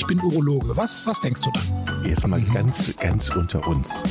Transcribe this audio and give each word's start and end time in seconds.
ich 0.00 0.06
bin 0.06 0.18
Urologe. 0.20 0.74
Was, 0.78 1.06
was 1.06 1.20
denkst 1.20 1.42
du 1.42 1.50
dann? 1.50 2.06
Jetzt 2.06 2.26
mal 2.26 2.40
ganz, 2.40 2.96
ganz 2.96 3.28
unter 3.28 3.66
uns. 3.68 4.02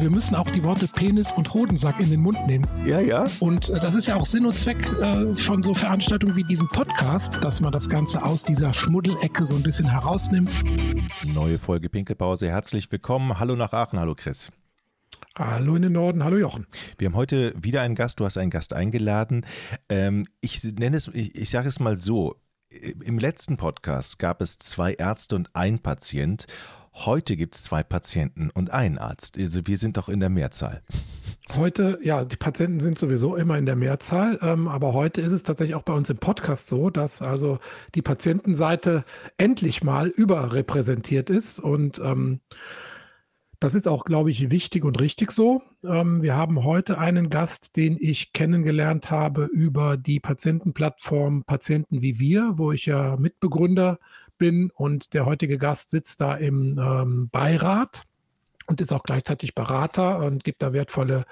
Wir 0.00 0.10
müssen 0.10 0.34
auch 0.34 0.50
die 0.50 0.64
Worte 0.64 0.88
Penis 0.88 1.32
und 1.32 1.54
Hodensack 1.54 2.00
in 2.00 2.10
den 2.10 2.20
Mund 2.20 2.44
nehmen. 2.48 2.66
Ja, 2.84 2.98
ja. 2.98 3.24
Und 3.38 3.68
äh, 3.68 3.78
das 3.78 3.94
ist 3.94 4.08
ja 4.08 4.16
auch 4.16 4.26
Sinn 4.26 4.44
und 4.44 4.56
Zweck 4.56 4.84
äh, 5.00 5.36
von 5.36 5.62
so 5.62 5.72
Veranstaltungen 5.72 6.34
wie 6.34 6.42
diesem 6.42 6.66
Podcast, 6.66 7.44
dass 7.44 7.60
man 7.60 7.70
das 7.70 7.88
Ganze 7.88 8.24
aus 8.24 8.42
dieser 8.42 8.72
Schmuddelecke 8.72 9.46
so 9.46 9.54
ein 9.54 9.62
bisschen 9.62 9.88
herausnimmt. 9.88 10.50
Neue 11.24 11.60
Folge 11.60 11.88
Pinkelpause. 11.88 12.48
Herzlich 12.48 12.90
willkommen. 12.90 13.38
Hallo 13.38 13.54
nach 13.54 13.72
Aachen. 13.72 14.00
Hallo 14.00 14.16
Chris. 14.16 14.50
Hallo 15.38 15.76
in 15.76 15.82
den 15.82 15.92
Norden, 15.92 16.24
hallo 16.24 16.38
Jochen. 16.38 16.66
Wir 16.98 17.08
haben 17.08 17.14
heute 17.14 17.52
wieder 17.56 17.82
einen 17.82 17.94
Gast, 17.94 18.18
du 18.18 18.24
hast 18.24 18.36
einen 18.36 18.50
Gast 18.50 18.72
eingeladen. 18.72 19.44
Ähm, 19.88 20.24
ich 20.40 20.64
nenne 20.64 20.96
es, 20.96 21.08
ich, 21.08 21.36
ich 21.36 21.50
sage 21.50 21.68
es 21.68 21.78
mal 21.78 21.98
so, 21.98 22.36
im 22.70 23.18
letzten 23.18 23.56
Podcast 23.56 24.18
gab 24.18 24.42
es 24.42 24.58
zwei 24.58 24.94
Ärzte 24.94 25.36
und 25.36 25.50
ein 25.54 25.78
Patient. 25.78 26.46
Heute 27.04 27.36
gibt 27.36 27.54
es 27.54 27.62
zwei 27.64 27.82
Patienten 27.82 28.50
und 28.50 28.70
einen 28.70 28.98
Arzt. 28.98 29.36
Also 29.38 29.66
wir 29.66 29.76
sind 29.76 29.96
doch 29.98 30.08
in 30.08 30.18
der 30.18 30.30
Mehrzahl. 30.30 30.82
Heute, 31.54 31.98
ja, 32.02 32.24
die 32.24 32.36
Patienten 32.36 32.80
sind 32.80 32.98
sowieso 32.98 33.36
immer 33.36 33.56
in 33.58 33.66
der 33.66 33.76
Mehrzahl, 33.76 34.38
ähm, 34.42 34.66
aber 34.66 34.94
heute 34.94 35.20
ist 35.20 35.32
es 35.32 35.42
tatsächlich 35.42 35.76
auch 35.76 35.82
bei 35.82 35.92
uns 35.92 36.10
im 36.10 36.16
Podcast 36.16 36.66
so, 36.66 36.90
dass 36.90 37.22
also 37.22 37.58
die 37.94 38.02
Patientenseite 38.02 39.04
endlich 39.36 39.84
mal 39.84 40.08
überrepräsentiert 40.08 41.30
ist 41.30 41.60
und 41.60 42.00
ähm, 42.00 42.40
das 43.60 43.74
ist 43.74 43.86
auch, 43.86 44.04
glaube 44.04 44.30
ich, 44.30 44.50
wichtig 44.50 44.84
und 44.84 45.00
richtig 45.00 45.30
so. 45.30 45.62
Ähm, 45.84 46.22
wir 46.22 46.36
haben 46.36 46.64
heute 46.64 46.98
einen 46.98 47.30
Gast, 47.30 47.76
den 47.76 47.96
ich 48.00 48.32
kennengelernt 48.32 49.10
habe 49.10 49.44
über 49.44 49.96
die 49.96 50.20
Patientenplattform 50.20 51.44
Patienten 51.44 52.02
wie 52.02 52.18
wir, 52.18 52.52
wo 52.56 52.72
ich 52.72 52.86
ja 52.86 53.16
Mitbegründer 53.16 53.98
bin 54.38 54.70
und 54.74 55.14
der 55.14 55.26
heutige 55.26 55.58
Gast 55.58 55.90
sitzt 55.90 56.20
da 56.20 56.34
im 56.34 56.78
ähm, 56.78 57.28
Beirat 57.30 58.04
und 58.66 58.80
ist 58.80 58.92
auch 58.92 59.02
gleichzeitig 59.02 59.54
Berater 59.54 60.18
und 60.18 60.44
gibt 60.44 60.62
da 60.62 60.72
wertvolle 60.72 61.24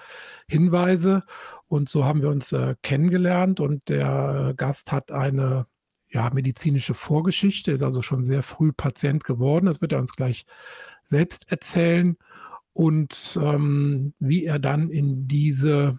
Hinweise. 0.49 1.25
Und 1.69 1.89
so 1.89 2.05
haben 2.05 2.23
wir 2.23 2.31
uns 2.31 2.53
äh, 2.53 2.77
kennengelernt 2.83 3.61
und 3.61 3.89
der 3.89 4.55
Gast 4.57 4.93
hat 4.93 5.11
eine 5.11 5.67
ja, 6.15 6.31
medizinische 6.33 6.95
Vorgeschichte, 6.95 7.73
ist 7.73 7.83
also 7.83 8.01
schon 8.01 8.23
sehr 8.23 8.45
früh 8.45 8.73
Patient 8.73 9.25
geworden. 9.25 9.67
Das 9.67 9.81
wird 9.81 9.93
er 9.93 9.99
uns 9.99 10.15
gleich 10.15 10.47
selbst 11.05 11.51
erzählen 11.53 12.17
und 12.73 13.39
ähm, 13.41 14.15
wie 14.19 14.45
er 14.45 14.59
dann 14.59 14.91
in 14.91 15.29
diese 15.29 15.99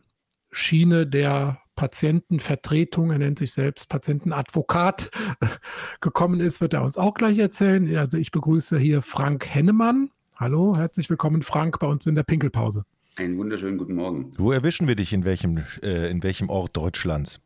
Schiene 0.51 1.07
der 1.07 1.59
Patientenvertretung, 1.75 3.11
er 3.11 3.17
nennt 3.17 3.39
sich 3.39 3.51
selbst 3.53 3.89
Patientenadvokat, 3.89 5.11
gekommen 6.01 6.39
ist, 6.39 6.61
wird 6.61 6.73
er 6.73 6.83
uns 6.83 6.97
auch 6.97 7.13
gleich 7.13 7.37
erzählen. 7.37 7.95
Also 7.97 8.17
ich 8.17 8.31
begrüße 8.31 8.77
hier 8.77 9.01
Frank 9.01 9.45
Hennemann. 9.47 10.11
Hallo, 10.37 10.75
herzlich 10.75 11.09
willkommen 11.09 11.41
Frank 11.41 11.79
bei 11.79 11.87
uns 11.87 12.05
in 12.07 12.15
der 12.15 12.23
Pinkelpause. 12.23 12.83
Einen 13.17 13.37
wunderschönen 13.37 13.77
guten 13.77 13.95
Morgen. 13.95 14.33
Wo 14.37 14.51
erwischen 14.51 14.87
wir 14.87 14.95
dich 14.95 15.13
in 15.13 15.23
welchem, 15.23 15.63
äh, 15.81 16.09
in 16.09 16.23
welchem 16.23 16.49
Ort 16.49 16.75
Deutschlands? 16.75 17.39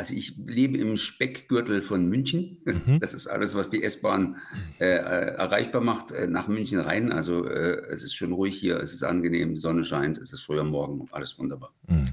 Also 0.00 0.14
ich 0.14 0.34
lebe 0.46 0.78
im 0.78 0.96
Speckgürtel 0.96 1.82
von 1.82 2.06
München. 2.08 2.56
Mhm. 2.64 3.00
Das 3.00 3.12
ist 3.12 3.26
alles, 3.26 3.54
was 3.54 3.68
die 3.68 3.82
S-Bahn 3.82 4.38
äh, 4.78 4.86
äh, 4.86 5.34
erreichbar 5.36 5.82
macht, 5.82 6.10
äh, 6.10 6.26
nach 6.26 6.48
München 6.48 6.80
rein. 6.80 7.12
Also 7.12 7.46
äh, 7.46 7.82
es 7.90 8.02
ist 8.02 8.14
schön 8.14 8.32
ruhig 8.32 8.58
hier, 8.58 8.80
es 8.80 8.94
ist 8.94 9.02
angenehm, 9.02 9.58
Sonne 9.58 9.84
scheint, 9.84 10.16
es 10.16 10.32
ist 10.32 10.40
früher 10.40 10.64
Morgen, 10.64 11.06
alles 11.12 11.38
wunderbar. 11.38 11.74
Mhm. 11.86 12.04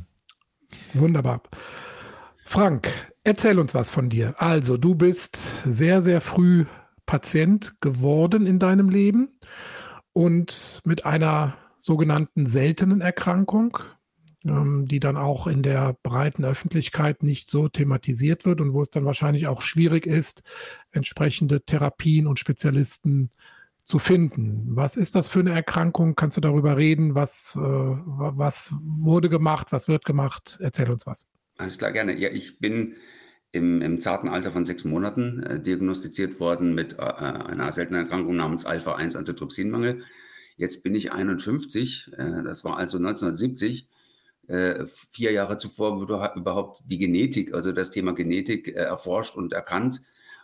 Wunderbar. 0.96 1.44
Frank, 2.44 2.90
erzähl 3.24 3.58
uns 3.58 3.74
was 3.74 3.90
von 3.90 4.10
dir. 4.10 4.36
Also 4.38 4.76
du 4.76 4.94
bist 4.94 5.38
sehr, 5.64 6.02
sehr 6.02 6.20
früh 6.20 6.66
Patient 7.06 7.80
geworden 7.80 8.46
in 8.46 8.60
deinem 8.60 8.90
Leben 8.90 9.40
und 10.12 10.82
mit 10.84 11.06
einer 11.06 11.58
sogenannten 11.80 12.48
seltenen 12.48 13.00
Erkrankung 13.00 13.78
die 14.88 15.00
dann 15.00 15.18
auch 15.18 15.48
in 15.48 15.62
der 15.62 15.98
breiten 16.04 16.46
Öffentlichkeit 16.46 17.24
nicht 17.24 17.50
so 17.50 17.70
thematisiert 17.70 18.46
wird 18.46 18.62
und 18.62 18.74
wo 18.74 18.82
es 18.82 18.90
dann 18.90 19.06
wahrscheinlich 19.06 19.48
auch 19.48 19.62
schwierig 19.62 20.06
ist, 20.06 20.44
entsprechende 20.92 21.62
Therapien 21.62 22.28
und 22.28 22.40
Spezialisten 22.40 23.32
zu 23.84 24.00
finden. 24.00 24.76
Was 24.76 24.98
ist 24.98 25.16
das 25.16 25.30
für 25.30 25.40
eine 25.40 25.52
Erkrankung? 25.52 26.16
Kannst 26.16 26.36
du 26.36 26.42
darüber 26.42 26.76
reden? 26.76 27.16
Was, 27.16 27.56
äh, 27.56 27.62
was 27.62 28.74
wurde 28.82 29.30
gemacht? 29.30 29.68
Was 29.72 29.88
wird 29.88 30.04
gemacht? 30.04 30.58
Erzähl 30.62 30.92
uns 30.92 31.08
was. 31.08 31.30
Alles 31.58 31.78
klar, 31.78 31.92
gerne. 31.92 32.18
Ja, 32.18 32.30
ich 32.30 32.60
bin 32.60 32.96
im, 33.54 33.82
im 33.82 34.02
zarten 34.02 34.28
Alter 34.28 34.52
von 34.52 34.66
sechs 34.66 34.84
Monaten 34.84 35.42
äh, 35.42 35.60
diagnostiziert 35.62 36.40
worden 36.40 36.76
mit 36.76 37.00
äh, 37.00 37.02
einer 37.02 37.72
seltenen 37.72 38.04
Erkrankung 38.04 38.36
namens 38.36 38.66
Alpha-1-Antitrypsinmangel. 38.66 40.04
Jetzt 40.58 40.84
bin 40.84 40.94
ich 40.94 41.12
51, 41.12 42.12
äh, 42.18 42.44
das 42.44 42.66
war 42.66 42.78
also 42.78 42.98
1970 42.98 43.88
äh, 44.48 44.86
vier 44.86 45.32
Jahre 45.32 45.58
zuvor 45.58 46.00
wurde 46.00 46.32
überhaupt 46.36 46.84
die 46.86 46.98
Genetik, 46.98 47.54
also 47.54 47.72
das 47.72 47.92
Thema 47.92 48.14
Genetik, 48.14 48.70
äh, 48.70 48.72
erforscht 48.72 49.36
und 49.36 49.54
erkannt. 49.54 50.02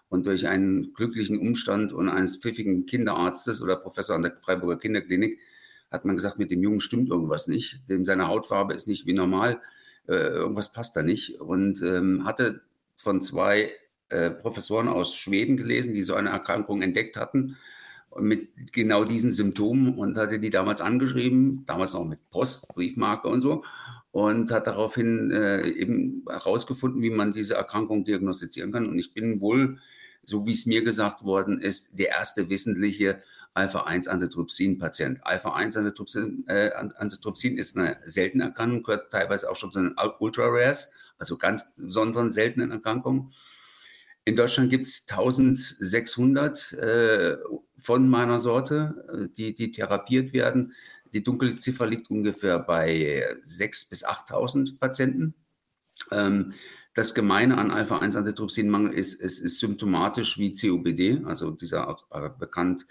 Und 0.09 0.28
durch 0.28 0.47
einen 0.47 0.94
glücklichen 0.94 1.40
Umstand 1.40 1.91
und 1.91 2.08
eines 2.08 2.38
pfiffigen 2.38 2.86
Kinderarztes 2.86 3.62
oder 3.62 3.75
Professor 3.75 4.16
an 4.16 4.22
der 4.22 4.38
Freiburger 4.41 4.78
Kinderklinik 4.78 5.40
hat 5.90 6.06
man 6.06 6.16
gesagt, 6.16 6.38
mit 6.38 6.52
dem 6.52 6.62
Jungen 6.62 6.81
stimmt 6.81 7.09
irgendwas 7.09 7.47
nicht. 7.47 7.90
Dem 7.90 8.03
seine 8.03 8.28
Hautfarbe 8.28 8.74
ist 8.74 8.88
nicht 8.88 9.06
wie 9.06 9.14
normal. 9.14 9.62
Äh, 10.08 10.14
irgendwas 10.14 10.74
passt 10.74 10.96
da 10.96 11.03
nicht. 11.03 11.40
Und 11.40 11.81
ähm, 11.81 12.25
hatte 12.25 12.62
von 12.96 13.22
zwei 13.22 13.72
äh, 14.09 14.31
Professoren 14.31 14.88
aus 14.88 15.16
Schweden 15.16 15.56
gelesen, 15.58 15.94
die 15.94 16.03
so 16.03 16.14
eine 16.14 16.30
Erkrankung 16.30 16.81
entdeckt 16.81 17.16
hatten 17.16 17.58
mit 18.19 18.74
genau 18.74 19.03
diesen 19.03 19.31
Symptomen 19.31 19.97
und 19.97 20.18
hatte 20.18 20.40
die 20.40 20.50
damals 20.50 20.81
angeschrieben, 20.81 21.63
damals 21.66 21.94
noch 21.94 22.06
mit 22.06 22.29
Post, 22.29 22.68
Briefmarke 22.74 23.28
und 23.28 23.41
so 23.41 23.63
und 24.13 24.51
hat 24.51 24.68
daraufhin 24.68 25.31
äh, 25.31 25.68
eben 25.68 26.23
herausgefunden, 26.29 27.02
wie 27.02 27.09
man 27.09 27.34
diese 27.34 27.56
Erkrankung 27.56 28.06
diagnostizieren 28.06 28.72
kann. 28.72 28.85
Und 28.85 29.00
ich 29.00 29.16
bin 29.16 29.41
wohl, 29.41 29.79
so 30.23 30.46
wie 30.46 30.52
es 30.52 30.68
mir 30.68 30.84
gesagt 30.84 31.23
worden 31.23 31.59
ist, 31.59 31.97
der 31.97 32.09
erste 32.09 32.47
wissentliche 32.47 33.23
Alpha-1-Antitrypsin-Patient. 33.56 35.25
Alpha-1-Antitrypsin 35.25 36.46
äh, 36.47 37.59
ist 37.59 37.75
eine 37.75 37.97
seltene 38.06 38.44
Erkrankung, 38.44 38.84
gehört 38.84 39.12
teilweise 39.12 39.50
auch 39.50 39.56
schon 39.56 39.72
zu 39.72 39.79
den 39.79 39.96
Ultra-Rares, 40.19 40.94
also 41.18 41.38
ganz 41.38 41.66
besonderen 41.75 42.29
seltenen 42.29 42.69
Erkrankungen. 42.69 43.34
In 44.25 44.35
Deutschland 44.35 44.69
gibt 44.69 44.85
es 44.85 45.06
1600 45.09 46.73
äh, 46.73 47.38
von 47.78 48.07
meiner 48.07 48.39
Sorte, 48.39 49.06
äh, 49.11 49.29
die, 49.35 49.53
die 49.53 49.72
therapiert 49.72 50.31
werden. 50.31 50.73
Die 51.13 51.23
Dunkelziffer 51.23 51.85
liegt 51.85 52.09
ungefähr 52.09 52.59
bei 52.59 53.28
6.000 53.44 53.89
bis 53.89 54.06
8.000 54.06 54.79
Patienten. 54.79 55.35
Ähm, 56.11 56.53
das 56.94 57.13
Gemeine 57.13 57.57
an 57.57 57.72
Alpha-1-Antitrypsinmangel 57.72 58.94
ist, 58.94 59.19
es 59.19 59.39
ist 59.39 59.59
symptomatisch 59.59 60.38
wie 60.38 60.53
COPD, 60.53 61.23
also 61.25 61.51
dieser 61.51 61.97
äh, 62.11 62.29
bekannt 62.40 62.85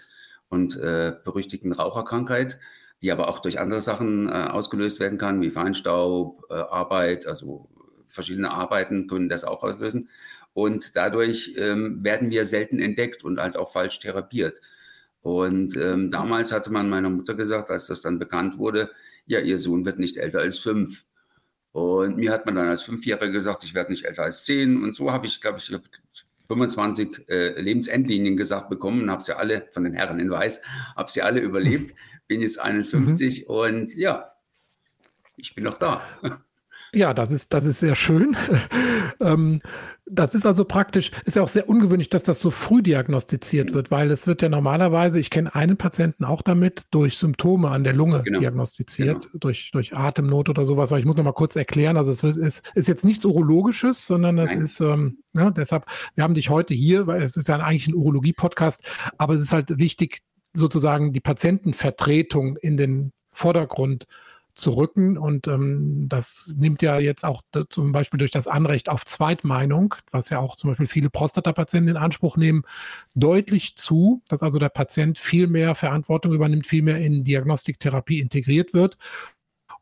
und 0.49 0.75
äh, 0.75 1.15
berüchtigten 1.23 1.71
Raucherkrankheit, 1.71 2.59
die 3.01 3.11
aber 3.11 3.27
auch 3.27 3.39
durch 3.39 3.59
andere 3.59 3.81
Sachen 3.81 4.27
äh, 4.27 4.31
ausgelöst 4.31 4.99
werden 4.99 5.17
kann, 5.17 5.41
wie 5.41 5.49
Feinstaub, 5.49 6.43
äh, 6.49 6.53
Arbeit, 6.53 7.25
also 7.25 7.69
verschiedene 8.07 8.51
Arbeiten 8.51 9.07
können 9.07 9.29
das 9.29 9.45
auch 9.45 9.63
auslösen. 9.63 10.09
Und 10.53 10.95
dadurch 10.95 11.55
ähm, 11.57 12.03
werden 12.03 12.29
wir 12.29 12.45
selten 12.45 12.79
entdeckt 12.79 13.23
und 13.23 13.39
halt 13.39 13.57
auch 13.57 13.71
falsch 13.71 13.99
therapiert. 13.99 14.61
Und 15.21 15.75
ähm, 15.77 16.11
damals 16.11 16.51
hatte 16.51 16.71
man 16.71 16.89
meiner 16.89 17.09
Mutter 17.09 17.33
gesagt, 17.33 17.71
als 17.71 17.87
das 17.87 18.01
dann 18.01 18.19
bekannt 18.19 18.57
wurde, 18.57 18.91
ja, 19.25 19.39
ihr 19.39 19.57
Sohn 19.57 19.85
wird 19.85 19.97
nicht 19.97 20.17
älter 20.17 20.39
als 20.39 20.59
fünf. 20.59 21.05
Und 21.71 22.17
mir 22.17 22.31
hat 22.31 22.45
man 22.45 22.55
dann 22.55 22.67
als 22.67 22.83
Fünfjähriger 22.83 23.31
gesagt, 23.31 23.63
ich 23.63 23.73
werde 23.73 23.91
nicht 23.91 24.05
älter 24.05 24.23
als 24.23 24.43
zehn. 24.43 24.83
Und 24.83 24.95
so 24.95 25.11
habe 25.11 25.25
ich, 25.25 25.41
glaube 25.41 25.57
ich, 25.57 25.71
25 26.47 27.29
äh, 27.29 27.59
Lebensendlinien 27.59 28.37
gesagt 28.37 28.69
bekommen, 28.69 29.09
habe 29.09 29.23
sie 29.23 29.35
alle 29.35 29.67
von 29.71 29.83
den 29.83 29.93
Herren 29.93 30.19
in 30.19 30.29
Weiß, 30.29 30.61
habe 30.95 31.09
sie 31.09 31.21
alle 31.21 31.39
überlebt, 31.39 31.93
bin 32.27 32.41
jetzt 32.41 32.59
51 32.59 33.47
mhm. 33.47 33.55
und 33.55 33.95
ja, 33.95 34.33
ich 35.37 35.55
bin 35.55 35.63
noch 35.63 35.77
da. 35.77 36.01
Ja, 36.93 37.13
das 37.13 37.31
ist, 37.31 37.53
das 37.53 37.65
ist 37.65 37.79
sehr 37.79 37.95
schön. 37.95 38.35
ähm, 39.21 39.61
das 40.05 40.35
ist 40.35 40.45
also 40.45 40.63
praktisch, 40.65 41.11
ist 41.25 41.35
ja 41.35 41.41
auch 41.41 41.47
sehr 41.47 41.67
ungewöhnlich, 41.67 42.09
dass 42.09 42.23
das 42.23 42.39
so 42.39 42.51
früh 42.51 42.83
diagnostiziert 42.83 43.73
wird, 43.73 43.89
weil 43.89 44.11
es 44.11 44.27
wird 44.27 44.43
ja 44.43 44.49
normalerweise, 44.49 45.19
ich 45.19 45.31
kenne 45.31 45.55
einen 45.55 45.77
Patienten 45.77 46.23
auch 46.23 46.43
damit, 46.43 46.85
durch 46.91 47.17
Symptome 47.17 47.69
an 47.69 47.83
der 47.83 47.93
Lunge 47.93 48.21
genau. 48.23 48.39
diagnostiziert, 48.39 49.23
genau. 49.23 49.37
Durch, 49.39 49.71
durch 49.71 49.95
Atemnot 49.95 50.49
oder 50.49 50.65
sowas, 50.65 50.91
weil 50.91 50.99
ich 50.99 51.05
muss 51.05 51.15
noch 51.15 51.23
mal 51.23 51.31
kurz 51.31 51.55
erklären, 51.55 51.97
also 51.97 52.11
es 52.11 52.21
wird, 52.21 52.37
ist, 52.37 52.69
ist 52.75 52.87
jetzt 52.87 53.05
nichts 53.05 53.25
Urologisches, 53.25 54.05
sondern 54.05 54.37
es 54.37 54.53
ist, 54.53 54.79
ähm, 54.81 55.19
ja, 55.33 55.49
deshalb, 55.49 55.85
wir 56.13 56.23
haben 56.23 56.35
dich 56.35 56.49
heute 56.49 56.75
hier, 56.75 57.07
weil 57.07 57.23
es 57.23 57.35
ist 57.37 57.47
ja 57.47 57.55
eigentlich 57.57 57.87
ein 57.87 57.95
Urologie-Podcast, 57.95 58.83
aber 59.17 59.33
es 59.33 59.41
ist 59.41 59.53
halt 59.53 59.79
wichtig, 59.79 60.21
sozusagen 60.53 61.13
die 61.13 61.21
Patientenvertretung 61.21 62.57
in 62.57 62.77
den 62.77 63.13
Vordergrund 63.31 64.05
zu 64.55 64.71
rücken. 64.71 65.17
Und 65.17 65.47
ähm, 65.47 66.07
das 66.07 66.53
nimmt 66.57 66.81
ja 66.81 66.99
jetzt 66.99 67.25
auch 67.25 67.41
zum 67.69 67.91
Beispiel 67.91 68.17
durch 68.17 68.31
das 68.31 68.47
Anrecht 68.47 68.89
auf 68.89 69.03
Zweitmeinung, 69.05 69.95
was 70.11 70.29
ja 70.29 70.39
auch 70.39 70.55
zum 70.55 70.69
Beispiel 70.69 70.87
viele 70.87 71.09
Prostatapatienten 71.09 71.95
in 71.95 71.97
Anspruch 71.97 72.37
nehmen, 72.37 72.63
deutlich 73.15 73.75
zu, 73.75 74.21
dass 74.29 74.43
also 74.43 74.59
der 74.59 74.69
Patient 74.69 75.17
viel 75.17 75.47
mehr 75.47 75.75
Verantwortung 75.75 76.33
übernimmt, 76.33 76.67
viel 76.67 76.83
mehr 76.83 76.97
in 76.97 77.23
Diagnostiktherapie 77.23 78.19
integriert 78.19 78.73
wird. 78.73 78.97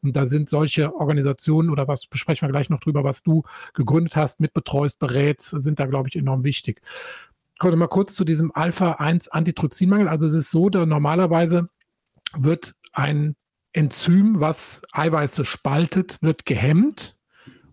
Und 0.01 0.15
da 0.15 0.25
sind 0.25 0.49
solche 0.49 0.95
Organisationen 0.95 1.69
oder 1.69 1.87
was 1.87 2.07
besprechen 2.07 2.47
wir 2.47 2.51
gleich 2.51 2.69
noch 2.69 2.79
drüber, 2.79 3.03
was 3.03 3.23
du 3.23 3.43
gegründet 3.73 4.15
hast, 4.15 4.39
mitbetreust, 4.39 4.99
berätst, 4.99 5.49
sind 5.49 5.79
da, 5.79 5.85
glaube 5.85 6.09
ich, 6.09 6.15
enorm 6.15 6.43
wichtig. 6.43 6.81
Ich 7.53 7.59
komme 7.59 7.75
mal 7.75 7.87
kurz 7.87 8.15
zu 8.15 8.23
diesem 8.25 8.51
Alpha-1-Antitrypsinmangel. 8.51 10.07
Also 10.07 10.25
es 10.25 10.33
ist 10.33 10.49
so, 10.49 10.69
da 10.69 10.87
normalerweise 10.87 11.69
wird 12.33 12.73
ein 12.93 13.35
Enzym, 13.73 14.39
was 14.39 14.81
Eiweiße 14.91 15.45
spaltet, 15.45 16.21
wird 16.21 16.45
gehemmt. 16.45 17.17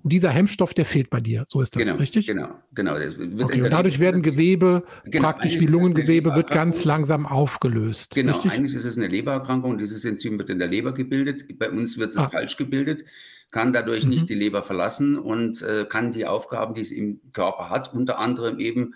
Und 0.02 0.12
dieser 0.12 0.30
Hemmstoff, 0.30 0.74
der 0.74 0.84
fehlt 0.84 1.10
bei 1.10 1.20
dir. 1.20 1.44
So 1.48 1.60
ist 1.60 1.74
das, 1.74 1.82
genau, 1.82 1.96
richtig? 1.96 2.26
Genau, 2.26 2.50
genau. 2.72 2.94
Okay, 2.94 3.60
und 3.60 3.70
dadurch 3.70 3.98
werden 3.98 4.22
Gewebe, 4.22 4.84
genau, 5.04 5.24
praktisch 5.24 5.60
wie 5.60 5.66
Lungengewebe, 5.66 6.34
wird 6.36 6.50
ganz 6.50 6.84
langsam 6.84 7.26
aufgelöst. 7.26 8.14
Genau, 8.14 8.34
richtig? 8.34 8.52
eigentlich 8.52 8.74
ist 8.74 8.84
es 8.84 8.96
eine 8.96 9.08
Lebererkrankung. 9.08 9.76
Dieses 9.76 10.04
Enzym 10.04 10.38
wird 10.38 10.50
in 10.50 10.60
der 10.60 10.68
Leber 10.68 10.92
gebildet. 10.92 11.58
Bei 11.58 11.68
uns 11.68 11.98
wird 11.98 12.12
es 12.12 12.16
ah. 12.16 12.28
falsch 12.28 12.56
gebildet, 12.56 13.04
kann 13.50 13.72
dadurch 13.72 14.04
mhm. 14.04 14.10
nicht 14.10 14.28
die 14.28 14.34
Leber 14.34 14.62
verlassen 14.62 15.18
und 15.18 15.62
äh, 15.62 15.84
kann 15.84 16.12
die 16.12 16.26
Aufgaben, 16.26 16.74
die 16.74 16.80
es 16.80 16.92
im 16.92 17.20
Körper 17.32 17.68
hat, 17.68 17.92
unter 17.92 18.18
anderem 18.18 18.60
eben 18.60 18.94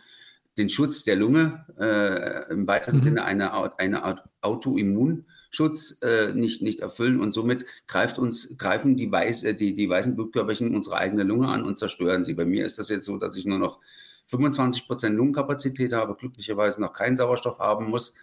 den 0.57 0.69
Schutz 0.69 1.03
der 1.03 1.17
Lunge, 1.17 1.67
äh, 1.79 2.53
im 2.53 2.67
weitesten 2.69 2.99
mhm. 2.99 3.03
Sinne 3.03 3.25
eine, 3.25 3.79
eine 3.79 4.21
Autoimmun- 4.41 5.25
Schutz 5.53 6.01
äh, 6.03 6.33
nicht, 6.33 6.63
nicht 6.63 6.81
erfüllen 6.81 7.21
und 7.21 7.33
somit 7.33 7.67
greift 7.87 8.19
uns, 8.19 8.57
greifen 8.57 8.97
die, 8.97 9.13
Weiß, 9.13 9.45
äh, 9.45 9.55
die, 9.55 9.75
die 9.75 9.89
weißen 9.89 10.17
Blutkörperchen 10.17 10.75
unsere 10.75 10.97
eigene 10.97 11.25
Lunge 11.25 11.49
an 11.49 11.65
und 11.65 11.79
zerstören 11.79 12.25
sie. 12.25 12.35
Bei 12.35 12.47
mir 12.47 12.65
ist 12.65 12.79
das 12.79 12.89
jetzt 12.89 13.05
so, 13.05 13.19
dass 13.19 13.37
ich 13.37 13.45
nur 13.45 13.59
noch 13.59 13.79
25 14.27 14.87
Prozent 14.87 15.17
Lungenkapazität 15.17 15.93
habe, 15.93 16.15
glücklicherweise 16.15 16.81
noch 16.81 16.95
keinen 16.95 17.17
Sauerstoff 17.17 17.59
haben 17.59 17.91
muss. 17.91 18.15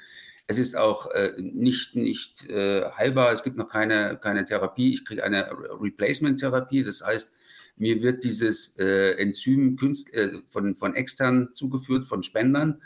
Es 0.47 0.57
ist 0.57 0.75
auch 0.75 1.11
äh, 1.11 1.33
nicht, 1.37 1.95
nicht 1.95 2.49
äh, 2.49 2.89
heilbar, 2.97 3.31
es 3.31 3.43
gibt 3.43 3.57
noch 3.57 3.69
keine, 3.69 4.17
keine 4.17 4.45
Therapie. 4.45 4.91
Ich 4.93 5.05
kriege 5.05 5.23
eine 5.23 5.51
Replacement-Therapie, 5.79 6.83
das 6.83 7.05
heißt, 7.05 7.35
mir 7.77 8.01
wird 8.01 8.23
dieses 8.23 8.77
äh, 8.79 9.11
Enzym 9.13 9.75
künst, 9.75 10.11
äh, 10.15 10.39
von, 10.47 10.73
von 10.73 10.95
extern 10.95 11.49
zugeführt, 11.53 12.05
von 12.05 12.23
Spendern. 12.23 12.81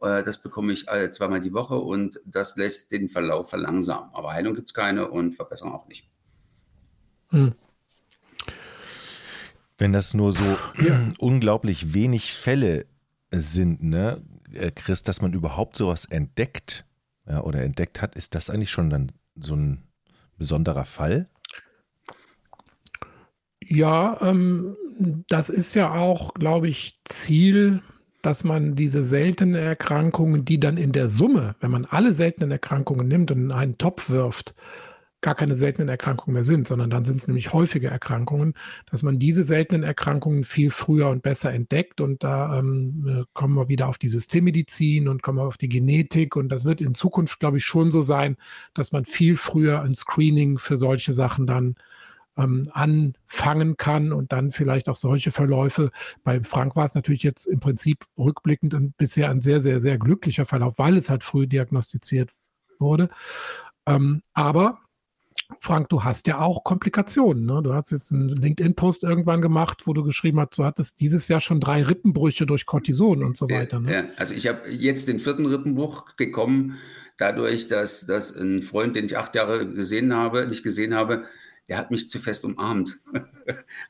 Äh, 0.00 0.22
das 0.22 0.42
bekomme 0.42 0.72
ich 0.72 0.86
zweimal 1.10 1.40
die 1.40 1.52
Woche 1.52 1.76
und 1.76 2.20
das 2.24 2.56
lässt 2.56 2.92
den 2.92 3.08
Verlauf 3.08 3.50
verlangsamen. 3.50 4.10
Aber 4.12 4.32
Heilung 4.32 4.54
gibt 4.54 4.68
es 4.68 4.74
keine 4.74 5.08
und 5.08 5.34
Verbesserung 5.34 5.72
auch 5.72 5.88
nicht. 5.88 6.08
Hm. 7.30 7.54
Wenn 9.78 9.92
das 9.92 10.14
nur 10.14 10.32
so 10.32 10.44
ja. 10.86 11.08
unglaublich 11.18 11.94
wenig 11.94 12.32
Fälle 12.32 12.86
sind, 13.30 13.82
ne, 13.82 14.22
äh, 14.52 14.70
Chris, 14.70 15.02
dass 15.02 15.20
man 15.20 15.32
überhaupt 15.32 15.76
sowas 15.76 16.04
entdeckt 16.06 16.84
ja, 17.28 17.42
oder 17.42 17.62
entdeckt 17.62 18.00
hat, 18.00 18.14
ist 18.14 18.34
das 18.34 18.50
eigentlich 18.50 18.70
schon 18.70 18.90
dann 18.90 19.12
so 19.34 19.54
ein 19.54 19.82
besonderer 20.38 20.84
Fall? 20.84 21.26
Ja, 23.62 24.18
ähm, 24.22 24.76
das 25.28 25.48
ist 25.48 25.74
ja 25.74 25.92
auch, 25.92 26.34
glaube 26.34 26.68
ich, 26.68 26.94
Ziel 27.04 27.82
dass 28.26 28.42
man 28.42 28.74
diese 28.74 29.04
seltenen 29.04 29.54
Erkrankungen, 29.54 30.44
die 30.44 30.58
dann 30.58 30.78
in 30.78 30.90
der 30.90 31.08
Summe, 31.08 31.54
wenn 31.60 31.70
man 31.70 31.84
alle 31.84 32.12
seltenen 32.12 32.50
Erkrankungen 32.50 33.06
nimmt 33.06 33.30
und 33.30 33.38
in 33.38 33.52
einen 33.52 33.78
Topf 33.78 34.10
wirft, 34.10 34.56
gar 35.20 35.36
keine 35.36 35.54
seltenen 35.54 35.88
Erkrankungen 35.88 36.34
mehr 36.34 36.42
sind, 36.42 36.66
sondern 36.66 36.90
dann 36.90 37.04
sind 37.04 37.18
es 37.18 37.28
nämlich 37.28 37.52
häufige 37.52 37.86
Erkrankungen, 37.86 38.54
dass 38.90 39.04
man 39.04 39.20
diese 39.20 39.44
seltenen 39.44 39.84
Erkrankungen 39.84 40.42
viel 40.42 40.70
früher 40.70 41.08
und 41.08 41.22
besser 41.22 41.52
entdeckt. 41.52 42.00
Und 42.00 42.24
da 42.24 42.58
ähm, 42.58 43.06
äh, 43.06 43.24
kommen 43.32 43.54
wir 43.54 43.68
wieder 43.68 43.86
auf 43.86 43.96
die 43.96 44.08
Systemmedizin 44.08 45.06
und 45.06 45.22
kommen 45.22 45.38
wir 45.38 45.46
auf 45.46 45.56
die 45.56 45.68
Genetik. 45.68 46.34
Und 46.34 46.48
das 46.48 46.64
wird 46.64 46.80
in 46.80 46.94
Zukunft, 46.94 47.38
glaube 47.38 47.58
ich, 47.58 47.64
schon 47.64 47.92
so 47.92 48.02
sein, 48.02 48.36
dass 48.74 48.90
man 48.90 49.04
viel 49.04 49.36
früher 49.36 49.82
ein 49.82 49.94
Screening 49.94 50.58
für 50.58 50.76
solche 50.76 51.12
Sachen 51.12 51.46
dann 51.46 51.76
ähm, 52.36 52.64
anfangen 52.72 53.76
kann 53.76 54.12
und 54.12 54.32
dann 54.32 54.50
vielleicht 54.50 54.88
auch 54.88 54.96
solche 54.96 55.32
Verläufe. 55.32 55.90
Bei 56.24 56.42
Frank 56.42 56.76
war 56.76 56.84
es 56.84 56.94
natürlich 56.94 57.22
jetzt 57.22 57.46
im 57.46 57.60
Prinzip 57.60 58.04
rückblickend 58.18 58.74
und 58.74 58.96
bisher 58.96 59.30
ein 59.30 59.40
sehr, 59.40 59.60
sehr, 59.60 59.80
sehr 59.80 59.98
glücklicher 59.98 60.46
Verlauf, 60.46 60.78
weil 60.78 60.96
es 60.96 61.10
halt 61.10 61.24
früh 61.24 61.46
diagnostiziert 61.46 62.30
wurde. 62.78 63.08
Ähm, 63.86 64.22
aber 64.34 64.78
Frank, 65.60 65.88
du 65.90 66.02
hast 66.02 66.26
ja 66.26 66.40
auch 66.40 66.64
Komplikationen. 66.64 67.46
Ne? 67.46 67.62
Du 67.62 67.72
hast 67.72 67.92
jetzt 67.92 68.12
einen 68.12 68.30
LinkedIn-Post 68.30 69.04
irgendwann 69.04 69.40
gemacht, 69.40 69.86
wo 69.86 69.92
du 69.92 70.02
geschrieben 70.02 70.40
hast, 70.40 70.58
du 70.58 70.64
hattest 70.64 71.00
dieses 71.00 71.28
Jahr 71.28 71.40
schon 71.40 71.60
drei 71.60 71.82
Rippenbrüche 71.84 72.46
durch 72.46 72.66
Cortison 72.66 73.22
und 73.22 73.36
so 73.36 73.48
weiter. 73.48 73.80
Ne? 73.80 73.92
Ja, 73.92 74.04
also 74.16 74.34
ich 74.34 74.48
habe 74.48 74.68
jetzt 74.70 75.06
den 75.06 75.20
vierten 75.20 75.46
Rippenbruch 75.46 76.12
bekommen, 76.16 76.78
dadurch, 77.16 77.68
dass, 77.68 78.06
dass 78.06 78.36
ein 78.36 78.62
Freund, 78.62 78.96
den 78.96 79.06
ich 79.06 79.16
acht 79.16 79.34
Jahre 79.36 79.68
gesehen 79.68 80.14
habe, 80.14 80.46
nicht 80.48 80.64
gesehen 80.64 80.94
habe, 80.94 81.24
der 81.68 81.78
hat 81.78 81.90
mich 81.90 82.08
zu 82.08 82.18
fest 82.18 82.44
umarmt. 82.44 83.00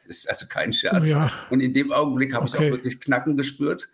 das 0.07 0.19
ist 0.19 0.31
also 0.31 0.47
kein 0.49 0.73
Scherz. 0.73 1.11
Ja. 1.11 1.31
Und 1.51 1.61
in 1.61 1.73
dem 1.73 1.93
Augenblick 1.93 2.35
habe 2.35 2.45
okay. 2.45 2.55
ich 2.57 2.61
es 2.61 2.67
auch 2.67 2.73
wirklich 2.73 3.01
knacken 3.01 3.37
gespürt. 3.37 3.89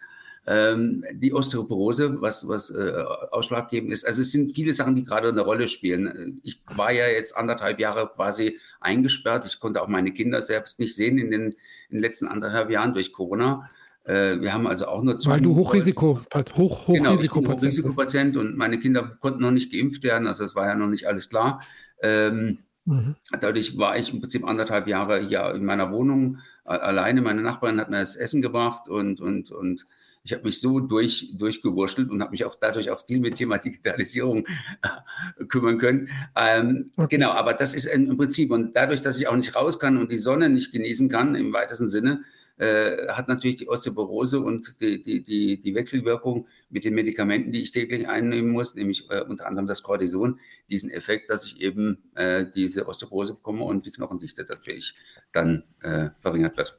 Ähm, 0.45 1.05
die 1.13 1.33
Osteoporose, 1.33 2.21
was, 2.21 2.49
was 2.49 2.71
äh, 2.71 3.05
ausschlaggebend 3.31 3.93
ist. 3.93 4.05
Also 4.05 4.23
es 4.23 4.33
sind 4.33 4.53
viele 4.53 4.73
Sachen, 4.73 4.97
die 4.97 5.05
gerade 5.05 5.29
eine 5.29 5.41
Rolle 5.41 5.69
spielen. 5.69 6.41
Ich 6.43 6.63
war 6.75 6.91
ja 6.91 7.07
jetzt 7.07 7.37
anderthalb 7.37 7.79
Jahre 7.79 8.11
quasi 8.13 8.59
eingesperrt. 8.81 9.47
Ich 9.47 9.61
konnte 9.61 9.81
auch 9.81 9.87
meine 9.87 10.13
Kinder 10.13 10.43
selbst 10.43 10.81
nicht 10.81 10.97
sehen 10.97 11.19
in 11.19 11.31
den, 11.31 11.43
in 11.51 11.57
den 11.91 12.01
letzten 12.01 12.27
anderthalb 12.27 12.71
Jahren 12.71 12.93
durch 12.93 13.13
Corona. 13.13 13.71
Äh, 14.05 14.41
wir 14.41 14.53
haben 14.53 14.67
also 14.67 14.87
auch 14.87 15.03
nur 15.03 15.15
Weil 15.27 15.41
du 15.41 15.55
Hochrisiko, 15.55 16.21
hoch, 16.57 16.89
Hochrisikopatient 16.89 17.75
genau, 17.77 17.91
Hochrisikopatient 17.91 18.37
und 18.37 18.57
meine 18.57 18.81
Kinder 18.81 19.17
konnten 19.21 19.43
noch 19.43 19.53
nicht 19.53 19.71
geimpft 19.73 20.03
werden, 20.03 20.27
also 20.27 20.43
es 20.43 20.57
war 20.57 20.67
ja 20.67 20.75
noch 20.75 20.89
nicht 20.89 21.07
alles 21.07 21.29
klar. 21.29 21.63
Ähm, 22.03 22.59
Mhm. 22.85 23.17
Dadurch 23.41 23.79
war 23.79 23.97
ich 23.97 24.13
im 24.13 24.21
Prinzip 24.21 24.45
anderthalb 24.45 24.89
Jahre 24.89 25.21
hier 25.21 25.55
in 25.55 25.65
meiner 25.65 25.93
Wohnung 25.93 26.39
alleine. 26.65 27.21
Meine 27.23 27.43
Nachbarin 27.43 27.81
hat 27.81 27.91
mir 27.91 27.99
das 27.99 28.17
Essen 28.17 28.43
gebracht 28.43 28.89
und, 28.89 29.21
und, 29.21 29.51
und 29.51 29.87
ich 30.25 30.33
habe 30.33 30.45
mich 30.45 30.61
so 30.61 30.79
durch, 30.79 31.35
durchgewurschtelt 31.37 32.11
und 32.11 32.21
habe 32.23 32.31
mich 32.31 32.45
auch 32.45 32.55
dadurch 32.55 32.91
auch 32.91 33.05
viel 33.07 33.19
mit 33.19 33.35
Thema 33.35 33.59
Digitalisierung 33.59 34.47
äh, 34.83 35.45
kümmern 35.47 35.79
können. 35.79 36.09
Ähm, 36.37 36.87
okay. 36.97 37.17
Genau, 37.17 37.31
aber 37.33 37.55
das 37.55 37.75
ist 37.75 37.87
im 37.87 38.17
Prinzip 38.17 38.53
und 38.53 38.77
dadurch, 38.77 39.01
dass 39.01 39.19
ich 39.19 39.27
auch 39.29 39.37
nicht 39.37 39.57
raus 39.57 39.79
kann 39.81 39.97
und 39.97 40.13
die 40.13 40.17
Sonne 40.17 40.49
nicht 40.49 40.73
genießen 40.73 41.09
kann 41.09 41.35
im 41.35 41.53
weitesten 41.53 41.89
Sinne, 41.89 42.23
äh, 42.63 43.09
hat 43.09 43.27
natürlich 43.27 43.57
die 43.57 43.69
Osteoporose 43.69 44.39
und 44.39 44.81
die, 44.81 45.03
die, 45.03 45.25
die, 45.25 45.61
die, 45.61 45.75
Wechselwirkung 45.75 46.47
mit 46.71 46.85
den 46.85 46.95
Medikamenten, 46.95 47.51
die 47.51 47.61
ich 47.61 47.73
täglich 47.73 48.07
einnehmen 48.07 48.53
muss, 48.53 48.77
nämlich 48.77 49.11
äh, 49.11 49.23
unter 49.23 49.49
anderem 49.49 49.67
das 49.67 49.83
Cortison, 49.83 50.39
diesen 50.71 50.89
Effekt, 50.93 51.29
dass 51.29 51.45
ich 51.45 51.61
eben 51.61 51.99
äh, 52.15 52.47
diese 52.55 52.87
Osteoporose 52.87 53.35
bekomme 53.35 53.65
und 53.65 53.85
die 53.85 53.91
Knochendichte 53.91 54.47
natürlich 54.49 54.95
dann 55.33 55.65
äh, 55.81 56.11
verringert 56.21 56.57
wird. 56.57 56.79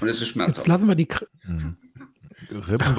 Und 0.00 0.08
es 0.08 0.22
ist 0.22 0.28
schmerzhaft. 0.28 0.56
Jetzt 0.56 0.68
lassen 0.68 0.88
wir 0.88 0.94
die. 0.94 1.08
Mhm. 1.44 1.76
Rippen, 2.50 2.96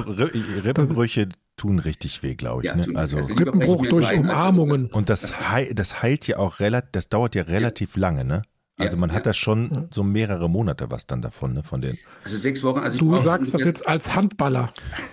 Rippenbrüche 0.64 1.28
tun 1.56 1.80
richtig 1.80 2.22
weh, 2.22 2.36
glaube 2.36 2.62
ich. 2.62 2.68
Ja, 2.68 2.76
ne? 2.76 2.86
Also 2.94 3.18
Rippenbruch 3.18 3.84
durch 3.86 4.12
Umarmungen. 4.12 4.86
Und 4.92 5.10
das, 5.10 5.32
das 5.72 6.02
heilt 6.02 6.28
ja 6.28 6.36
auch 6.36 6.60
relativ, 6.60 6.90
das 6.92 7.08
dauert 7.08 7.34
ja 7.34 7.42
relativ 7.42 7.96
lange, 7.96 8.24
ne? 8.24 8.42
Also 8.84 8.96
man 8.96 9.12
hat 9.12 9.26
da 9.26 9.34
schon 9.34 9.88
so 9.90 10.02
mehrere 10.02 10.48
Monate 10.48 10.90
was 10.90 11.06
dann 11.06 11.22
davon, 11.22 11.54
ne, 11.54 11.62
von 11.62 11.80
den. 11.80 11.98
Also 12.24 12.36
sechs 12.36 12.62
Wochen. 12.62 12.80
Also 12.80 12.98
du 12.98 13.18
sagst 13.18 13.54
das 13.54 13.64
jetzt 13.64 13.86
als 13.86 14.14
Handballer. 14.14 14.72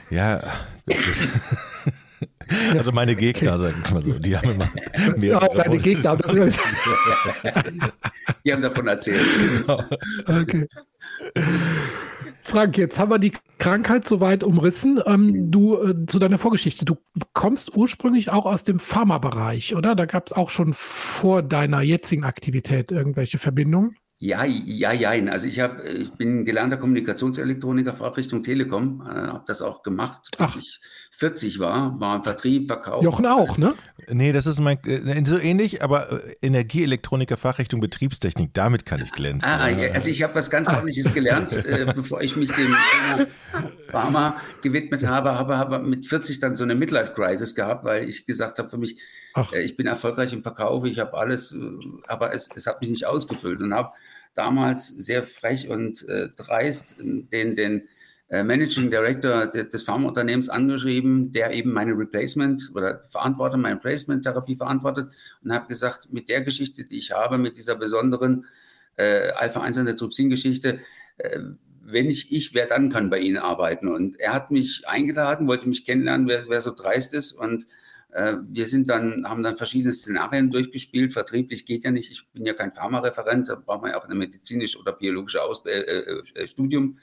Ja. 0.10 0.42
also 2.78 2.92
meine 2.92 3.16
Gegner, 3.16 3.54
okay. 3.54 3.64
sagen 3.64 3.84
wir 3.86 3.94
mal 3.94 4.04
so, 4.04 4.20
die 4.20 4.38
haben 4.38 4.52
immer 4.52 4.70
mehrere 5.18 5.48
Ja, 5.48 5.64
deine 5.64 5.78
Gegner. 5.78 6.18
die 8.46 8.54
haben 8.54 8.62
davon 8.62 8.88
erzählt. 8.88 9.26
Genau. 9.66 9.84
Okay. 10.28 10.68
Frank, 12.50 12.80
jetzt 12.80 12.98
haben 12.98 13.12
wir 13.12 13.20
die 13.20 13.34
Krankheit 13.60 14.08
soweit 14.08 14.44
umrissen. 14.44 15.00
Ähm, 15.06 15.52
du 15.52 15.78
äh, 15.78 16.06
zu 16.08 16.18
deiner 16.18 16.40
Vorgeschichte. 16.40 16.84
Du 16.84 16.98
kommst 17.34 17.78
ursprünglich 17.78 18.32
auch 18.32 18.48
aus 18.48 18.64
dem 18.64 18.80
Pharmabereich, 18.80 19.76
oder? 19.76 19.94
Da 19.96 20.06
gab 20.06 20.26
es 20.26 20.34
auch 20.34 20.50
schon 20.50 20.74
vor 20.74 21.44
deiner 21.44 21.82
jetzigen 21.82 22.24
Aktivität 22.24 22.92
irgendwelche 22.92 23.38
Verbindungen? 23.38 23.98
Ja, 24.18 24.46
ja, 24.46 24.92
ja. 24.92 25.12
Also 25.32 25.46
ich 25.46 25.60
habe, 25.60 25.88
ich 25.88 26.12
bin 26.14 26.44
gelernter 26.44 26.78
Kommunikationselektroniker, 26.78 27.94
Fachrichtung 27.94 28.42
Telekom, 28.42 29.04
äh, 29.06 29.14
habe 29.14 29.44
das 29.46 29.62
auch 29.62 29.84
gemacht, 29.84 30.30
bis 30.36 30.48
Ach. 30.48 30.56
ich 30.58 30.80
40 31.20 31.60
war, 31.60 32.00
war 32.00 32.24
Vertrieb, 32.24 32.68
Verkauf. 32.68 33.04
Jochen 33.04 33.26
auch, 33.26 33.58
ne? 33.58 33.74
Nee, 34.08 34.32
das 34.32 34.46
ist 34.46 34.62
mein, 34.62 34.78
äh, 34.86 35.22
so 35.26 35.38
ähnlich, 35.38 35.84
aber 35.84 36.10
äh, 36.14 36.34
Energieelektroniker, 36.42 37.36
Fachrichtung 37.36 37.82
Betriebstechnik, 37.82 38.54
damit 38.54 38.86
kann 38.86 39.02
ich 39.02 39.12
glänzen. 39.12 39.52
Ah, 39.52 39.66
also 39.94 40.10
ich 40.10 40.24
habe 40.24 40.34
was 40.36 40.50
ganz 40.50 40.70
ordentliches 40.70 41.14
gelernt, 41.14 41.52
äh, 41.66 41.92
bevor 41.96 42.22
ich 42.22 42.38
mich 42.38 42.50
dem 42.52 42.68
Thema 42.68 43.28
Pharma 43.90 44.40
gewidmet 44.62 45.06
habe, 45.06 45.38
habe 45.38 45.58
aber 45.58 45.80
mit 45.80 46.08
40 46.08 46.40
dann 46.40 46.56
so 46.56 46.64
eine 46.64 46.76
Midlife-Crisis 46.76 47.54
gehabt, 47.54 47.84
weil 47.84 48.08
ich 48.08 48.26
gesagt 48.26 48.58
habe 48.58 48.70
für 48.70 48.78
mich, 48.78 49.02
äh, 49.52 49.62
ich 49.62 49.76
bin 49.76 49.88
erfolgreich 49.88 50.32
im 50.32 50.42
Verkauf, 50.42 50.86
ich 50.86 51.00
habe 51.00 51.18
alles, 51.18 51.52
äh, 51.52 51.60
aber 52.08 52.34
es, 52.34 52.50
es 52.56 52.66
hat 52.66 52.80
mich 52.80 52.92
nicht 52.92 53.06
ausgefüllt 53.06 53.60
und 53.60 53.74
habe 53.74 53.92
damals 54.36 54.88
sehr 54.88 55.24
frech 55.24 55.68
und 55.68 56.08
äh, 56.08 56.30
dreist 56.38 56.96
den, 57.02 57.58
den 57.58 57.90
äh, 58.30 58.44
Managing 58.44 58.92
Director 58.92 59.48
des 59.48 59.84
Pharmaunternehmens 59.84 60.50
angeschrieben, 60.50 61.32
der 61.32 61.52
eben 61.52 61.72
meine 61.72 61.98
Replacement 61.98 62.72
oder 62.76 63.04
verantwortet, 63.08 63.60
meine 63.60 63.76
Replacement-Therapie 63.76 64.56
verantwortet 64.56 65.12
und 65.44 65.52
habe 65.52 65.68
gesagt, 65.68 66.12
mit 66.14 66.30
der 66.30 66.42
Geschichte, 66.42 66.84
die 66.84 67.00
ich 67.00 67.12
habe, 67.12 67.38
mit 67.38 67.58
dieser 67.58 67.76
besonderen 67.76 68.46
äh, 68.98 69.32
Alpha-1-Antitrypsin-Geschichte, 69.32 70.80
äh, 71.18 71.40
wenn 71.82 72.10
ich 72.10 72.32
ich, 72.32 72.54
wer 72.54 72.68
dann 72.68 72.90
kann 72.90 73.10
bei 73.10 73.20
Ihnen 73.20 73.38
arbeiten? 73.38 73.88
Und 73.88 74.20
er 74.20 74.34
hat 74.34 74.52
mich 74.52 74.88
eingeladen, 74.88 75.48
wollte 75.48 75.68
mich 75.68 75.86
kennenlernen, 75.86 76.28
wer, 76.28 76.46
wer 76.48 76.62
so 76.62 76.72
dreist 76.72 77.14
ist 77.16 77.32
und 77.32 77.66
äh, 78.12 78.36
wir 78.48 78.66
sind 78.66 78.90
dann, 78.90 79.28
haben 79.28 79.44
dann 79.44 79.56
verschiedene 79.56 79.92
Szenarien 79.92 80.50
durchgespielt. 80.52 81.14
Vertrieblich 81.14 81.66
geht 81.66 81.84
ja 81.84 81.92
nicht. 81.92 82.12
Ich 82.12 82.28
bin 82.32 82.46
ja 82.46 82.54
kein 82.54 82.72
Pharmareferent, 82.72 83.50
da 83.50 83.56
braucht 83.56 83.82
man 83.82 83.92
ja 83.92 83.98
auch 83.98 84.08
ein 84.08 84.18
medizinisches 84.18 84.80
oder 84.80 84.94
biologisches 84.94 85.42
Aus 85.42 85.66
äh, 85.66 85.80
äh, 85.80 86.24
äh, 86.36 86.48
Studium. 86.48 87.00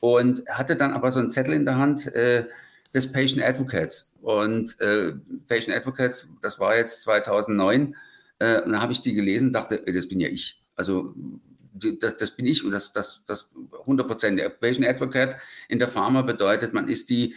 Und 0.00 0.44
hatte 0.48 0.76
dann 0.76 0.92
aber 0.92 1.10
so 1.10 1.20
einen 1.20 1.30
Zettel 1.30 1.54
in 1.54 1.64
der 1.64 1.76
Hand 1.76 2.06
äh, 2.14 2.46
des 2.94 3.12
Patient 3.12 3.42
Advocates. 3.42 4.16
Und 4.22 4.80
äh, 4.80 5.12
Patient 5.48 5.76
Advocates, 5.76 6.28
das 6.40 6.58
war 6.58 6.76
jetzt 6.76 7.02
2009. 7.02 7.96
Äh, 8.38 8.62
und 8.62 8.72
da 8.72 8.80
habe 8.80 8.92
ich 8.92 9.00
die 9.00 9.14
gelesen 9.14 9.52
dachte, 9.52 9.82
das 9.84 10.08
bin 10.08 10.20
ja 10.20 10.28
ich. 10.28 10.62
Also 10.76 11.14
das, 11.72 12.16
das, 12.16 12.30
bin 12.32 12.46
ich 12.46 12.64
und 12.64 12.70
das, 12.70 12.92
das, 12.92 13.22
das 13.26 13.50
100 13.80 14.06
Prozent. 14.06 14.38
Der 14.38 14.48
Patient 14.48 14.86
Advocate 14.86 15.36
in 15.68 15.78
der 15.78 15.88
Pharma 15.88 16.22
bedeutet, 16.22 16.72
man 16.72 16.88
ist 16.88 17.10
die 17.10 17.34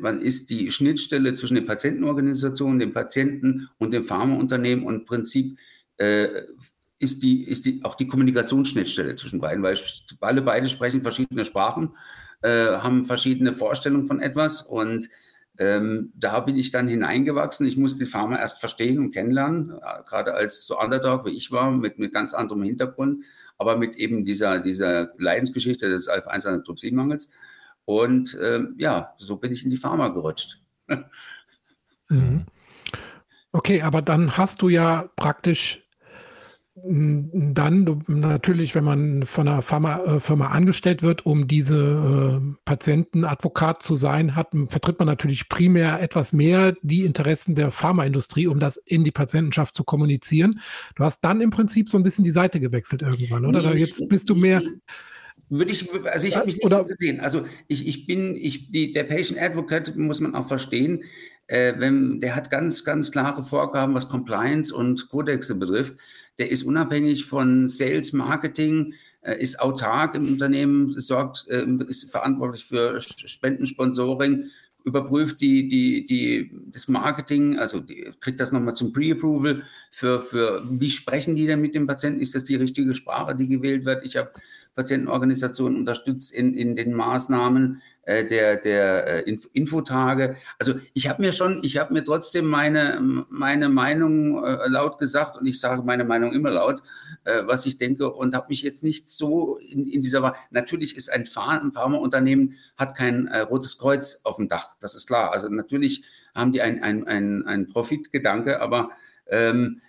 man 0.00 0.22
ist 0.22 0.50
die 0.50 0.70
Schnittstelle 0.70 1.34
zwischen 1.34 1.56
den 1.56 1.66
Patientenorganisationen, 1.66 2.78
dem 2.78 2.92
Patienten 2.92 3.68
und 3.78 3.92
dem 3.92 4.04
Pharmaunternehmen 4.04 4.84
und 4.84 4.94
im 4.94 5.04
Prinzip 5.04 5.58
äh, 5.96 6.28
ist, 7.02 7.22
die, 7.22 7.44
ist 7.44 7.64
die, 7.66 7.84
auch 7.84 7.94
die 7.94 8.06
Kommunikationsschnittstelle 8.06 9.16
zwischen 9.16 9.40
beiden, 9.40 9.62
weil 9.62 9.76
alle 10.20 10.42
beide 10.42 10.68
sprechen 10.68 11.02
verschiedene 11.02 11.44
Sprachen, 11.44 11.96
äh, 12.42 12.76
haben 12.76 13.04
verschiedene 13.04 13.52
Vorstellungen 13.52 14.06
von 14.06 14.20
etwas 14.20 14.62
und 14.62 15.08
ähm, 15.58 16.12
da 16.14 16.40
bin 16.40 16.56
ich 16.56 16.70
dann 16.70 16.88
hineingewachsen. 16.88 17.66
Ich 17.66 17.76
musste 17.76 18.04
die 18.04 18.10
Pharma 18.10 18.38
erst 18.38 18.58
verstehen 18.58 18.98
und 18.98 19.12
kennenlernen, 19.12 19.70
äh, 19.70 20.02
gerade 20.08 20.34
als 20.34 20.66
so 20.66 20.78
Underdog, 20.78 21.26
wie 21.26 21.36
ich 21.36 21.52
war, 21.52 21.70
mit, 21.70 21.98
mit 21.98 22.14
ganz 22.14 22.32
anderem 22.32 22.62
Hintergrund, 22.62 23.24
aber 23.58 23.76
mit 23.76 23.96
eben 23.96 24.24
dieser, 24.24 24.60
dieser 24.60 25.12
Leidensgeschichte 25.18 25.88
des 25.90 26.08
Alpha-1-Antitrypsinmangels. 26.08 27.30
Und 27.84 28.38
ähm, 28.42 28.74
ja, 28.78 29.12
so 29.18 29.36
bin 29.36 29.52
ich 29.52 29.64
in 29.64 29.70
die 29.70 29.76
Pharma 29.76 30.08
gerutscht. 30.08 30.60
Mhm. 32.08 32.44
Okay, 33.52 33.80
aber 33.80 34.02
dann 34.02 34.36
hast 34.36 34.60
du 34.60 34.68
ja 34.68 35.08
praktisch 35.16 35.82
dann 36.84 38.04
natürlich, 38.08 38.74
wenn 38.74 38.82
man 38.82 39.22
von 39.24 39.46
einer 39.46 39.62
Pharmafirma 39.62 40.46
äh, 40.46 40.48
angestellt 40.48 41.02
wird, 41.02 41.24
um 41.24 41.46
diese 41.46 42.40
äh, 42.42 42.54
Patientenadvokat 42.64 43.82
zu 43.82 43.94
sein, 43.94 44.34
hat, 44.34 44.48
vertritt 44.68 44.98
man 44.98 45.06
natürlich 45.06 45.48
primär 45.48 46.00
etwas 46.02 46.32
mehr 46.32 46.74
die 46.82 47.04
Interessen 47.04 47.54
der 47.54 47.70
Pharmaindustrie, 47.70 48.48
um 48.48 48.58
das 48.58 48.76
in 48.76 49.04
die 49.04 49.12
Patientenschaft 49.12 49.74
zu 49.74 49.84
kommunizieren. 49.84 50.60
Du 50.96 51.04
hast 51.04 51.20
dann 51.20 51.40
im 51.40 51.50
Prinzip 51.50 51.88
so 51.88 51.96
ein 51.98 52.02
bisschen 52.02 52.24
die 52.24 52.30
Seite 52.30 52.58
gewechselt 52.58 53.02
irgendwann, 53.02 53.46
oder? 53.46 53.74
Nee, 53.74 53.80
Jetzt 53.80 54.08
bist 54.08 54.28
du 54.28 54.34
mehr. 54.34 54.62
Würde 55.48 55.70
ich, 55.70 55.88
also 56.06 56.26
ich 56.26 56.36
habe 56.36 56.46
mich 56.46 56.56
nicht 56.56 56.64
Oder, 56.64 56.78
so 56.78 56.86
gesehen. 56.86 57.20
Also 57.20 57.44
ich, 57.68 57.86
ich 57.86 58.06
bin, 58.06 58.34
ich, 58.34 58.70
die, 58.70 58.92
der 58.92 59.04
Patient 59.04 59.38
Advocate 59.38 59.94
muss 59.96 60.20
man 60.20 60.34
auch 60.34 60.48
verstehen, 60.48 61.04
äh, 61.46 61.74
wenn, 61.76 62.20
der 62.20 62.34
hat 62.34 62.50
ganz, 62.50 62.84
ganz 62.84 63.12
klare 63.12 63.44
Vorgaben, 63.44 63.94
was 63.94 64.08
Compliance 64.08 64.74
und 64.74 65.08
Kodexe 65.10 65.54
betrifft. 65.54 65.94
Der 66.42 66.50
ist 66.50 66.64
unabhängig 66.64 67.26
von 67.26 67.68
Sales, 67.68 68.12
Marketing, 68.12 68.94
äh, 69.20 69.40
ist 69.40 69.60
autark 69.60 70.16
im 70.16 70.26
Unternehmen, 70.26 70.92
sorgt, 70.98 71.46
äh, 71.46 71.64
ist 71.86 72.10
verantwortlich 72.10 72.64
für 72.64 73.00
Spendensponsoring, 73.00 74.46
überprüft 74.82 75.40
die, 75.40 75.68
die, 75.68 76.04
die, 76.04 76.50
das 76.66 76.88
Marketing, 76.88 77.60
also 77.60 77.78
die, 77.78 78.10
kriegt 78.18 78.40
das 78.40 78.50
nochmal 78.50 78.74
zum 78.74 78.92
Pre-Approval 78.92 79.62
für, 79.92 80.18
für, 80.18 80.64
wie 80.68 80.90
sprechen 80.90 81.36
die 81.36 81.46
denn 81.46 81.60
mit 81.60 81.76
dem 81.76 81.86
Patienten? 81.86 82.18
Ist 82.18 82.34
das 82.34 82.42
die 82.42 82.56
richtige 82.56 82.92
Sprache, 82.92 83.36
die 83.36 83.46
gewählt 83.46 83.84
wird? 83.84 84.04
Ich 84.04 84.16
habe 84.16 84.32
Patientenorganisationen 84.74 85.78
unterstützt 85.78 86.32
in, 86.32 86.54
in 86.54 86.76
den 86.76 86.94
Maßnahmen 86.94 87.82
äh, 88.04 88.24
der, 88.24 88.56
der 88.56 89.26
äh, 89.26 89.36
Infotage. 89.52 90.36
Also 90.58 90.74
ich 90.92 91.08
habe 91.08 91.22
mir 91.22 91.32
schon, 91.32 91.62
ich 91.62 91.76
habe 91.76 91.92
mir 91.92 92.02
trotzdem 92.02 92.46
meine, 92.46 92.98
meine 93.28 93.68
Meinung 93.68 94.42
äh, 94.44 94.68
laut 94.68 94.98
gesagt 94.98 95.36
und 95.36 95.46
ich 95.46 95.60
sage 95.60 95.82
meine 95.82 96.04
Meinung 96.04 96.32
immer 96.32 96.50
laut, 96.50 96.82
äh, 97.24 97.42
was 97.46 97.64
ich 97.66 97.76
denke 97.76 98.12
und 98.12 98.34
habe 98.34 98.46
mich 98.48 98.62
jetzt 98.62 98.82
nicht 98.82 99.08
so 99.08 99.58
in, 99.58 99.86
in 99.86 100.00
dieser, 100.00 100.34
natürlich 100.50 100.96
ist 100.96 101.12
ein, 101.12 101.26
Pharmaunternehmen, 101.26 102.54
hat 102.76 102.96
kein 102.96 103.28
äh, 103.28 103.40
rotes 103.40 103.78
Kreuz 103.78 104.22
auf 104.24 104.36
dem 104.36 104.48
Dach, 104.48 104.76
das 104.80 104.94
ist 104.94 105.06
klar. 105.06 105.32
Also 105.32 105.48
natürlich 105.48 106.02
haben 106.34 106.50
die 106.50 106.62
ein, 106.62 106.82
ein, 106.82 107.06
ein, 107.06 107.44
ein 107.46 107.66
Profitgedanke, 107.68 108.60
aber 108.60 108.90
ähm, 109.28 109.80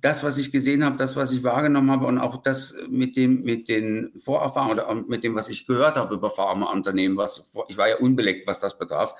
das, 0.00 0.24
was 0.24 0.38
ich 0.38 0.52
gesehen 0.52 0.84
habe, 0.84 0.96
das, 0.96 1.16
was 1.16 1.32
ich 1.32 1.42
wahrgenommen 1.42 1.90
habe 1.90 2.06
und 2.06 2.18
auch 2.18 2.42
das 2.42 2.76
mit 2.88 3.16
dem, 3.16 3.42
mit 3.42 3.68
den 3.68 4.12
Vorerfahrungen 4.18 4.78
oder 4.78 4.94
mit 4.94 5.24
dem, 5.24 5.34
was 5.34 5.48
ich 5.48 5.66
gehört 5.66 5.96
habe 5.96 6.14
über 6.14 6.30
Pharmaunternehmen, 6.30 7.16
was, 7.16 7.50
ich 7.68 7.76
war 7.76 7.88
ja 7.88 7.98
unbeleckt, 7.98 8.46
was 8.46 8.60
das 8.60 8.78
betraf, 8.78 9.14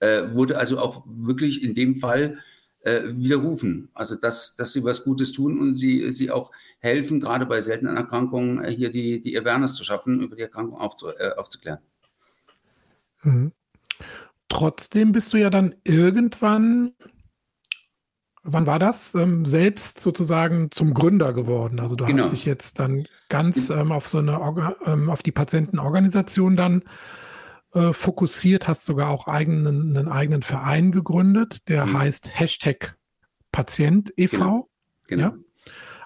äh, 0.00 0.32
wurde 0.32 0.58
also 0.58 0.78
auch 0.78 1.04
wirklich 1.06 1.62
in 1.62 1.74
dem 1.74 1.96
Fall 1.96 2.38
äh, 2.80 3.02
widerrufen. 3.06 3.88
Also, 3.94 4.14
dass, 4.14 4.56
dass 4.56 4.72
sie 4.72 4.84
was 4.84 5.04
Gutes 5.04 5.32
tun 5.32 5.60
und 5.60 5.74
sie, 5.74 6.10
sie 6.10 6.30
auch 6.30 6.50
helfen, 6.78 7.20
gerade 7.20 7.46
bei 7.46 7.60
seltenen 7.60 7.96
Erkrankungen, 7.96 8.62
äh, 8.62 8.70
hier 8.70 8.90
die, 8.90 9.20
die 9.20 9.38
Awareness 9.38 9.74
zu 9.74 9.84
schaffen, 9.84 10.20
über 10.20 10.36
die 10.36 10.42
Erkrankung 10.42 10.78
aufzu, 10.78 11.08
äh, 11.08 11.32
aufzuklären. 11.36 11.78
Mhm. 13.22 13.52
Trotzdem 14.48 15.12
bist 15.12 15.32
du 15.32 15.38
ja 15.38 15.50
dann 15.50 15.74
irgendwann 15.84 16.92
wann 18.44 18.66
war 18.66 18.78
das, 18.78 19.14
ähm, 19.14 19.44
selbst 19.46 20.00
sozusagen 20.00 20.70
zum 20.70 20.94
Gründer 20.94 21.32
geworden. 21.32 21.80
Also 21.80 21.96
du 21.96 22.04
genau. 22.04 22.24
hast 22.24 22.32
dich 22.32 22.44
jetzt 22.44 22.78
dann 22.78 23.06
ganz 23.28 23.70
ähm, 23.70 23.90
auf 23.90 24.08
so 24.08 24.18
eine 24.18 24.40
Orga, 24.40 24.76
ähm, 24.86 25.10
auf 25.10 25.22
die 25.22 25.32
Patientenorganisation 25.32 26.54
dann 26.54 26.84
äh, 27.72 27.92
fokussiert, 27.92 28.68
hast 28.68 28.84
sogar 28.84 29.10
auch 29.10 29.26
eigenen, 29.26 29.96
einen 29.96 30.08
eigenen 30.08 30.42
Verein 30.42 30.92
gegründet, 30.92 31.68
der 31.68 31.86
mhm. 31.86 31.98
heißt 31.98 32.30
Hashtag 32.38 32.96
Patient 33.50 34.12
e.V. 34.16 34.36
Genau. 34.36 34.68
genau. 35.08 35.22
Ja? 35.22 35.34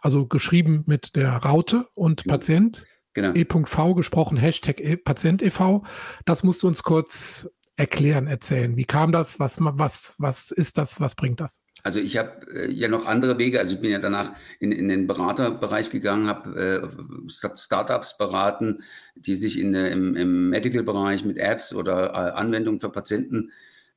Also 0.00 0.26
geschrieben 0.26 0.84
mit 0.86 1.16
der 1.16 1.32
Raute 1.36 1.88
und 1.94 2.22
genau. 2.22 2.34
Patient. 2.34 2.86
Genau. 3.14 3.32
E.V. 3.34 3.94
gesprochen, 3.94 4.36
Hashtag 4.36 4.80
e 4.80 4.96
Patient 4.96 5.42
e.V. 5.42 5.82
Das 6.24 6.44
musst 6.44 6.62
du 6.62 6.68
uns 6.68 6.84
kurz 6.84 7.50
erklären, 7.74 8.26
erzählen. 8.26 8.76
Wie 8.76 8.84
kam 8.84 9.12
das? 9.12 9.40
Was, 9.40 9.58
was, 9.60 10.14
was 10.18 10.50
ist 10.50 10.78
das? 10.78 11.00
Was 11.00 11.14
bringt 11.14 11.40
das? 11.40 11.60
Also 11.88 12.00
ich 12.00 12.18
habe 12.18 12.46
äh, 12.52 12.70
ja 12.70 12.86
noch 12.88 13.06
andere 13.06 13.38
Wege. 13.38 13.58
Also 13.60 13.74
ich 13.74 13.80
bin 13.80 13.90
ja 13.90 13.98
danach 13.98 14.32
in, 14.60 14.72
in 14.72 14.88
den 14.88 15.06
Beraterbereich 15.06 15.88
gegangen, 15.88 16.26
habe 16.26 16.86
äh, 16.86 17.28
Startups 17.30 18.18
beraten, 18.18 18.82
die 19.14 19.34
sich 19.36 19.58
in, 19.58 19.72
im, 19.72 20.14
im 20.14 20.50
Medical-Bereich 20.50 21.24
mit 21.24 21.38
Apps 21.38 21.72
oder 21.72 22.10
äh, 22.10 22.38
Anwendungen 22.38 22.78
für 22.78 22.90
Patienten 22.90 23.52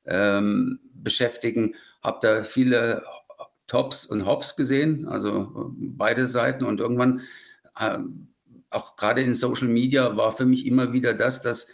ähm, 0.06 0.80
beschäftigen. 0.94 1.74
Habe 2.02 2.18
da 2.22 2.42
viele 2.44 3.02
Tops 3.66 4.06
und 4.06 4.24
Hops 4.24 4.56
gesehen, 4.56 5.06
also 5.06 5.70
beide 5.76 6.26
Seiten. 6.26 6.64
Und 6.64 6.80
irgendwann, 6.80 7.20
äh, 7.78 7.98
auch 8.70 8.96
gerade 8.96 9.20
in 9.20 9.34
Social 9.34 9.68
Media, 9.68 10.16
war 10.16 10.32
für 10.32 10.46
mich 10.46 10.64
immer 10.64 10.94
wieder 10.94 11.12
das, 11.12 11.42
dass 11.42 11.64
äh, 11.64 11.72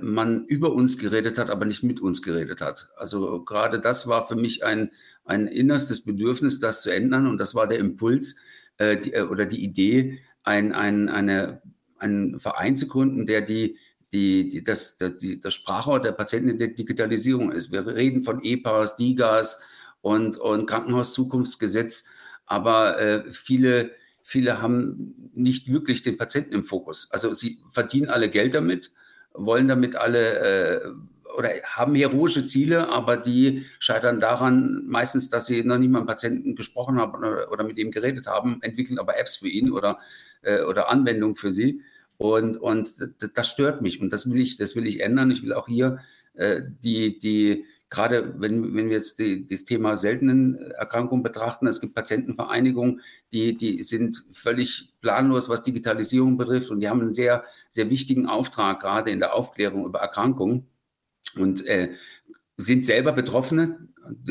man 0.00 0.44
über 0.46 0.72
uns 0.72 0.98
geredet 0.98 1.38
hat, 1.38 1.50
aber 1.50 1.64
nicht 1.64 1.82
mit 1.82 2.00
uns 2.00 2.22
geredet 2.22 2.60
hat. 2.60 2.90
Also 2.96 3.42
gerade 3.44 3.80
das 3.80 4.06
war 4.06 4.26
für 4.26 4.36
mich 4.36 4.64
ein, 4.64 4.90
ein 5.24 5.46
innerstes 5.46 6.04
Bedürfnis, 6.04 6.60
das 6.60 6.82
zu 6.82 6.90
ändern. 6.92 7.26
Und 7.26 7.38
das 7.38 7.54
war 7.54 7.66
der 7.66 7.78
Impuls 7.78 8.36
äh, 8.78 8.96
die, 8.96 9.12
äh, 9.12 9.22
oder 9.22 9.46
die 9.46 9.62
Idee, 9.62 10.20
ein, 10.42 10.72
ein, 10.72 11.08
eine, 11.08 11.62
einen 11.98 12.40
Verein 12.40 12.76
zu 12.76 12.88
gründen, 12.88 13.26
der 13.26 13.40
die, 13.40 13.78
die, 14.12 14.48
die, 14.48 14.62
das, 14.62 14.96
die, 15.20 15.40
das 15.40 15.54
Sprachrohr 15.54 16.00
der 16.00 16.12
Patienten 16.12 16.50
in 16.50 16.58
der 16.58 16.68
Digitalisierung 16.68 17.52
ist. 17.52 17.72
Wir 17.72 17.86
reden 17.86 18.22
von 18.22 18.42
EPAS, 18.44 18.96
DIGAS 18.96 19.62
und, 20.02 20.36
und 20.38 20.66
Krankenhauszukunftsgesetz, 20.66 22.10
aber 22.46 23.00
äh, 23.00 23.30
viele, 23.30 23.92
viele 24.22 24.60
haben 24.60 25.30
nicht 25.34 25.68
wirklich 25.68 26.02
den 26.02 26.16
Patienten 26.16 26.52
im 26.52 26.64
Fokus. 26.64 27.10
Also 27.10 27.32
sie 27.32 27.60
verdienen 27.70 28.10
alle 28.10 28.28
Geld 28.28 28.54
damit, 28.54 28.92
wollen 29.34 29.68
damit 29.68 29.96
alle 29.96 30.38
äh, 30.38 30.90
oder 31.36 31.50
haben 31.64 31.94
heroische 31.94 32.46
Ziele, 32.46 32.88
aber 32.88 33.16
die 33.16 33.66
scheitern 33.80 34.20
daran 34.20 34.84
meistens, 34.86 35.28
dass 35.28 35.46
sie 35.46 35.64
noch 35.64 35.78
nicht 35.78 35.90
mal 35.90 36.00
mit 36.00 36.02
einem 36.02 36.06
Patienten 36.06 36.54
gesprochen 36.54 36.98
haben 36.98 37.16
oder, 37.18 37.50
oder 37.50 37.64
mit 37.64 37.76
ihm 37.76 37.90
geredet 37.90 38.26
haben, 38.26 38.62
entwickeln 38.62 38.98
aber 38.98 39.18
Apps 39.18 39.36
für 39.36 39.48
ihn 39.48 39.72
oder, 39.72 39.98
äh, 40.42 40.62
oder 40.62 40.88
Anwendungen 40.88 41.34
für 41.34 41.50
sie. 41.50 41.82
Und, 42.16 42.56
und 42.56 42.94
das 43.34 43.48
stört 43.48 43.82
mich 43.82 44.00
und 44.00 44.12
das 44.12 44.30
will 44.30 44.40
ich, 44.40 44.56
das 44.56 44.76
will 44.76 44.86
ich 44.86 45.00
ändern. 45.00 45.32
Ich 45.32 45.42
will 45.42 45.52
auch 45.52 45.66
hier 45.66 45.98
äh, 46.34 46.60
die, 46.82 47.18
die, 47.18 47.64
gerade 47.94 48.34
wenn, 48.38 48.74
wenn 48.74 48.88
wir 48.88 48.96
jetzt 48.96 49.18
die, 49.20 49.46
das 49.46 49.64
Thema 49.64 49.96
seltenen 49.96 50.56
Erkrankungen 50.72 51.22
betrachten, 51.22 51.66
es 51.68 51.80
gibt 51.80 51.94
Patientenvereinigungen, 51.94 53.00
die, 53.32 53.56
die 53.56 53.82
sind 53.82 54.24
völlig 54.32 54.92
planlos, 55.00 55.48
was 55.48 55.62
Digitalisierung 55.62 56.36
betrifft 56.36 56.70
und 56.70 56.80
die 56.80 56.88
haben 56.88 57.00
einen 57.00 57.12
sehr, 57.12 57.44
sehr 57.68 57.90
wichtigen 57.90 58.26
Auftrag, 58.26 58.80
gerade 58.80 59.10
in 59.10 59.20
der 59.20 59.34
Aufklärung 59.34 59.86
über 59.86 60.00
Erkrankungen 60.00 60.66
und 61.36 61.64
äh, 61.66 61.92
sind 62.56 62.84
selber 62.84 63.12
Betroffene. 63.12 63.88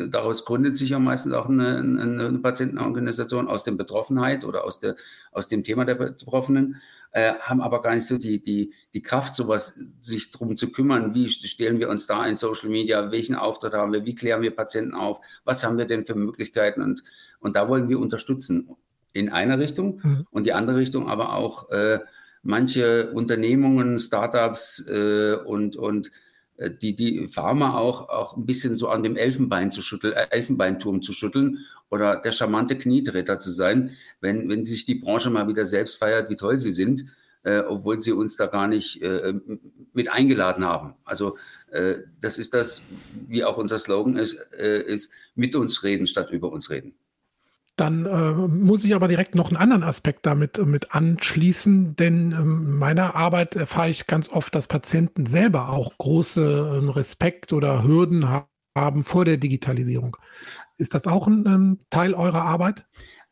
Daraus 0.10 0.46
gründet 0.46 0.78
sich 0.78 0.92
ja 0.92 1.00
meistens 1.00 1.34
auch 1.34 1.50
eine, 1.50 1.78
eine 1.78 2.40
Patientenorganisation 2.40 3.48
aus 3.48 3.64
der 3.64 3.72
Betroffenheit 3.72 4.44
oder 4.44 4.64
aus, 4.66 4.80
der, 4.80 4.96
aus 5.32 5.48
dem 5.48 5.64
Thema 5.64 5.86
der 5.86 5.96
Betroffenen 5.96 6.82
äh, 7.14 7.34
haben 7.40 7.62
aber 7.62 7.82
gar 7.82 7.96
nicht 7.96 8.08
so 8.08 8.18
die, 8.18 8.42
die, 8.42 8.74
die 8.94 9.02
Kraft, 9.02 9.36
sowas 9.36 9.80
sich 10.02 10.32
darum 10.32 10.58
zu 10.58 10.72
kümmern, 10.72 11.14
wie 11.14 11.30
stellen 11.30 11.80
wir 11.80 11.90
uns 11.90 12.08
da 12.08 12.26
in 12.26 12.36
Social 12.36 12.70
Media, 12.70 13.12
welchen 13.12 13.36
Auftritt 13.36 13.74
haben 13.74 13.94
wir, 13.94 14.04
wie 14.04 14.16
klären 14.16 14.42
wir 14.42 14.56
Patienten 14.56 14.96
auf, 14.96 15.22
was 15.46 15.64
haben 15.64 15.78
wir 15.78 15.86
denn 15.86 16.06
für 16.06 16.16
Möglichkeiten? 16.16 16.82
Und, 16.82 17.04
und 17.40 17.56
da 17.56 17.70
wollen 17.70 17.88
wir 17.88 18.00
unterstützen 18.00 18.76
in 19.14 19.30
einer 19.30 19.60
Richtung 19.60 20.02
mhm. 20.04 20.28
und 20.32 20.46
die 20.46 20.54
andere 20.54 20.78
Richtung 20.78 21.08
aber 21.08 21.34
auch 21.36 21.70
äh, 21.70 22.00
manche 22.42 23.12
Unternehmungen, 23.12 24.00
Startups 24.00 24.88
äh, 24.88 25.36
und, 25.36 25.76
und 25.76 26.12
die, 26.58 26.96
die 26.96 27.28
Pharma 27.28 27.78
auch, 27.78 28.10
auch 28.10 28.38
ein 28.38 28.46
bisschen 28.46 28.76
so 28.76 28.90
an 28.90 29.04
dem 29.04 29.16
Elfenbein 29.16 29.72
zu 29.72 29.82
schütteln, 29.82 30.14
äh, 30.14 30.28
Elfenbeinturm 30.30 31.02
zu 31.02 31.14
schütteln 31.14 31.60
oder 31.90 32.18
der 32.18 32.32
charmante 32.32 32.78
Knietretter 32.78 33.40
zu 33.40 33.52
sein, 33.52 33.92
wenn, 34.22 34.50
wenn 34.50 34.66
sich 34.66 34.86
die 34.86 34.96
Branche 34.96 35.30
mal 35.30 35.48
wieder 35.48 35.66
selbst 35.66 35.98
feiert, 35.98 36.30
wie 36.30 36.36
toll 36.36 36.60
sie 36.60 36.72
sind, 36.72 37.06
äh, 37.44 37.60
obwohl 37.60 38.00
sie 38.00 38.12
uns 38.12 38.38
da 38.38 38.46
gar 38.46 38.68
nicht 38.68 39.02
äh, 39.02 39.34
mit 39.94 40.12
eingeladen 40.12 40.64
haben. 40.64 40.94
Also 41.06 41.38
äh, 41.72 41.96
das 42.22 42.38
ist 42.38 42.54
das, 42.54 42.84
wie 43.28 43.44
auch 43.44 43.58
unser 43.58 43.80
Slogan 43.80 44.16
ist, 44.16 44.36
äh, 44.58 44.82
ist 44.82 45.14
mit 45.36 45.56
uns 45.56 45.84
reden 45.84 46.08
statt 46.08 46.32
über 46.32 46.52
uns 46.52 46.70
reden. 46.70 46.94
Dann 47.76 48.06
äh, 48.06 48.34
muss 48.34 48.84
ich 48.84 48.94
aber 48.94 49.08
direkt 49.08 49.34
noch 49.34 49.48
einen 49.48 49.58
anderen 49.58 49.84
Aspekt 49.84 50.28
damit 50.28 50.60
äh, 50.60 50.66
mit 50.66 50.94
anschließen, 50.94 51.96
denn 51.96 52.32
in 52.32 52.38
ähm, 52.38 52.78
meiner 52.78 53.16
Arbeit 53.16 53.56
erfahre 53.56 53.90
ich 53.90 54.06
ganz 54.06 54.30
oft, 54.30 54.54
dass 54.54 54.68
Patienten 54.68 55.26
selber 55.26 55.70
auch 55.70 55.98
große 55.98 56.42
äh, 56.42 56.90
Respekt 56.92 57.52
oder 57.52 57.84
Hürden 57.84 58.30
ha 58.30 58.48
haben 58.76 59.04
vor 59.04 59.24
der 59.24 59.38
Digitalisierung. 59.38 60.18
Ist 60.78 60.96
das 60.96 61.06
auch 61.06 61.28
ein, 61.28 61.46
ein 61.46 61.80
Teil 61.92 62.16
eurer 62.16 62.44
Arbeit? 62.44 62.86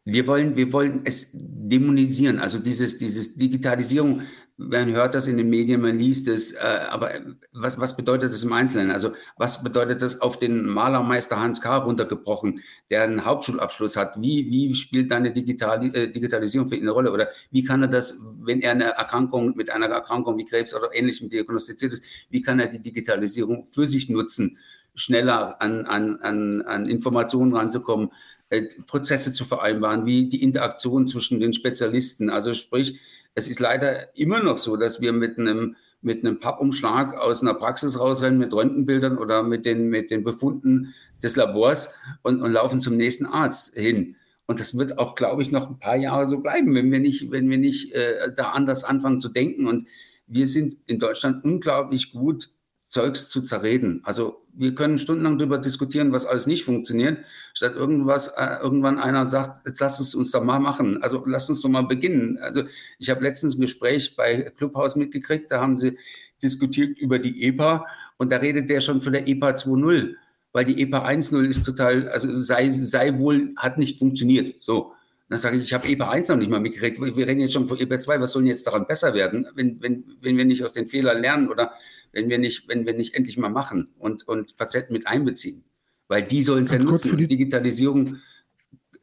Wir 0.06 0.28
wollen, 0.28 0.56
wir 0.56 0.72
wollen 0.72 1.02
es 1.04 1.32
dämonisieren. 1.34 2.38
Also 2.38 2.60
dieses, 2.60 3.00
dieses 3.00 3.36
Digitalisierung 3.36 4.22
man 4.70 4.92
hört 4.92 5.16
das 5.16 5.28
in 5.28 5.38
den 5.38 5.50
Medien, 5.50 5.82
man 5.82 5.98
liest 5.98 6.28
es, 6.28 6.54
äh, 6.54 6.60
aber 6.60 7.12
was, 7.52 7.80
was 7.80 7.98
bedeutet 7.98 8.32
das 8.32 8.44
im 8.44 8.54
Einzelnen? 8.54 8.92
Also 8.92 9.12
was 9.38 9.64
bedeutet 9.64 10.02
das 10.02 10.22
auf 10.22 10.38
den 10.38 10.66
Malermeister 10.66 11.40
Hans 11.40 11.62
K. 11.62 11.78
runtergebrochen, 11.78 12.62
der 12.90 13.04
einen 13.04 13.26
Hauptschulabschluss 13.26 13.98
hat? 13.98 14.22
Wie, 14.22 14.50
wie 14.50 14.74
spielt 14.76 15.12
deine 15.12 15.34
Digitali 15.34 15.88
äh, 15.88 16.12
Digitalisierung 16.12 16.70
für 16.70 16.76
ihn 16.76 16.84
eine 16.84 16.92
Rolle? 16.92 17.12
Oder 17.12 17.30
wie 17.50 17.64
kann 17.64 17.82
er 17.82 17.88
das, 17.88 18.22
wenn 18.42 18.62
er 18.62 18.72
eine 18.72 18.86
Erkrankung 18.92 19.56
mit 19.56 19.70
einer 19.70 19.88
Erkrankung 19.88 20.38
wie 20.38 20.46
Krebs 20.46 20.76
oder 20.76 20.94
ähnlichem 20.94 21.30
diagnostiziert 21.30 21.94
ist, 21.94 22.04
wie 22.30 22.42
kann 22.42 22.60
er 22.60 22.68
die 22.68 22.82
Digitalisierung 22.82 23.66
für 23.66 23.86
sich 23.86 24.10
nutzen, 24.10 24.58
schneller 24.94 25.62
an, 25.62 25.86
an, 25.86 26.18
an, 26.18 26.62
an 26.62 26.86
Informationen 26.88 27.56
ranzukommen? 27.56 28.12
Äh, 28.50 28.68
Prozesse 28.86 29.34
zu 29.34 29.46
vereinbaren, 29.46 30.06
wie 30.06 30.28
die 30.28 30.44
Interaktion 30.44 31.08
zwischen 31.08 31.40
den 31.40 31.54
Spezialisten. 31.54 32.30
Also 32.30 32.54
sprich, 32.54 33.00
es 33.36 33.48
ist 33.48 33.60
leider 33.60 34.16
immer 34.18 34.42
noch 34.44 34.58
so, 34.58 34.76
dass 34.76 35.02
wir 35.02 35.14
mit 35.14 35.38
einem, 35.38 35.76
mit 36.02 36.24
einem 36.26 36.40
Pappumschlag 36.40 37.16
aus 37.16 37.42
einer 37.42 37.54
Praxis 37.54 38.00
rausrennen 38.00 38.40
mit 38.40 38.54
Röntgenbildern 38.54 39.18
oder 39.18 39.44
mit 39.44 39.66
den, 39.66 39.90
mit 39.90 40.12
den 40.12 40.24
Befunden 40.24 40.94
des 41.24 41.36
Labors 41.36 41.98
und, 42.24 42.42
und 42.42 42.52
laufen 42.52 42.82
zum 42.82 42.98
nächsten 42.98 43.26
Arzt 43.26 43.76
hin. 43.76 44.16
Und 44.48 44.60
das 44.60 44.78
wird 44.78 44.98
auch, 44.98 45.16
glaube 45.16 45.42
ich, 45.44 45.52
noch 45.52 45.70
ein 45.70 45.80
paar 45.80 45.96
Jahre 45.96 46.28
so 46.28 46.40
bleiben, 46.40 46.76
wenn 46.76 46.92
wir 46.92 47.00
nicht, 47.00 47.32
wenn 47.32 47.50
wir 47.50 47.58
nicht 47.58 47.94
äh, 47.94 48.34
da 48.36 48.50
anders 48.50 48.84
anfangen 48.84 49.22
zu 49.22 49.30
denken. 49.30 49.68
Und 49.68 49.88
wir 50.28 50.46
sind 50.46 50.78
in 50.88 51.00
Deutschland 51.00 51.44
unglaublich 51.46 52.12
gut 52.12 52.50
Zeugs 52.92 53.30
zu 53.30 53.42
zerreden. 53.42 54.02
Also 54.04 54.42
wir 54.54 54.76
können 54.76 54.98
stundenlang 54.98 55.38
darüber 55.38 55.58
diskutieren, 55.58 56.12
was 56.12 56.26
alles 56.26 56.46
nicht 56.46 56.66
funktioniert, 56.66 57.20
statt 57.54 57.74
irgendwas, 57.74 58.28
äh, 58.36 58.58
irgendwann 58.62 59.00
einer 59.00 59.26
sagt, 59.26 59.66
jetzt 59.66 59.80
lass 59.80 60.02
es 60.02 60.14
uns 60.14 60.32
doch 60.32 60.44
mal 60.44 60.60
machen. 60.60 61.02
Also 61.02 61.24
lass 61.26 61.50
uns 61.50 61.62
doch 61.62 61.70
mal 61.70 61.84
beginnen. 61.84 62.38
Also 62.40 62.64
ich 63.00 63.10
habe 63.10 63.24
letztens 63.24 63.56
ein 63.56 63.62
Gespräch 63.62 64.18
bei 64.18 64.52
Clubhouse 64.58 64.98
mitgekriegt, 64.98 65.50
da 65.52 65.62
haben 65.62 65.78
sie 65.78 65.98
diskutiert 66.44 66.98
über 66.98 67.18
die 67.18 67.44
EPA 67.44 67.86
und 68.18 68.30
da 68.30 68.38
redet 68.38 68.70
der 68.70 68.82
schon 68.82 69.00
von 69.00 69.14
der 69.14 69.26
EPA 69.26 69.52
2.0, 69.52 70.16
weil 70.52 70.66
die 70.66 70.82
EPA 70.82 71.08
1.0 71.08 71.46
ist 71.46 71.66
total, 71.66 72.10
also 72.10 72.42
sei, 72.42 72.70
sei 72.70 73.18
wohl, 73.18 73.54
hat 73.56 73.78
nicht 73.78 74.00
funktioniert. 74.00 74.62
So. 74.62 74.92
Dann 75.30 75.40
sage 75.40 75.56
ich, 75.56 75.64
ich 75.64 75.74
habe 75.74 75.88
EPA 75.88 76.10
1 76.10 76.28
noch 76.28 76.36
nicht 76.36 76.50
mal 76.52 76.60
mitgekriegt. 76.60 77.00
Wir 77.00 77.26
reden 77.26 77.40
jetzt 77.40 77.54
schon 77.54 77.70
von 77.70 77.80
EPA 77.80 78.02
2. 78.02 78.20
Was 78.20 78.34
soll 78.34 78.42
denn 78.42 78.50
jetzt 78.50 78.68
daran 78.68 78.86
besser 78.86 79.14
werden, 79.14 79.48
wenn, 79.56 79.82
wenn, 79.82 80.04
wenn 80.20 80.36
wir 80.36 80.44
nicht 80.44 80.62
aus 80.62 80.74
den 80.74 80.88
Fehlern 80.88 81.22
lernen 81.22 81.48
oder 81.48 81.72
wenn 82.12 82.30
wir 82.30 82.38
nicht, 82.38 82.68
wenn 82.68 82.86
wir 82.86 82.94
nicht 82.94 83.14
endlich 83.14 83.38
mal 83.38 83.50
machen 83.50 83.90
und, 83.98 84.28
und 84.28 84.58
Patienten 84.58 84.94
mit 84.94 85.08
einbeziehen. 85.08 85.64
Weil 86.08 86.24
die 86.24 86.42
sollen 86.42 86.64
es 86.66 86.72
ja 86.72 86.80
nutzen. 86.80 87.18
Die 87.18 87.28
Digitalisierung, 87.28 88.18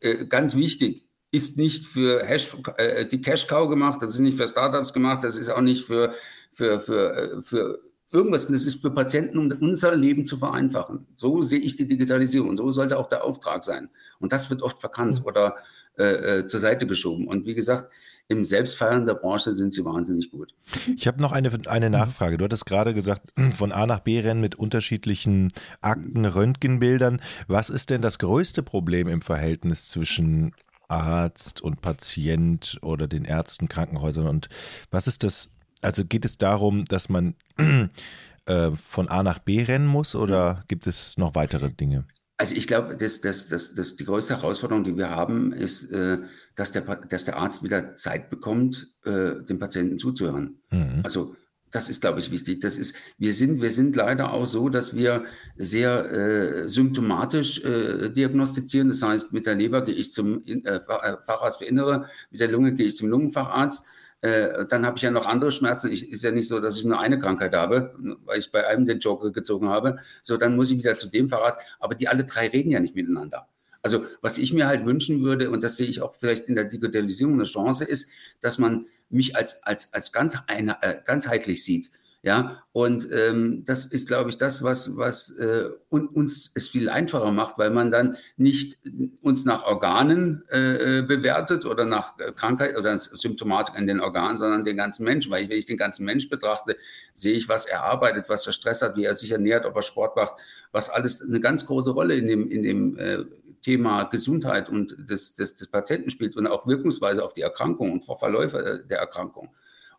äh, 0.01 0.27
ganz 0.27 0.55
wichtig, 0.57 1.07
ist 1.31 1.59
nicht 1.59 1.87
für 1.87 2.25
Hash, 2.25 2.55
äh, 2.77 3.07
die 3.07 3.21
Cash-Cow 3.21 3.69
gemacht, 3.69 4.01
das 4.01 4.11
ist 4.11 4.21
nicht 4.21 4.37
für 4.37 4.47
Startups 4.47 4.93
gemacht, 4.93 5.25
das 5.25 5.37
ist 5.37 5.51
auch 5.51 5.61
nicht 5.61 5.85
für, 5.85 6.15
für, 6.53 6.81
für, 6.81 7.15
äh, 7.15 7.43
für 7.43 7.81
irgendwas, 8.11 8.47
das 8.47 8.65
ist 8.65 8.81
für 8.81 8.91
Patienten, 8.91 9.39
um 9.39 9.53
unser 9.61 9.95
Leben 9.95 10.27
zu 10.27 10.37
vereinfachen. 10.39 11.07
So 11.17 11.43
sehe 11.43 11.61
ich 11.61 11.77
die 11.77 11.87
Digitalisierung. 11.87 12.57
So 12.57 12.71
sollte 12.71 12.99
auch 12.99 13.09
der 13.09 13.25
Auftrag 13.25 13.65
sein. 13.65 13.91
Und 14.19 14.33
das 14.33 14.49
wird 14.51 14.63
oft 14.63 14.79
verkannt 14.79 15.21
mhm. 15.21 15.27
oder 15.27 15.57
äh, 15.99 16.39
äh, 16.39 16.47
zur 16.47 16.61
Seite 16.61 16.87
geschoben. 16.87 17.27
Und 17.27 17.45
wie 17.47 17.55
gesagt, 17.55 17.93
im 18.29 18.45
Selbstfeiern 18.45 19.07
der 19.07 19.15
Branche 19.15 19.53
sind 19.53 19.73
sie 19.73 19.85
wahnsinnig 19.85 20.31
gut. 20.31 20.55
Ich 20.95 21.07
habe 21.07 21.21
noch 21.21 21.33
eine, 21.33 21.51
eine 21.67 21.89
Nachfrage. 21.89 22.37
Du 22.37 22.45
hattest 22.45 22.67
gerade 22.67 22.93
gesagt, 22.93 23.33
von 23.55 23.73
A 23.73 23.87
nach 23.87 24.01
B 24.01 24.21
rennen 24.21 24.41
mit 24.41 24.55
unterschiedlichen 24.55 25.53
Akten, 25.81 26.27
Röntgenbildern. 26.27 27.21
Was 27.47 27.71
ist 27.71 27.89
denn 27.89 28.03
das 28.03 28.19
größte 28.19 28.63
Problem 28.63 29.09
im 29.09 29.23
Verhältnis 29.23 29.89
zwischen 29.89 30.55
Arzt 30.89 31.63
und 31.63 31.81
Patient 31.81 32.79
oder 32.83 33.09
den 33.09 33.25
Ärzten, 33.25 33.69
Krankenhäusern? 33.69 34.27
Und 34.27 34.49
was 34.91 35.07
ist 35.07 35.25
das? 35.25 35.49
Also 35.81 36.05
geht 36.05 36.25
es 36.25 36.37
darum, 36.37 36.85
dass 36.85 37.09
man 37.09 37.35
äh, 38.47 38.71
von 38.73 39.09
A 39.09 39.23
nach 39.23 39.39
B 39.39 39.63
rennen 39.63 39.87
muss 39.87 40.15
oder 40.15 40.65
gibt 40.69 40.87
es 40.87 41.17
noch 41.17 41.35
weitere 41.35 41.71
Dinge? 41.71 42.05
Also 42.39 42.55
ich 42.55 42.69
glaube, 42.69 42.97
dass, 42.97 43.21
dass, 43.21 43.49
dass, 43.49 43.75
dass 43.75 43.97
die 43.97 44.05
größte 44.05 44.37
Herausforderung, 44.37 44.85
die 44.85 44.97
wir 44.97 45.11
haben, 45.11 45.53
ist, 45.53 45.91
äh, 45.91 46.19
dass, 46.55 46.71
der, 46.71 46.83
dass 46.83 47.25
der 47.25 47.37
Arzt 47.37 47.65
wieder 47.65 47.97
Zeit 47.97 48.31
bekommt, 48.31 48.95
äh, 49.05 49.43
dem 49.43 49.59
Patienten 49.59 49.99
zuzuhören. 49.99 50.61
Mhm. 50.71 51.01
Also 51.03 51.35
das 51.73 51.89
ist, 51.89 52.01
glaube 52.01 52.21
ich, 52.21 52.31
wichtig. 52.31 52.61
Das 52.61 52.79
ist, 52.79 52.97
wir 53.19 53.33
sind, 53.35 53.61
wir 53.61 53.71
sind 53.71 53.97
leider 53.97 54.33
auch 54.33 54.47
so, 54.47 54.69
dass 54.69 54.95
wir 54.95 55.25
sehr 55.57 56.11
äh, 56.11 56.69
symptomatisch 56.69 57.63
äh, 57.65 58.09
diagnostizieren. 58.11 58.89
Das 58.89 59.03
heißt, 59.03 59.33
mit 59.33 59.45
der 59.47 59.57
Leber 59.57 59.85
gehe 59.85 59.95
ich 59.95 60.13
zum 60.13 60.45
äh, 60.47 60.81
Facharzt 60.81 61.59
für 61.59 61.67
Innere, 61.67 62.09
mit 62.31 62.41
der 62.41 62.49
Lunge 62.49 62.73
gehe 62.75 62.87
ich 62.87 62.97
zum 62.97 63.09
Lungenfacharzt 63.09 63.87
äh, 64.21 64.67
dann 64.67 64.85
habe 64.85 64.97
ich 64.97 65.03
ja 65.03 65.11
noch 65.11 65.27
andere 65.27 65.53
Schmerzen. 65.53 65.93
Ich, 65.93 66.11
ist 66.11 66.25
ja 66.25 66.31
nicht 66.31 66.49
so, 66.49 66.61
dass 66.61 66.77
ich 66.77 66.85
nur 66.85 66.99
eine 66.99 67.19
Krankheit 67.19 67.55
habe, 67.55 67.95
weil 68.25 68.39
ich 68.39 68.51
bei 68.51 68.67
einem 68.67 68.85
den 68.85 68.99
Joker 68.99 69.31
gezogen 69.31 69.69
habe. 69.69 69.99
So, 70.23 70.37
dann 70.37 70.57
muss 70.57 70.71
ich 70.71 70.79
wieder 70.79 70.97
zu 70.97 71.09
dem 71.09 71.29
Facharzt. 71.29 71.61
Aber 71.79 71.95
die 71.95 72.09
alle 72.09 72.25
drei 72.25 72.49
reden 72.49 72.71
ja 72.71 72.81
nicht 72.81 72.97
miteinander. 72.97 73.49
Also, 73.83 74.07
was 74.21 74.39
ich 74.39 74.53
mir 74.53 74.67
halt 74.67 74.85
wünschen 74.85 75.23
würde, 75.23 75.51
und 75.51 75.63
das 75.63 75.77
sehe 75.77 75.87
ich 75.87 76.03
auch 76.03 76.15
vielleicht 76.17 76.47
in 76.47 76.57
der 76.57 76.65
Digitalisierung 76.65 77.35
eine 77.35 77.45
Chance, 77.45 77.85
ist, 77.85 78.11
dass 78.41 78.59
man 78.59 78.87
mich 79.09 79.37
als, 79.37 79.63
als, 79.63 79.95
als 79.95 80.13
ganz 80.13 80.37
eine, 80.49 80.83
äh, 80.83 80.97
ganzheitlich 81.05 81.65
sieht. 81.65 81.91
Ja, 82.23 82.65
und 82.73 83.09
ähm, 83.13 83.63
das 83.65 83.87
ist, 83.87 84.09
glaube 84.09 84.29
ich, 84.29 84.37
das, 84.37 84.65
was, 84.65 84.97
was 84.97 85.31
äh, 85.39 85.67
uns 85.89 86.51
es 86.57 86.69
viel 86.69 86.89
einfacher 86.89 87.31
macht, 87.31 87.59
weil 87.59 87.71
man 87.71 87.93
dann 87.93 88.17
nicht 88.37 88.77
uns 89.23 89.45
nach 89.45 89.63
Organen 89.63 90.43
äh, 90.49 91.05
bewertet 91.07 91.65
oder 91.65 91.85
nach 91.85 92.17
Krankheit 92.35 92.77
oder 92.77 92.99
Symptomatik 92.99 93.77
an 93.77 93.87
den 93.87 94.01
Organen, 94.01 94.37
sondern 94.37 94.65
den 94.65 94.77
ganzen 94.77 95.05
Menschen. 95.05 95.31
Weil 95.31 95.45
ich, 95.45 95.49
wenn 95.49 95.59
ich 95.59 95.67
den 95.67 95.77
ganzen 95.77 96.05
Mensch 96.05 96.29
betrachte, 96.29 96.77
sehe 97.15 97.37
ich, 97.37 97.49
was 97.49 97.67
er 97.67 97.85
arbeitet, 97.85 98.29
was 98.29 98.45
er 98.49 98.53
Stress 98.53 98.83
hat, 98.83 98.97
wie 98.97 99.05
er 99.05 99.15
sich 99.15 99.31
ernährt, 99.31 99.65
ob 99.65 99.77
er 99.77 99.83
Sport 99.83 100.17
macht, 100.17 100.35
was 100.73 100.91
alles 100.91 101.23
eine 101.23 101.39
ganz 101.39 101.67
große 101.67 101.93
Rolle 101.93 102.17
in 102.17 102.27
dem, 102.27 102.51
in 102.51 102.65
dem 102.65 102.99
äh, 102.99 103.25
Thema 103.63 104.05
Gesundheit 104.05 104.69
und 104.69 105.09
des, 105.09 105.37
des, 105.37 105.55
des 105.55 105.69
Patienten 105.69 106.11
spielt 106.11 106.37
und 106.37 106.49
auch 106.49 106.67
Wirkungsweise 106.67 107.25
auf 107.25 107.33
die 107.33 107.43
Erkrankung 107.43 107.93
und 107.93 108.05
Verläufe 108.05 108.85
der 108.91 108.99
Erkrankung. 108.99 109.51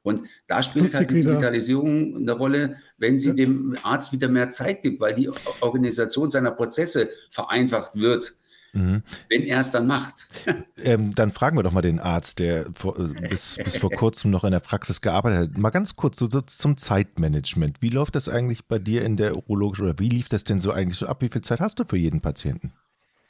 Und 0.09 0.23
da 0.47 0.61
spielt 0.61 0.83
Lustig 0.83 0.99
halt 0.99 1.11
die 1.11 1.23
Digitalisierung 1.23 2.17
eine 2.17 2.31
Rolle, 2.31 2.77
wenn 2.97 3.17
sie 3.17 3.29
ja. 3.29 3.35
dem 3.35 3.77
Arzt 3.83 4.11
wieder 4.11 4.27
mehr 4.27 4.49
Zeit 4.49 4.81
gibt, 4.81 4.99
weil 4.99 5.13
die 5.13 5.29
Organisation 5.61 6.29
seiner 6.29 6.51
Prozesse 6.51 7.09
vereinfacht 7.29 7.95
wird. 7.95 8.33
Mhm. 8.73 9.01
Wenn 9.29 9.43
er 9.43 9.61
es 9.61 9.71
dann 9.71 9.87
macht. 9.87 10.27
Ähm, 10.81 11.11
dann 11.11 11.33
fragen 11.33 11.57
wir 11.57 11.63
doch 11.63 11.73
mal 11.73 11.81
den 11.81 11.99
Arzt, 11.99 12.39
der 12.39 12.67
vor, 12.73 12.97
äh, 12.97 13.27
bis, 13.27 13.57
bis 13.61 13.75
vor 13.75 13.91
kurzem 13.91 14.31
noch 14.31 14.45
in 14.45 14.51
der 14.51 14.61
Praxis 14.61 15.01
gearbeitet 15.01 15.49
hat. 15.49 15.57
Mal 15.57 15.71
ganz 15.71 15.97
kurz 15.97 16.17
so, 16.17 16.29
so, 16.29 16.39
zum 16.39 16.77
Zeitmanagement. 16.77 17.81
Wie 17.81 17.89
läuft 17.89 18.15
das 18.15 18.29
eigentlich 18.29 18.65
bei 18.65 18.79
dir 18.79 19.03
in 19.03 19.17
der 19.17 19.35
urologischen 19.35 19.87
oder 19.87 19.99
wie 19.99 20.07
lief 20.07 20.29
das 20.29 20.45
denn 20.45 20.61
so 20.61 20.71
eigentlich 20.71 20.97
so 20.97 21.05
ab? 21.05 21.21
Wie 21.21 21.27
viel 21.27 21.41
Zeit 21.41 21.59
hast 21.59 21.79
du 21.79 21.83
für 21.83 21.97
jeden 21.97 22.21
Patienten? 22.21 22.71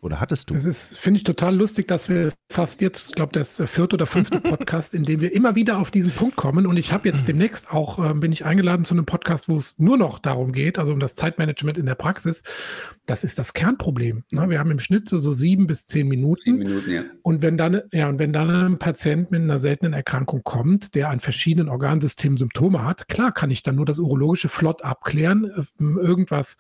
Oder 0.01 0.21
hattest 0.21 0.49
du? 0.49 0.53
Das 0.53 0.63
ist, 0.63 0.97
finde 0.97 1.17
ich, 1.17 1.23
total 1.23 1.55
lustig, 1.57 1.89
dass 1.89 2.07
wir 2.07 2.31
fast 2.49 2.79
jetzt, 2.79 3.09
ich 3.09 3.15
glaube, 3.15 3.33
das 3.33 3.51
ist 3.51 3.59
der 3.59 3.67
vierte 3.67 3.95
oder 3.95 4.07
fünfte 4.07 4.39
Podcast, 4.41 4.93
in 4.93 5.03
dem 5.03 5.19
wir 5.19 5.33
immer 5.33 5.55
wieder 5.55 5.77
auf 5.77 5.91
diesen 5.91 6.11
Punkt 6.11 6.37
kommen. 6.37 6.67
Und 6.67 6.77
ich 6.77 6.93
habe 6.93 7.09
jetzt 7.09 7.27
demnächst 7.27 7.69
auch, 7.69 7.99
äh, 7.99 8.13
bin 8.13 8.31
ich 8.31 8.45
eingeladen 8.45 8.85
zu 8.85 8.93
einem 8.93 9.05
Podcast, 9.05 9.49
wo 9.49 9.57
es 9.57 9.77
nur 9.77 9.97
noch 9.97 10.19
darum 10.19 10.53
geht, 10.53 10.79
also 10.79 10.93
um 10.93 11.01
das 11.01 11.15
Zeitmanagement 11.15 11.77
in 11.77 11.85
der 11.85 11.95
Praxis. 11.95 12.43
Das 13.07 13.25
ist 13.25 13.39
das 13.39 13.53
Kernproblem. 13.53 14.23
Ne? 14.31 14.49
Wir 14.49 14.59
haben 14.59 14.71
im 14.71 14.79
Schnitt 14.79 15.09
so, 15.09 15.19
so 15.19 15.33
sieben 15.33 15.67
bis 15.67 15.85
zehn 15.85 16.07
Minuten. 16.07 16.43
Zehn 16.43 16.57
Minuten, 16.57 16.91
ja. 16.91 17.03
Und 17.21 17.41
wenn 17.41 17.57
dann, 17.57 17.81
ja, 17.91 18.07
und 18.07 18.19
wenn 18.19 18.31
dann 18.31 18.49
ein 18.49 18.79
Patient 18.79 19.31
mit 19.31 19.41
einer 19.41 19.59
seltenen 19.59 19.91
Erkrankung 19.91 20.43
kommt, 20.43 20.95
der 20.95 21.09
an 21.09 21.19
verschiedenen 21.19 21.67
Organsystemen 21.67 22.37
Symptome 22.37 22.85
hat, 22.85 23.09
klar 23.09 23.33
kann 23.33 23.51
ich 23.51 23.63
dann 23.63 23.75
nur 23.75 23.85
das 23.85 23.99
urologische 23.99 24.47
flott 24.47 24.81
abklären, 24.81 25.43
äh, 25.43 25.83
irgendwas 25.83 26.57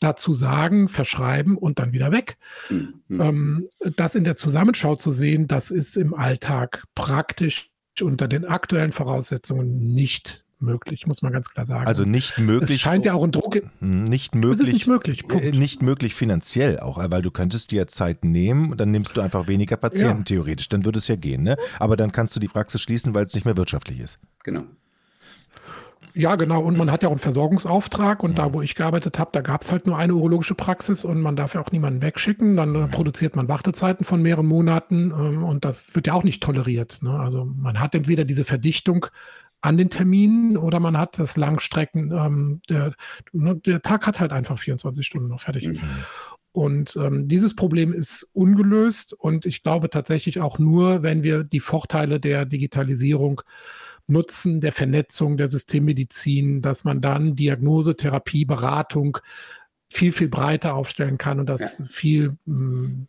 dazu 0.00 0.32
sagen, 0.32 0.88
verschreiben 0.88 1.56
und 1.56 1.78
dann 1.78 1.92
wieder 1.92 2.12
weg. 2.12 2.36
Mhm. 2.70 3.00
Ähm, 3.10 3.68
das 3.96 4.14
in 4.14 4.24
der 4.24 4.36
Zusammenschau 4.36 4.96
zu 4.96 5.12
sehen, 5.12 5.48
das 5.48 5.70
ist 5.70 5.96
im 5.96 6.14
Alltag 6.14 6.84
praktisch 6.94 7.70
unter 8.00 8.28
den 8.28 8.44
aktuellen 8.44 8.92
Voraussetzungen 8.92 9.94
nicht 9.94 10.44
möglich, 10.60 11.06
muss 11.06 11.22
man 11.22 11.32
ganz 11.32 11.50
klar 11.50 11.66
sagen. 11.66 11.86
Also 11.86 12.04
nicht 12.04 12.38
möglich. 12.38 12.70
Es 12.70 12.80
scheint 12.80 13.04
ja 13.04 13.14
auch 13.14 13.22
ein 13.22 13.32
Druck. 13.32 13.60
Hm, 13.80 14.04
nicht 14.04 14.34
möglich. 14.34 14.60
Es 14.60 14.68
ist 14.68 14.72
nicht 14.72 14.86
möglich. 14.86 15.26
Punkt. 15.26 15.44
Äh, 15.44 15.52
nicht 15.52 15.82
möglich 15.82 16.14
finanziell 16.14 16.80
auch, 16.80 16.98
weil 17.10 17.22
du 17.22 17.30
könntest 17.30 17.70
dir 17.70 17.86
Zeit 17.86 18.24
nehmen 18.24 18.70
und 18.70 18.80
dann 18.80 18.90
nimmst 18.90 19.16
du 19.16 19.20
einfach 19.20 19.46
weniger 19.48 19.76
Patienten 19.76 20.18
ja. 20.18 20.24
theoretisch. 20.24 20.68
Dann 20.68 20.84
würde 20.84 20.98
es 20.98 21.08
ja 21.08 21.16
gehen, 21.16 21.42
ne? 21.42 21.56
Aber 21.78 21.96
dann 21.96 22.12
kannst 22.12 22.34
du 22.36 22.40
die 22.40 22.48
Praxis 22.48 22.82
schließen, 22.82 23.14
weil 23.14 23.24
es 23.24 23.34
nicht 23.34 23.44
mehr 23.44 23.56
wirtschaftlich 23.56 24.00
ist. 24.00 24.18
Genau. 24.44 24.64
Ja, 26.18 26.34
genau. 26.34 26.62
Und 26.62 26.76
man 26.76 26.90
hat 26.90 27.04
ja 27.04 27.10
auch 27.10 27.12
einen 27.12 27.20
Versorgungsauftrag. 27.20 28.24
Und 28.24 28.38
da, 28.38 28.52
wo 28.52 28.60
ich 28.60 28.74
gearbeitet 28.74 29.20
habe, 29.20 29.30
da 29.32 29.40
gab 29.40 29.62
es 29.62 29.70
halt 29.70 29.86
nur 29.86 29.96
eine 29.96 30.16
urologische 30.16 30.56
Praxis 30.56 31.04
und 31.04 31.20
man 31.20 31.36
darf 31.36 31.54
ja 31.54 31.60
auch 31.60 31.70
niemanden 31.70 32.02
wegschicken. 32.02 32.56
Dann 32.56 32.74
äh, 32.74 32.88
produziert 32.88 33.36
man 33.36 33.46
Wartezeiten 33.46 34.04
von 34.04 34.20
mehreren 34.20 34.46
Monaten 34.46 35.12
ähm, 35.12 35.44
und 35.44 35.64
das 35.64 35.94
wird 35.94 36.08
ja 36.08 36.14
auch 36.14 36.24
nicht 36.24 36.42
toleriert. 36.42 36.98
Ne? 37.02 37.10
Also 37.10 37.44
man 37.44 37.78
hat 37.78 37.94
entweder 37.94 38.24
diese 38.24 38.42
Verdichtung 38.42 39.06
an 39.60 39.76
den 39.76 39.90
Terminen 39.90 40.56
oder 40.56 40.80
man 40.80 40.98
hat 40.98 41.20
das 41.20 41.36
Langstrecken. 41.36 42.10
Ähm, 42.10 42.62
der, 42.68 42.94
ne, 43.32 43.54
der 43.54 43.80
Tag 43.80 44.04
hat 44.08 44.18
halt 44.18 44.32
einfach 44.32 44.58
24 44.58 45.06
Stunden 45.06 45.28
noch 45.28 45.42
fertig. 45.42 45.68
Mhm. 45.68 45.80
Und 46.50 46.96
ähm, 46.96 47.28
dieses 47.28 47.54
Problem 47.54 47.92
ist 47.92 48.24
ungelöst 48.32 49.12
und 49.12 49.46
ich 49.46 49.62
glaube 49.62 49.88
tatsächlich 49.88 50.40
auch 50.40 50.58
nur, 50.58 51.04
wenn 51.04 51.22
wir 51.22 51.44
die 51.44 51.60
Vorteile 51.60 52.18
der 52.18 52.44
Digitalisierung 52.44 53.42
Nutzen 54.08 54.60
der 54.60 54.72
Vernetzung 54.72 55.36
der 55.36 55.48
Systemmedizin, 55.48 56.62
dass 56.62 56.84
man 56.84 57.00
dann 57.00 57.36
Diagnose, 57.36 57.94
Therapie, 57.94 58.44
Beratung 58.44 59.18
viel, 59.90 60.12
viel 60.12 60.28
breiter 60.28 60.74
aufstellen 60.74 61.18
kann 61.18 61.40
und 61.40 61.46
das 61.46 61.78
ja. 61.78 61.84
viel 61.86 62.36
mh, 62.46 62.58
hm, 62.58 63.08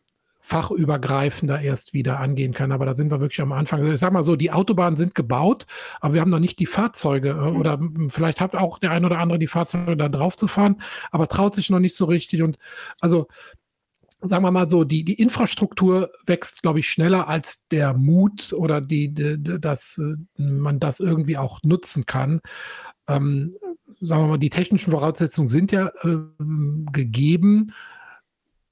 fachübergreifender 0.50 1.62
erst 1.62 1.94
wieder 1.94 2.20
angehen 2.20 2.54
kann. 2.54 2.72
Aber 2.72 2.86
da 2.86 2.96
sind 2.96 3.12
wir 3.12 3.22
wirklich 3.22 3.42
am 3.42 3.52
Anfang. 3.52 3.86
Ich 3.86 4.00
sag 4.00 4.12
mal 4.12 4.24
so, 4.24 4.36
die 4.36 4.52
Autobahnen 4.52 4.98
sind 4.98 5.14
gebaut, 5.14 5.68
aber 6.02 6.16
wir 6.16 6.22
haben 6.22 6.32
noch 6.32 6.40
nicht 6.40 6.58
die 6.58 6.66
Fahrzeuge 6.66 7.30
äh, 7.30 7.52
mhm. 7.52 7.58
oder 7.58 7.80
vielleicht 8.08 8.42
hat 8.42 8.56
auch 8.56 8.80
der 8.80 8.92
ein 8.92 9.06
oder 9.06 9.20
andere 9.20 9.38
die 9.38 9.48
Fahrzeuge 9.48 9.96
da 9.96 10.10
drauf 10.10 10.36
zu 10.38 10.48
fahren, 10.48 10.82
aber 11.12 11.28
traut 11.28 11.54
sich 11.54 11.70
noch 11.70 11.80
nicht 11.80 11.96
so 11.96 12.06
richtig. 12.06 12.42
Und 12.42 12.58
also 13.00 13.28
sagen 14.22 14.44
wir 14.44 14.52
mal 14.52 14.70
so, 14.70 14.84
die, 14.84 15.04
die 15.04 15.14
Infrastruktur 15.14 16.12
wächst, 16.26 16.62
glaube 16.62 16.80
ich, 16.80 16.90
schneller 16.90 17.28
als 17.28 17.68
der 17.68 17.94
Mut 17.94 18.54
oder 18.54 18.82
die, 18.82 19.14
die, 19.14 19.38
dass 19.60 19.98
äh, 19.98 20.42
man 20.42 20.80
das 20.80 21.00
irgendwie 21.00 21.38
auch 21.38 21.60
nutzen 21.64 22.06
kann. 22.06 22.42
Ähm, 23.08 23.56
sagen 24.02 24.24
wir 24.24 24.28
mal, 24.28 24.38
die 24.38 24.50
technischen 24.50 24.92
Voraussetzungen 24.92 25.48
sind 25.48 25.72
ja 25.72 25.92
äh, 26.04 26.18
gegeben, 26.92 27.74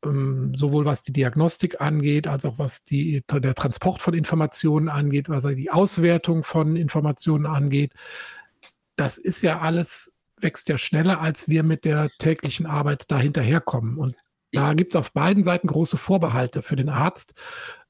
ähm, 0.04 0.54
sowohl 0.56 0.86
was 0.86 1.04
die 1.04 1.14
Diagnostik 1.14 1.82
angeht, 1.82 2.28
als 2.28 2.46
auch 2.46 2.60
was 2.60 2.84
die, 2.84 3.24
der 3.32 3.56
Transport 3.56 4.02
von 4.02 4.14
Informationen 4.14 4.90
angeht, 4.90 5.30
was 5.30 5.44
die 5.44 5.72
Auswertung 5.72 6.44
von 6.44 6.76
Informationen 6.76 7.46
angeht. 7.46 7.94
Das 8.96 9.18
ist 9.18 9.42
ja 9.44 9.60
alles 9.60 10.18
wächst 10.40 10.70
ja 10.70 10.78
schneller, 10.78 11.20
als 11.20 11.50
wir 11.50 11.64
mit 11.64 11.86
der 11.86 12.10
täglichen 12.20 12.66
Arbeit 12.66 13.06
da 13.10 13.20
hinterherkommen. 13.20 13.98
Und 13.98 14.16
da 14.58 14.74
gibt 14.74 14.96
es 14.96 15.00
auf 15.00 15.14
beiden 15.14 15.44
Seiten 15.44 15.68
große 15.68 15.98
Vorbehalte. 15.98 16.64
Für 16.64 16.76
den 16.76 16.90
Arzt 16.90 17.36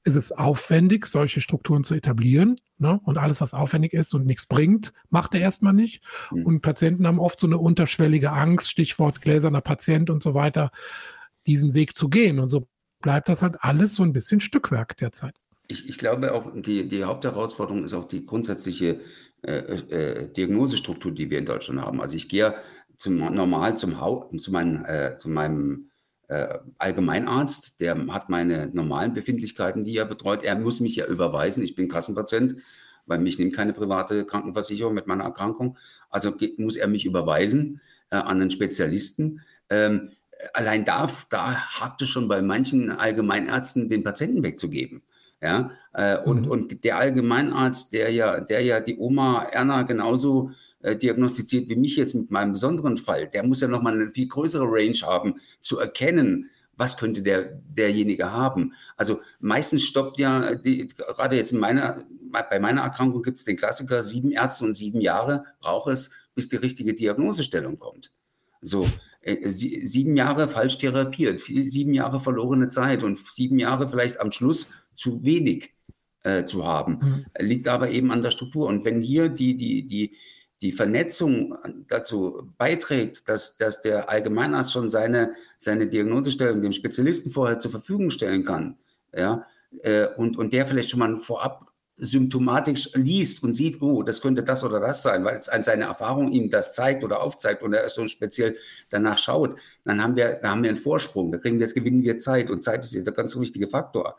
ist 0.04 0.16
es 0.16 0.34
aufwendig, 0.34 1.08
solche 1.08 1.40
Strukturen 1.40 1.86
zu 1.86 1.96
etablieren. 1.96 2.58
Ne? 2.78 3.00
Und 3.06 3.18
alles, 3.18 3.40
was 3.40 3.54
aufwendig 3.54 3.94
ist 3.94 4.14
und 4.14 4.26
nichts 4.26 4.48
bringt, 4.48 4.94
macht 5.10 5.34
er 5.34 5.40
erstmal 5.40 5.72
nicht. 5.72 6.04
Mhm. 6.30 6.46
Und 6.46 6.62
Patienten 6.62 7.08
haben 7.08 7.20
oft 7.20 7.40
so 7.40 7.48
eine 7.48 7.58
unterschwellige 7.58 8.32
Angst, 8.32 8.70
Stichwort 8.70 9.22
gläserner 9.22 9.62
Patient 9.62 10.10
und 10.10 10.22
so 10.22 10.34
weiter, 10.34 10.72
diesen 11.46 11.74
Weg 11.74 11.96
zu 11.96 12.10
gehen. 12.10 12.40
Und 12.40 12.50
so 12.50 12.68
bleibt 13.02 13.30
das 13.30 13.42
halt 13.42 13.56
alles 13.62 13.96
so 13.96 14.04
ein 14.04 14.12
bisschen 14.12 14.42
Stückwerk 14.42 14.98
derzeit. 14.98 15.36
Ich, 15.70 15.88
ich 15.88 15.98
glaube 15.98 16.34
auch, 16.34 16.52
die, 16.54 16.88
die 16.90 17.06
Hauptherausforderung 17.06 17.86
ist 17.86 17.94
auch 17.94 18.08
die 18.10 18.26
grundsätzliche 18.26 19.00
äh, 19.42 19.58
äh, 19.58 20.34
Diagnosestruktur, 20.34 21.14
die 21.14 21.30
wir 21.30 21.40
in 21.40 21.46
Deutschland 21.46 21.80
haben. 21.80 22.02
Also 22.02 22.18
ich 22.18 22.28
gehe 22.28 22.56
zum, 22.98 23.18
normal 23.18 23.78
zum, 23.78 23.98
zu, 24.38 24.52
mein, 24.52 24.84
äh, 24.84 25.16
zu 25.18 25.30
meinem 25.30 25.92
äh, 26.28 26.60
Allgemeinarzt, 26.78 27.80
der 27.80 28.08
hat 28.08 28.30
meine 28.30 28.70
normalen 28.74 29.14
Befindlichkeiten, 29.14 29.84
die 29.84 29.98
er 29.98 30.06
betreut. 30.06 30.44
Er 30.44 30.58
muss 30.58 30.80
mich 30.80 30.96
ja 30.96 31.06
überweisen. 31.06 31.64
Ich 31.64 31.76
bin 31.76 31.88
Kassenpatient, 31.88 32.56
weil 33.06 33.20
mich 33.20 33.40
nimmt 33.40 33.56
keine 33.56 33.74
private 33.74 34.26
Krankenversicherung 34.26 34.94
mit 34.94 35.08
meiner 35.08 35.24
Erkrankung. 35.24 35.78
Also 36.10 36.34
muss 36.58 36.78
er 36.78 36.88
mich 36.88 37.06
überweisen 37.06 37.82
äh, 38.10 38.18
an 38.18 38.42
einen 38.42 38.52
Spezialisten. 38.52 39.42
Ähm, 39.70 40.12
allein 40.54 40.86
da, 40.86 41.10
da 41.30 41.58
ihr 42.02 42.08
schon 42.08 42.28
bei 42.28 42.42
manchen 42.42 42.92
Allgemeinärzten 42.92 43.90
den 43.90 44.04
Patienten 44.04 44.44
wegzugeben. 44.44 45.04
Ja, 45.42 45.72
äh, 45.94 46.18
und, 46.18 46.46
mhm. 46.46 46.52
und 46.52 46.84
der 46.84 46.98
Allgemeinarzt, 46.98 47.94
der 47.94 48.12
ja, 48.12 48.40
der 48.40 48.62
ja 48.62 48.80
die 48.80 48.98
Oma 48.98 49.44
Erna 49.44 49.84
genauso 49.84 50.52
diagnostiziert 50.96 51.70
wie 51.70 51.76
mich 51.76 51.96
jetzt 51.96 52.16
mit 52.16 52.32
meinem 52.32 52.54
besonderen 52.54 52.98
Fall, 52.98 53.28
der 53.28 53.44
muss 53.44 53.62
ja 53.62 53.68
nochmal 53.68 53.94
eine 53.94 54.12
viel 54.12 54.28
größere 54.28 54.66
Range 54.66 54.98
haben, 55.04 55.36
zu 55.60 55.80
erkennen, 55.80 56.50
was 56.78 56.98
könnte 56.98 57.24
der, 57.24 57.60
derjenige 57.68 58.32
haben. 58.32 58.74
Also 58.96 59.20
meistens 59.40 59.84
stoppt 59.84 60.20
ja, 60.20 60.56
die, 60.56 60.88
gerade 60.88 61.36
jetzt 61.36 61.52
in 61.52 61.60
meiner, 61.60 62.06
bei 62.32 62.60
meiner 62.60 62.82
Erkrankung 62.82 63.24
gibt 63.24 63.40
es 63.40 63.46
den 63.46 63.58
Klassiker, 63.58 64.02
sieben 64.02 64.32
Ärzte 64.32 64.66
und 64.66 64.74
sieben 64.74 65.02
Jahre 65.02 65.46
braucht 65.60 65.92
es, 65.92 66.14
bis 66.36 66.50
die 66.50 66.58
richtige 66.58 66.94
Diagnosestellung 66.94 67.80
kommt. 67.80 68.12
So, 68.62 68.88
äh, 69.22 69.50
sieben 69.50 70.16
Jahre 70.16 70.48
falsch 70.48 70.78
therapiert, 70.78 71.42
sieben 71.42 71.94
Jahre 71.94 72.20
verlorene 72.20 72.68
Zeit 72.68 73.04
und 73.04 73.18
sieben 73.18 73.58
Jahre 73.58 73.90
vielleicht 73.90 74.20
am 74.20 74.32
Schluss 74.32 74.70
zu 74.94 75.24
wenig 75.24 75.74
äh, 76.24 76.46
zu 76.46 76.66
haben. 76.66 77.00
Mhm. 77.02 77.26
Liegt 77.40 77.68
aber 77.68 77.90
eben 77.90 78.12
an 78.12 78.22
der 78.22 78.32
Struktur. 78.32 78.68
Und 78.68 78.86
wenn 78.86 79.02
hier 79.02 79.30
die, 79.30 79.56
die, 79.58 79.88
die, 79.88 80.16
die 80.62 80.72
Vernetzung 80.72 81.56
dazu 81.88 82.52
beiträgt, 82.58 83.30
dass, 83.30 83.58
dass 83.58 83.82
der 83.82 84.10
Allgemeinarzt 84.10 84.74
schon 84.74 84.90
seine, 84.90 85.34
seine 85.58 85.88
Diagnosestellung 85.88 86.62
dem 86.62 86.72
Spezialisten 86.72 87.32
vorher 87.32 87.60
zur 87.60 87.72
Verfügung 87.72 88.10
stellen 88.10 88.44
kann, 88.44 88.78
ja, 89.16 89.46
äh, 89.82 90.08
und, 90.18 90.38
und 90.38 90.54
der 90.54 90.66
vielleicht 90.66 90.90
schon 90.90 91.00
mal 91.00 91.18
vorab 91.18 91.68
symptomatisch 91.98 92.92
liest 92.94 93.44
und 93.44 93.54
sieht, 93.54 93.82
oh, 93.82 94.04
das 94.04 94.22
könnte 94.22 94.44
das 94.44 94.64
oder 94.64 94.80
das 94.80 95.02
sein, 95.02 95.24
weil 95.24 95.38
es 95.38 95.50
an 95.50 95.64
seine 95.64 95.86
Erfahrung 95.86 96.32
ihm 96.32 96.50
das 96.50 96.74
zeigt 96.74 97.04
oder 97.04 97.22
aufzeigt 97.22 97.64
und 97.64 97.74
er 97.74 97.90
so 97.90 98.06
speziell 98.08 98.56
danach 98.90 99.18
schaut, 99.18 99.58
dann 99.84 100.02
haben 100.02 100.16
wir, 100.16 100.40
da 100.42 100.52
haben 100.52 100.62
wir 100.62 100.70
einen 100.70 100.78
Vorsprung, 100.78 101.32
da 101.32 101.40
kriegen 101.40 101.60
wir, 101.60 101.68
gewinnen 101.68 102.04
wir 102.04 102.20
Zeit 102.20 102.52
und 102.52 102.64
Zeit 102.64 102.84
ist 102.84 102.94
der 102.94 103.14
ganz 103.14 103.38
wichtige 103.40 103.68
Faktor. 103.68 104.18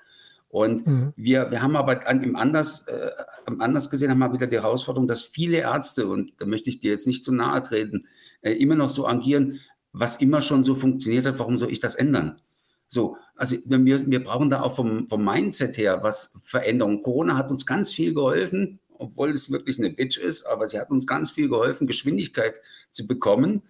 Und 0.49 0.87
mhm. 0.87 1.13
wir, 1.17 1.51
wir 1.51 1.63
haben 1.63 1.77
aber 1.77 2.07
an, 2.09 2.23
im 2.23 2.35
anders, 2.35 2.87
äh, 2.89 3.11
anders 3.59 3.91
gesehen, 3.91 4.11
haben 4.11 4.19
wir 4.19 4.33
wieder 4.33 4.47
die 4.47 4.57
Herausforderung, 4.57 5.07
dass 5.07 5.23
viele 5.23 5.59
Ärzte, 5.59 6.07
und 6.07 6.33
da 6.41 6.47
möchte 6.47 6.71
ich 6.71 6.79
dir 6.79 6.91
jetzt 6.91 7.07
nicht 7.07 7.23
zu 7.23 7.35
nahe 7.35 7.63
treten, 7.63 8.07
äh, 8.41 8.53
immer 8.53 8.75
noch 8.75 8.89
so 8.89 9.07
agieren, 9.07 9.61
was 9.93 10.17
immer 10.17 10.41
schon 10.41 10.65
so 10.65 10.75
funktioniert 10.75 11.27
hat, 11.27 11.39
warum 11.39 11.59
soll 11.59 11.71
ich 11.71 11.81
das 11.81 11.95
ändern? 11.95 12.41
So, 12.87 13.17
also 13.37 13.57
wir, 13.67 14.11
wir 14.11 14.25
brauchen 14.25 14.49
da 14.49 14.63
auch 14.63 14.75
vom, 14.75 15.07
vom 15.09 15.23
Mindset 15.23 15.77
her 15.77 16.03
was 16.03 16.39
Veränderung. 16.43 17.03
Corona 17.03 17.37
hat 17.37 17.51
uns 17.51 17.67
ganz 17.67 17.93
viel 17.93 18.15
geholfen, 18.15 18.81
obwohl 18.89 19.31
es 19.31 19.51
wirklich 19.51 19.79
eine 19.79 19.91
Bitch 19.91 20.17
ist, 20.17 20.45
aber 20.45 20.67
sie 20.67 20.81
hat 20.81 20.91
uns 20.91 21.07
ganz 21.07 21.31
viel 21.31 21.49
geholfen, 21.49 21.87
Geschwindigkeit 21.87 22.61
zu 22.91 23.07
bekommen 23.07 23.63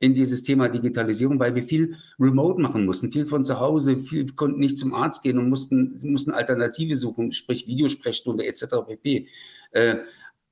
in 0.00 0.14
dieses 0.14 0.42
Thema 0.42 0.68
Digitalisierung, 0.68 1.38
weil 1.38 1.54
wir 1.54 1.62
viel 1.62 1.94
remote 2.18 2.60
machen 2.60 2.86
mussten, 2.86 3.12
viel 3.12 3.26
von 3.26 3.44
zu 3.44 3.60
Hause, 3.60 3.98
viel 3.98 4.32
konnten 4.32 4.58
nicht 4.58 4.78
zum 4.78 4.94
Arzt 4.94 5.22
gehen 5.22 5.38
und 5.38 5.48
mussten, 5.48 6.00
mussten 6.02 6.30
Alternative 6.30 6.96
suchen, 6.96 7.32
sprich 7.32 7.66
Videosprechstunde 7.66 8.46
etc. 8.46 8.64
pp. 8.86 9.28
Äh, 9.72 9.96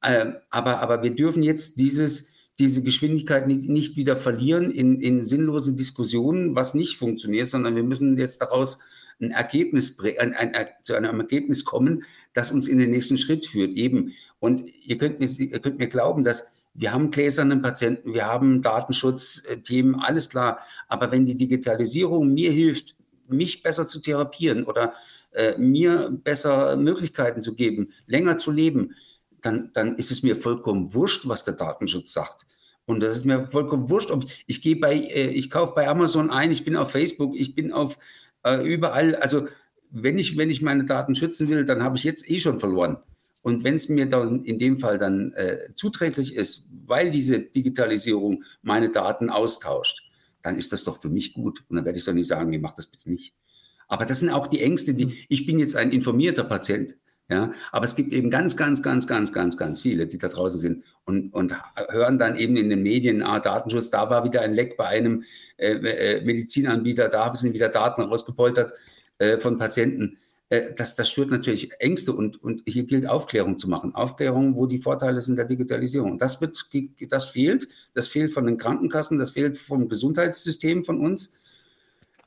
äh, 0.03 0.33
aber, 0.51 0.81
aber 0.81 1.03
wir 1.03 1.15
dürfen 1.15 1.43
jetzt 1.43 1.81
dieses, 1.81 2.31
diese 2.59 2.83
Geschwindigkeit 2.83 3.47
nicht, 3.47 3.69
nicht 3.69 3.97
wieder 3.97 4.17
verlieren 4.17 4.71
in, 4.71 5.01
in 5.01 5.23
sinnlose 5.23 5.73
Diskussionen, 5.73 6.55
was 6.55 6.75
nicht 6.75 6.99
funktioniert, 6.99 7.49
sondern 7.49 7.75
wir 7.75 7.85
müssen 7.85 8.19
jetzt 8.19 8.43
daraus 8.43 8.79
ein 9.21 9.31
Ergebnis, 9.31 9.99
ein, 10.19 10.35
ein, 10.35 10.67
zu 10.83 10.95
einem 10.95 11.21
Ergebnis 11.21 11.65
kommen, 11.65 12.05
das 12.35 12.51
uns 12.51 12.69
in 12.69 12.79
den 12.79 12.91
nächsten 12.91 13.17
Schritt 13.17 13.47
führt. 13.47 13.73
Eben. 13.73 14.15
Und 14.41 14.65
ihr 14.85 14.99
könnt 14.99 15.21
mir, 15.21 15.29
ihr 15.29 15.59
könnt 15.59 15.79
mir 15.79 15.89
glauben, 15.89 16.23
dass 16.23 16.55
wir 16.79 16.93
haben 16.93 17.11
gläsernen 17.11 17.61
Patienten, 17.61 18.15
wir 18.15 18.27
haben 18.27 18.63
Datenschutzthemen, 18.63 19.97
alles 19.97 20.31
klar. 20.31 20.61
Aber 20.87 21.11
wenn 21.11 21.27
die 21.27 21.35
Digitalisierung 21.35 22.33
mir 22.33 22.53
hilft, 22.53 22.95
mich 23.27 23.65
besser 23.65 23.89
zu 23.89 24.01
therapieren 24.01 24.63
oder 24.63 24.93
äh, 25.33 25.59
mir 25.59 26.09
besser 26.23 26.77
Möglichkeiten 26.77 27.41
zu 27.41 27.57
geben, 27.57 27.89
länger 28.07 28.37
zu 28.37 28.53
leben, 28.53 28.95
dann, 29.43 29.73
dann 29.75 29.97
ist 29.97 30.13
es 30.13 30.23
mir 30.23 30.37
vollkommen 30.37 30.95
wurscht, 30.95 31.27
was 31.27 31.43
der 31.43 31.55
Datenschutz 31.55 32.13
sagt. 32.13 32.47
Und 32.87 33.01
das 33.01 33.19
ist 33.19 33.25
mir 33.25 33.49
vollkommen 33.49 33.91
wurscht, 33.91 34.13
ob 34.13 34.25
ich, 34.25 34.45
ich 34.47 34.63
gehe 34.63 34.77
bei, 34.77 34.95
äh, 34.95 35.31
ich 35.31 35.51
kaufe 35.51 35.75
bei 35.75 35.89
Amazon 35.89 36.31
ein, 36.31 36.53
ich 36.53 36.65
bin 36.65 36.77
auf 36.77 36.93
Facebook, 36.93 37.35
ich 37.37 37.57
bin 37.57 37.73
auf 37.73 37.99
äh, 38.45 38.65
überall. 38.65 39.17
Also 39.17 39.49
wenn 39.91 40.17
ich, 40.17 40.37
wenn 40.37 40.49
ich 40.49 40.63
meine 40.63 40.85
Daten 40.85 41.17
schützen 41.17 41.49
will, 41.49 41.65
dann 41.65 41.83
habe 41.83 41.97
ich 41.97 42.05
jetzt 42.05 42.31
eh 42.31 42.39
schon 42.39 42.61
verloren. 42.61 42.99
Und 43.43 43.65
wenn 43.65 43.75
es 43.75 43.89
mir 43.89 44.07
dann 44.07 44.45
in 44.45 44.59
dem 44.59 44.79
Fall 44.79 44.99
dann 44.99 45.33
äh, 45.33 45.71
zuträglich 45.75 46.35
ist, 46.35 46.71
weil 46.87 47.11
diese 47.11 47.39
Digitalisierung 47.39 48.45
meine 48.63 48.91
Daten 48.91 49.31
austauscht, 49.31 50.03
dann 50.43 50.57
ist 50.57 50.73
das 50.73 50.85
doch 50.85 51.01
für 51.01 51.09
mich 51.09 51.35
gut. 51.35 51.65
Und 51.69 51.77
dann 51.77 51.85
werde 51.85 51.99
ich 51.99 52.05
doch 52.05 52.13
nicht 52.13 52.29
sagen, 52.29 52.53
ihr 52.53 52.61
macht 52.61 52.79
das 52.79 52.87
bitte 52.87 53.11
nicht. 53.11 53.35
Aber 53.89 54.05
das 54.05 54.21
sind 54.21 54.31
auch 54.31 54.47
die 54.47 54.63
Ängste, 54.63 54.95
die, 54.95 55.07
mhm. 55.07 55.13
ich 55.29 55.47
bin 55.47 55.59
jetzt 55.59 55.77
ein 55.77 55.93
informierter 55.93 56.45
Patient, 56.45 56.97
ja, 57.31 57.53
aber 57.73 57.85
es 57.85 57.95
gibt 57.95 58.13
eben 58.13 58.31
ganz, 58.31 58.57
ganz, 58.57 58.83
ganz, 58.83 59.07
ganz, 59.07 59.33
ganz, 59.35 59.57
ganz 59.59 59.81
viele, 59.81 60.07
die 60.07 60.17
da 60.17 60.29
draußen 60.29 60.59
sind 60.59 60.85
und, 61.05 61.35
und 61.35 61.55
hören 61.91 62.17
dann 62.17 62.37
eben 62.37 62.57
in 62.57 62.71
den 62.71 62.83
Medien, 62.83 63.23
ah, 63.23 63.39
Datenschutz, 63.39 63.91
da 63.91 64.09
war 64.09 64.25
wieder 64.25 64.41
ein 64.41 64.55
Leck 64.55 64.79
bei 64.79 64.87
einem 64.87 65.25
äh, 65.59 65.73
äh, 65.73 66.25
Medizinanbieter, 66.25 67.09
da 67.09 67.35
sind 67.35 67.53
wieder 67.53 67.69
Daten 67.69 68.01
rausgepoltert 68.03 68.73
äh, 69.19 69.37
von 69.39 69.59
Patienten. 69.59 70.19
Äh, 70.51 70.73
das, 70.77 70.97
das 70.97 71.11
schürt 71.11 71.31
natürlich 71.31 71.73
Ängste 71.79 72.13
und, 72.13 72.43
und 72.43 72.63
hier 72.67 72.85
gilt 72.85 73.07
Aufklärung 73.07 73.59
zu 73.59 73.69
machen. 73.69 73.95
Aufklärung, 73.95 74.57
wo 74.57 74.67
die 74.67 74.79
Vorteile 74.79 75.23
sind 75.23 75.37
der 75.37 75.45
Digitalisierung. 75.45 76.19
Das, 76.19 76.41
wird, 76.41 76.69
das 77.11 77.27
fehlt. 77.27 77.69
Das 77.95 78.09
fehlt 78.09 78.33
von 78.33 78.47
den 78.47 78.57
Krankenkassen, 78.57 79.19
das 79.19 79.31
fehlt 79.31 79.59
vom 79.59 79.89
Gesundheitssystem 79.89 80.85
von 80.85 81.01
uns. 81.01 81.39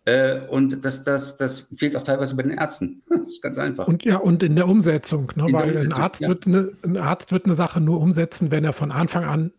Äh, 0.06 0.48
und 0.48 0.84
das, 0.84 1.04
das, 1.04 1.38
das 1.38 1.70
fehlt 1.76 1.96
auch 1.96 2.04
teilweise 2.04 2.36
bei 2.36 2.44
den 2.44 2.52
Ärzten. 2.52 3.04
Das 3.22 3.30
ist 3.30 3.42
ganz 3.44 3.60
einfach. 3.60 3.88
Und 3.88 4.04
ja, 4.04 4.18
und 4.18 4.42
in 4.42 4.56
der 4.56 4.68
Umsetzung, 4.68 5.32
ne? 5.36 5.46
weil 5.52 5.72
Umsetzung, 5.72 5.94
ein, 5.94 6.02
Arzt 6.02 6.22
ja. 6.22 6.28
wird 6.28 6.48
eine, 6.48 6.72
ein 6.84 6.98
Arzt 6.98 7.32
wird 7.32 7.46
eine 7.46 7.56
Sache 7.56 7.80
nur 7.80 8.02
umsetzen, 8.02 8.50
wenn 8.50 8.64
er 8.64 8.74
von 8.74 8.92
Anfang 8.92 9.26
an 9.26 9.52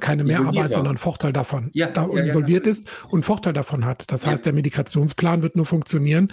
keine 0.00 0.24
Mehrarbeit, 0.24 0.72
sondern 0.72 0.96
Vorteil 0.96 1.32
davon 1.32 1.70
ja, 1.72 1.88
da 1.88 2.06
ja, 2.06 2.22
involviert 2.22 2.66
ja, 2.66 2.72
ist 2.72 2.88
und 3.08 3.24
Vorteil 3.24 3.52
davon 3.52 3.84
hat. 3.84 4.10
Das 4.10 4.26
heißt, 4.26 4.46
der 4.46 4.52
Medikationsplan 4.52 5.42
wird 5.42 5.56
nur 5.56 5.66
funktionieren, 5.66 6.32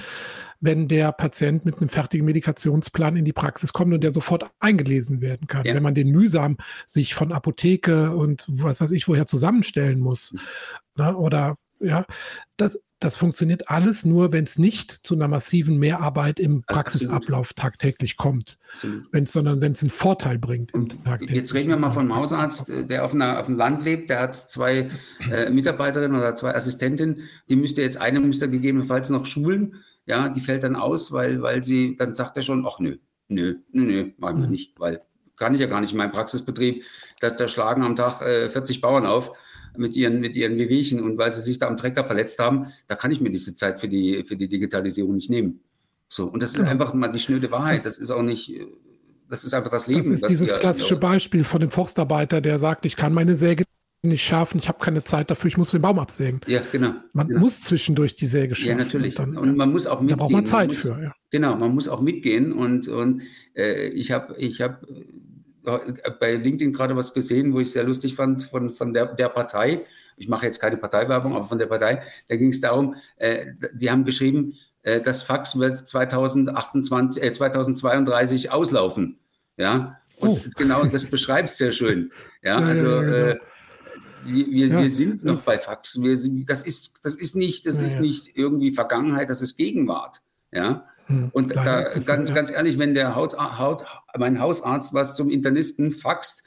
wenn 0.59 0.87
der 0.87 1.11
Patient 1.11 1.65
mit 1.65 1.77
einem 1.77 1.89
fertigen 1.89 2.25
Medikationsplan 2.25 3.17
in 3.17 3.25
die 3.25 3.33
Praxis 3.33 3.73
kommt 3.73 3.93
und 3.93 4.03
der 4.03 4.13
sofort 4.13 4.45
eingelesen 4.59 5.21
werden 5.21 5.47
kann. 5.47 5.63
Wenn 5.65 5.83
man 5.83 5.95
den 5.95 6.09
mühsam 6.09 6.57
sich 6.85 7.15
von 7.15 7.31
Apotheke 7.31 8.15
und 8.15 8.45
was 8.47 8.81
weiß 8.81 8.91
ich 8.91 9.07
woher 9.07 9.25
zusammenstellen 9.25 9.99
muss 9.99 10.33
mhm. 10.33 10.39
ne, 11.03 11.15
oder 11.15 11.57
ja, 11.79 12.05
das, 12.57 12.79
das 12.99 13.15
funktioniert 13.15 13.69
alles 13.69 14.03
nur, 14.03 14.33
wenn 14.33 14.43
es 14.43 14.59
nicht 14.59 14.91
zu 14.91 15.15
einer 15.15 15.27
massiven 15.27 15.77
Mehrarbeit 15.77 16.39
im 16.39 16.63
Praxisablauf 16.63 17.53
tagtäglich 17.53 18.17
kommt, 18.17 18.57
wenn's, 19.11 19.31
sondern 19.31 19.61
wenn 19.61 19.71
es 19.71 19.81
einen 19.81 19.89
Vorteil 19.89 20.37
bringt. 20.37 20.73
Jetzt 21.21 21.53
reden 21.53 21.69
wir 21.69 21.77
mal 21.77 21.91
von 21.91 22.03
einem 22.03 22.15
Hausarzt, 22.15 22.69
äh, 22.69 22.85
der 22.85 23.05
auf, 23.05 23.13
einer, 23.13 23.39
auf 23.39 23.45
dem 23.45 23.55
Land 23.55 23.85
lebt, 23.85 24.09
der 24.09 24.19
hat 24.19 24.35
zwei 24.35 24.89
äh, 25.31 25.49
Mitarbeiterinnen 25.49 26.17
oder 26.17 26.35
zwei 26.35 26.53
Assistentinnen, 26.53 27.29
die 27.49 27.55
müsste 27.55 27.81
jetzt 27.81 28.01
eine 28.01 28.19
müsste 28.19 28.49
gegebenenfalls 28.49 29.09
noch 29.09 29.25
schulen, 29.25 29.75
ja, 30.05 30.27
die 30.27 30.41
fällt 30.41 30.63
dann 30.63 30.75
aus, 30.75 31.11
weil, 31.11 31.41
weil 31.41 31.63
sie, 31.63 31.95
dann 31.95 32.15
sagt 32.15 32.35
er 32.35 32.43
schon, 32.43 32.65
ach 32.67 32.79
nö, 32.79 32.97
nö, 33.29 33.55
nö, 33.71 33.83
nö, 33.83 34.11
machen 34.17 34.39
wir 34.39 34.45
mhm. 34.45 34.51
nicht, 34.51 34.79
weil 34.79 35.01
kann 35.37 35.53
ich 35.53 35.61
ja 35.61 35.67
gar 35.67 35.79
nicht 35.79 35.93
in 35.93 35.97
meinem 35.97 36.11
Praxisbetrieb, 36.11 36.83
da, 37.21 37.29
da 37.29 37.47
schlagen 37.47 37.83
am 37.83 37.95
Tag 37.95 38.21
äh, 38.21 38.49
40 38.49 38.81
Bauern 38.81 39.05
auf 39.05 39.31
mit 39.79 39.95
ihren, 39.95 40.19
mit 40.19 40.35
ihren 40.35 40.57
Wehwehchen 40.57 41.01
und 41.01 41.17
weil 41.17 41.31
sie 41.31 41.41
sich 41.41 41.57
da 41.57 41.67
am 41.67 41.77
Trecker 41.77 42.03
verletzt 42.05 42.39
haben, 42.39 42.67
da 42.87 42.95
kann 42.95 43.11
ich 43.11 43.21
mir 43.21 43.31
diese 43.31 43.55
Zeit 43.55 43.79
für 43.79 43.87
die, 43.87 44.23
für 44.23 44.35
die 44.35 44.47
Digitalisierung 44.47 45.15
nicht 45.15 45.29
nehmen. 45.29 45.61
So, 46.07 46.25
und 46.25 46.41
das 46.41 46.51
ist 46.51 46.57
genau. 46.57 46.69
einfach 46.69 46.93
mal 46.93 47.11
die 47.11 47.19
schnöde 47.19 47.51
Wahrheit. 47.51 47.77
Das, 47.79 47.83
das, 47.83 47.97
ist 47.97 48.09
auch 48.09 48.23
nicht, 48.23 48.53
das 49.29 49.43
ist 49.43 49.53
einfach 49.53 49.71
das 49.71 49.87
Leben. 49.87 50.09
Das 50.09 50.21
ist 50.21 50.29
dieses 50.29 50.53
klassische 50.53 50.95
Beispiel 50.95 51.43
von 51.43 51.61
dem 51.61 51.69
Forstarbeiter, 51.69 52.41
der 52.41 52.59
sagt, 52.59 52.85
ich 52.85 52.95
kann 52.95 53.13
meine 53.13 53.35
Säge 53.35 53.63
nicht 54.01 54.23
scharfen, 54.23 54.59
ich 54.59 54.69
habe 54.69 54.79
keine 54.79 55.03
Zeit 55.03 55.29
dafür, 55.29 55.49
ich 55.49 55.57
muss 55.57 55.71
den 55.71 55.81
Baum 55.81 55.99
absägen. 55.99 56.39
Ja, 56.47 56.61
genau. 56.71 56.93
Man 57.13 57.27
genau. 57.27 57.41
muss 57.41 57.61
zwischendurch 57.61 58.15
die 58.15 58.27
Säge 58.27 58.55
schärfen. 58.55 58.79
Ja, 58.79 58.85
natürlich. 58.85 59.19
Und, 59.19 59.35
dann, 59.35 59.37
und 59.37 59.57
man 59.57 59.71
muss 59.71 59.87
auch 59.87 59.99
mitgehen. 59.99 60.17
Da 60.17 60.23
braucht 60.23 60.31
man 60.31 60.45
Zeit 60.45 60.67
man 60.67 60.75
muss, 60.75 60.83
für, 60.83 61.03
ja. 61.03 61.13
Genau, 61.31 61.55
man 61.57 61.75
muss 61.75 61.89
auch 61.89 62.01
mitgehen 62.01 62.53
und, 62.53 62.87
und 62.87 63.23
äh, 63.55 63.89
ich 63.89 64.11
habe 64.11 64.35
ich 64.37 64.61
hab 64.61 64.85
bei 65.63 66.35
LinkedIn 66.35 66.73
gerade 66.73 66.95
was 66.95 67.13
gesehen, 67.13 67.53
wo 67.53 67.59
ich 67.59 67.71
sehr 67.71 67.83
lustig 67.83 68.15
fand 68.15 68.43
von, 68.43 68.69
von 68.69 68.93
der, 68.93 69.07
der 69.07 69.29
Partei, 69.29 69.83
ich 70.17 70.27
mache 70.27 70.45
jetzt 70.45 70.59
keine 70.59 70.77
Parteiwerbung, 70.77 71.35
aber 71.35 71.45
von 71.45 71.57
der 71.57 71.67
Partei, 71.67 72.01
da 72.27 72.35
ging 72.35 72.49
es 72.49 72.61
darum, 72.61 72.95
äh, 73.17 73.47
die 73.73 73.89
haben 73.89 74.03
geschrieben, 74.03 74.55
äh, 74.83 75.01
das 75.01 75.21
Fax 75.21 75.57
wird 75.57 75.87
2028, 75.87 77.23
äh, 77.23 77.33
2032 77.33 78.51
auslaufen. 78.51 79.19
Ja, 79.57 79.99
und 80.17 80.29
oh. 80.29 80.39
genau 80.57 80.85
das 80.85 81.05
beschreibt 81.05 81.49
es 81.49 81.57
sehr 81.57 81.71
schön. 81.71 82.11
Ja, 82.43 82.57
also 82.57 82.85
ja, 82.85 83.01
ja, 83.01 83.09
ja, 83.09 83.27
äh, 83.31 83.39
wir, 84.25 84.67
ja, 84.67 84.81
wir 84.81 84.89
sind 84.89 85.23
noch 85.23 85.41
bei 85.43 85.57
Fax. 85.57 86.01
Wir, 86.01 86.17
das, 86.45 86.65
ist, 86.65 86.99
das 87.03 87.15
ist 87.15 87.35
nicht, 87.35 87.65
das 87.65 87.79
ist 87.79 87.99
nicht 87.99 88.37
irgendwie 88.37 88.71
Vergangenheit, 88.71 89.29
das 89.29 89.41
ist 89.41 89.55
Gegenwart. 89.55 90.17
Ja. 90.51 90.88
Hm, 91.09 91.29
und 91.33 91.55
da, 91.55 91.83
ganz, 91.83 92.33
ganz 92.33 92.51
ehrlich, 92.51 92.77
wenn 92.77 92.93
der 92.93 93.15
Haut, 93.15 93.35
Haut, 93.37 93.83
mein 94.17 94.39
Hausarzt 94.39 94.93
was 94.93 95.15
zum 95.15 95.29
Internisten 95.29 95.89
faxt, 95.89 96.43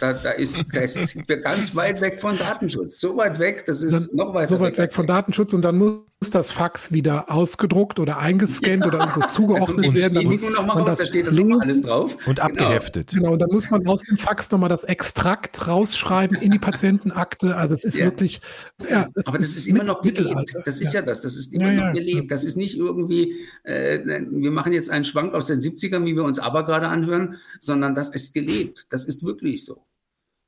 da, 0.00 0.12
da, 0.12 0.30
ist, 0.30 0.56
da 0.72 0.86
sind 0.86 1.28
wir 1.28 1.40
ganz 1.40 1.74
weit 1.74 2.00
weg 2.00 2.20
von 2.20 2.38
Datenschutz. 2.38 3.00
So 3.00 3.16
weit 3.16 3.38
weg, 3.38 3.64
das 3.66 3.82
ist 3.82 3.92
dann, 3.92 4.16
noch 4.16 4.32
weiter 4.32 4.48
So 4.48 4.60
weit 4.60 4.78
weg, 4.78 4.84
weg 4.84 4.92
von 4.92 5.06
Datenschutz 5.06 5.52
und 5.52 5.62
dann 5.62 5.76
muss 5.76 5.98
das 6.34 6.50
Fax 6.50 6.92
wieder 6.92 7.30
ausgedruckt 7.30 7.98
oder 7.98 8.18
eingescannt 8.18 8.82
ja. 8.82 8.86
oder 8.86 8.98
irgendwo 9.00 9.20
zugeordnet 9.28 9.88
und 9.88 9.94
werden. 9.94 10.14
Dann 10.14 10.24
muss 10.24 10.42
man 10.42 10.54
raus, 10.54 10.84
das 10.86 10.98
da 10.98 11.06
steht 11.06 11.26
dann 11.26 11.34
nochmal 11.34 11.60
alles 11.62 11.82
drauf. 11.82 12.16
Und 12.26 12.36
genau. 12.36 12.42
abgeheftet. 12.42 13.10
Genau, 13.12 13.32
und 13.32 13.42
dann 13.42 13.50
muss 13.50 13.70
man 13.70 13.86
aus 13.86 14.02
dem 14.02 14.18
Fax 14.18 14.50
nochmal 14.50 14.68
das 14.68 14.84
Extrakt 14.84 15.66
rausschreiben 15.68 16.36
in 16.36 16.52
die 16.52 16.58
Patientenakte. 16.58 17.56
Also 17.56 17.74
es 17.74 17.84
ist 17.84 17.98
ja. 17.98 18.06
wirklich, 18.06 18.40
ja, 18.88 19.08
es 19.14 19.26
Aber 19.26 19.38
das 19.38 19.48
ist, 19.48 19.58
ist 19.58 19.66
immer 19.66 19.84
noch 19.84 20.02
gelebt. 20.02 20.54
Das 20.64 20.80
ist 20.80 20.94
ja. 20.94 21.00
ja, 21.00 21.06
das, 21.06 21.22
das 21.22 21.36
ist 21.36 21.52
immer 21.52 21.72
noch 21.72 21.92
gelebt. 21.92 22.30
Das 22.30 22.44
ist 22.44 22.56
nicht 22.56 22.76
irgendwie, 22.76 23.46
äh, 23.64 24.00
wir 24.30 24.50
machen 24.50 24.72
jetzt 24.72 24.90
einen 24.90 25.04
Schwank 25.04 25.34
aus 25.34 25.46
den 25.46 25.60
70ern, 25.60 26.04
wie 26.04 26.16
wir 26.16 26.24
uns 26.24 26.38
aber 26.38 26.64
gerade 26.64 26.88
anhören, 26.88 27.36
sondern 27.60 27.94
das 27.94 28.10
ist 28.10 28.34
gelebt. 28.34 28.86
Das 28.90 29.04
ist 29.04 29.24
wirklich 29.24 29.64
so. 29.64 29.84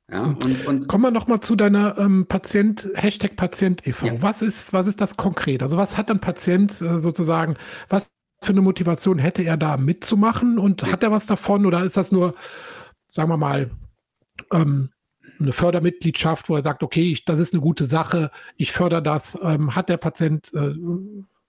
Ja, 0.09 0.23
und, 0.23 0.65
und 0.65 0.87
Kommen 0.87 1.03
wir 1.03 1.11
nochmal 1.11 1.41
zu 1.41 1.57
deiner 1.57 1.97
ähm, 1.97 2.27
Patient, 2.27 2.87
Hashtag 2.95 3.35
Patient 3.35 3.85
e.V. 3.85 4.07
Ja. 4.07 4.21
Was, 4.21 4.41
ist, 4.41 4.71
was 4.71 4.87
ist 4.87 5.01
das 5.01 5.17
konkret? 5.17 5.61
Also 5.61 5.75
was 5.75 5.97
hat 5.97 6.09
ein 6.09 6.21
Patient 6.21 6.71
äh, 6.81 6.97
sozusagen, 6.97 7.55
was 7.89 8.09
für 8.41 8.53
eine 8.53 8.61
Motivation 8.61 9.19
hätte 9.19 9.43
er 9.43 9.57
da 9.57 9.75
mitzumachen 9.75 10.59
und 10.59 10.83
ja. 10.83 10.91
hat 10.91 11.03
er 11.03 11.11
was 11.11 11.25
davon 11.25 11.65
oder 11.65 11.83
ist 11.83 11.97
das 11.97 12.13
nur, 12.13 12.35
sagen 13.07 13.29
wir 13.29 13.37
mal, 13.37 13.71
ähm, 14.53 14.91
eine 15.39 15.53
Fördermitgliedschaft, 15.53 16.49
wo 16.49 16.55
er 16.55 16.63
sagt, 16.63 16.83
okay, 16.83 17.11
ich, 17.11 17.25
das 17.25 17.39
ist 17.39 17.53
eine 17.53 17.61
gute 17.61 17.85
Sache, 17.85 18.31
ich 18.55 18.71
fördere 18.71 19.03
das. 19.03 19.37
Ähm, 19.41 19.75
hat 19.75 19.89
der 19.89 19.97
Patient, 19.97 20.53
äh, 20.53 20.73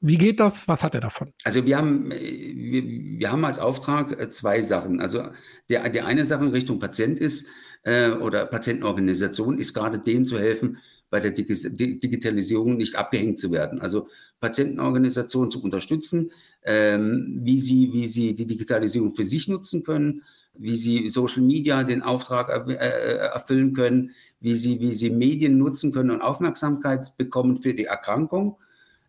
wie 0.00 0.18
geht 0.18 0.40
das? 0.40 0.66
Was 0.66 0.82
hat 0.82 0.94
er 0.94 1.00
davon? 1.00 1.32
Also 1.44 1.64
wir 1.64 1.76
haben, 1.76 2.10
wir, 2.10 2.82
wir 2.84 3.32
haben 3.32 3.44
als 3.44 3.58
Auftrag 3.58 4.18
äh, 4.18 4.30
zwei 4.30 4.62
Sachen. 4.62 5.00
Also 5.00 5.28
der, 5.68 5.88
die 5.90 6.00
eine 6.00 6.24
Sache 6.24 6.44
in 6.44 6.50
Richtung 6.50 6.80
Patient 6.80 7.18
ist, 7.18 7.46
äh, 7.82 8.10
oder 8.10 8.46
Patientenorganisation 8.46 9.58
ist 9.58 9.74
gerade 9.74 9.98
denen 9.98 10.26
zu 10.26 10.38
helfen, 10.38 10.78
bei 11.10 11.20
der 11.20 11.30
Digitalisierung 11.30 12.76
nicht 12.76 12.96
abgehängt 12.96 13.38
zu 13.38 13.50
werden. 13.50 13.80
Also 13.80 14.08
Patientenorganisationen 14.40 15.50
zu 15.50 15.62
unterstützen, 15.62 16.30
ähm, 16.64 17.40
wie, 17.42 17.58
sie, 17.58 17.92
wie 17.92 18.06
sie 18.06 18.34
die 18.34 18.46
Digitalisierung 18.46 19.14
für 19.14 19.24
sich 19.24 19.48
nutzen 19.48 19.84
können, 19.84 20.22
wie 20.54 20.74
sie 20.74 21.08
Social 21.08 21.42
Media 21.42 21.84
den 21.84 22.02
Auftrag 22.02 22.48
er, 22.48 22.68
äh, 22.68 23.16
erfüllen 23.32 23.72
können, 23.74 24.10
wie 24.40 24.54
sie, 24.54 24.80
wie 24.80 24.92
sie 24.92 25.10
Medien 25.10 25.56
nutzen 25.56 25.92
können 25.92 26.10
und 26.10 26.20
Aufmerksamkeit 26.20 27.16
bekommen 27.16 27.56
für 27.56 27.74
die 27.74 27.84
Erkrankung. 27.84 28.56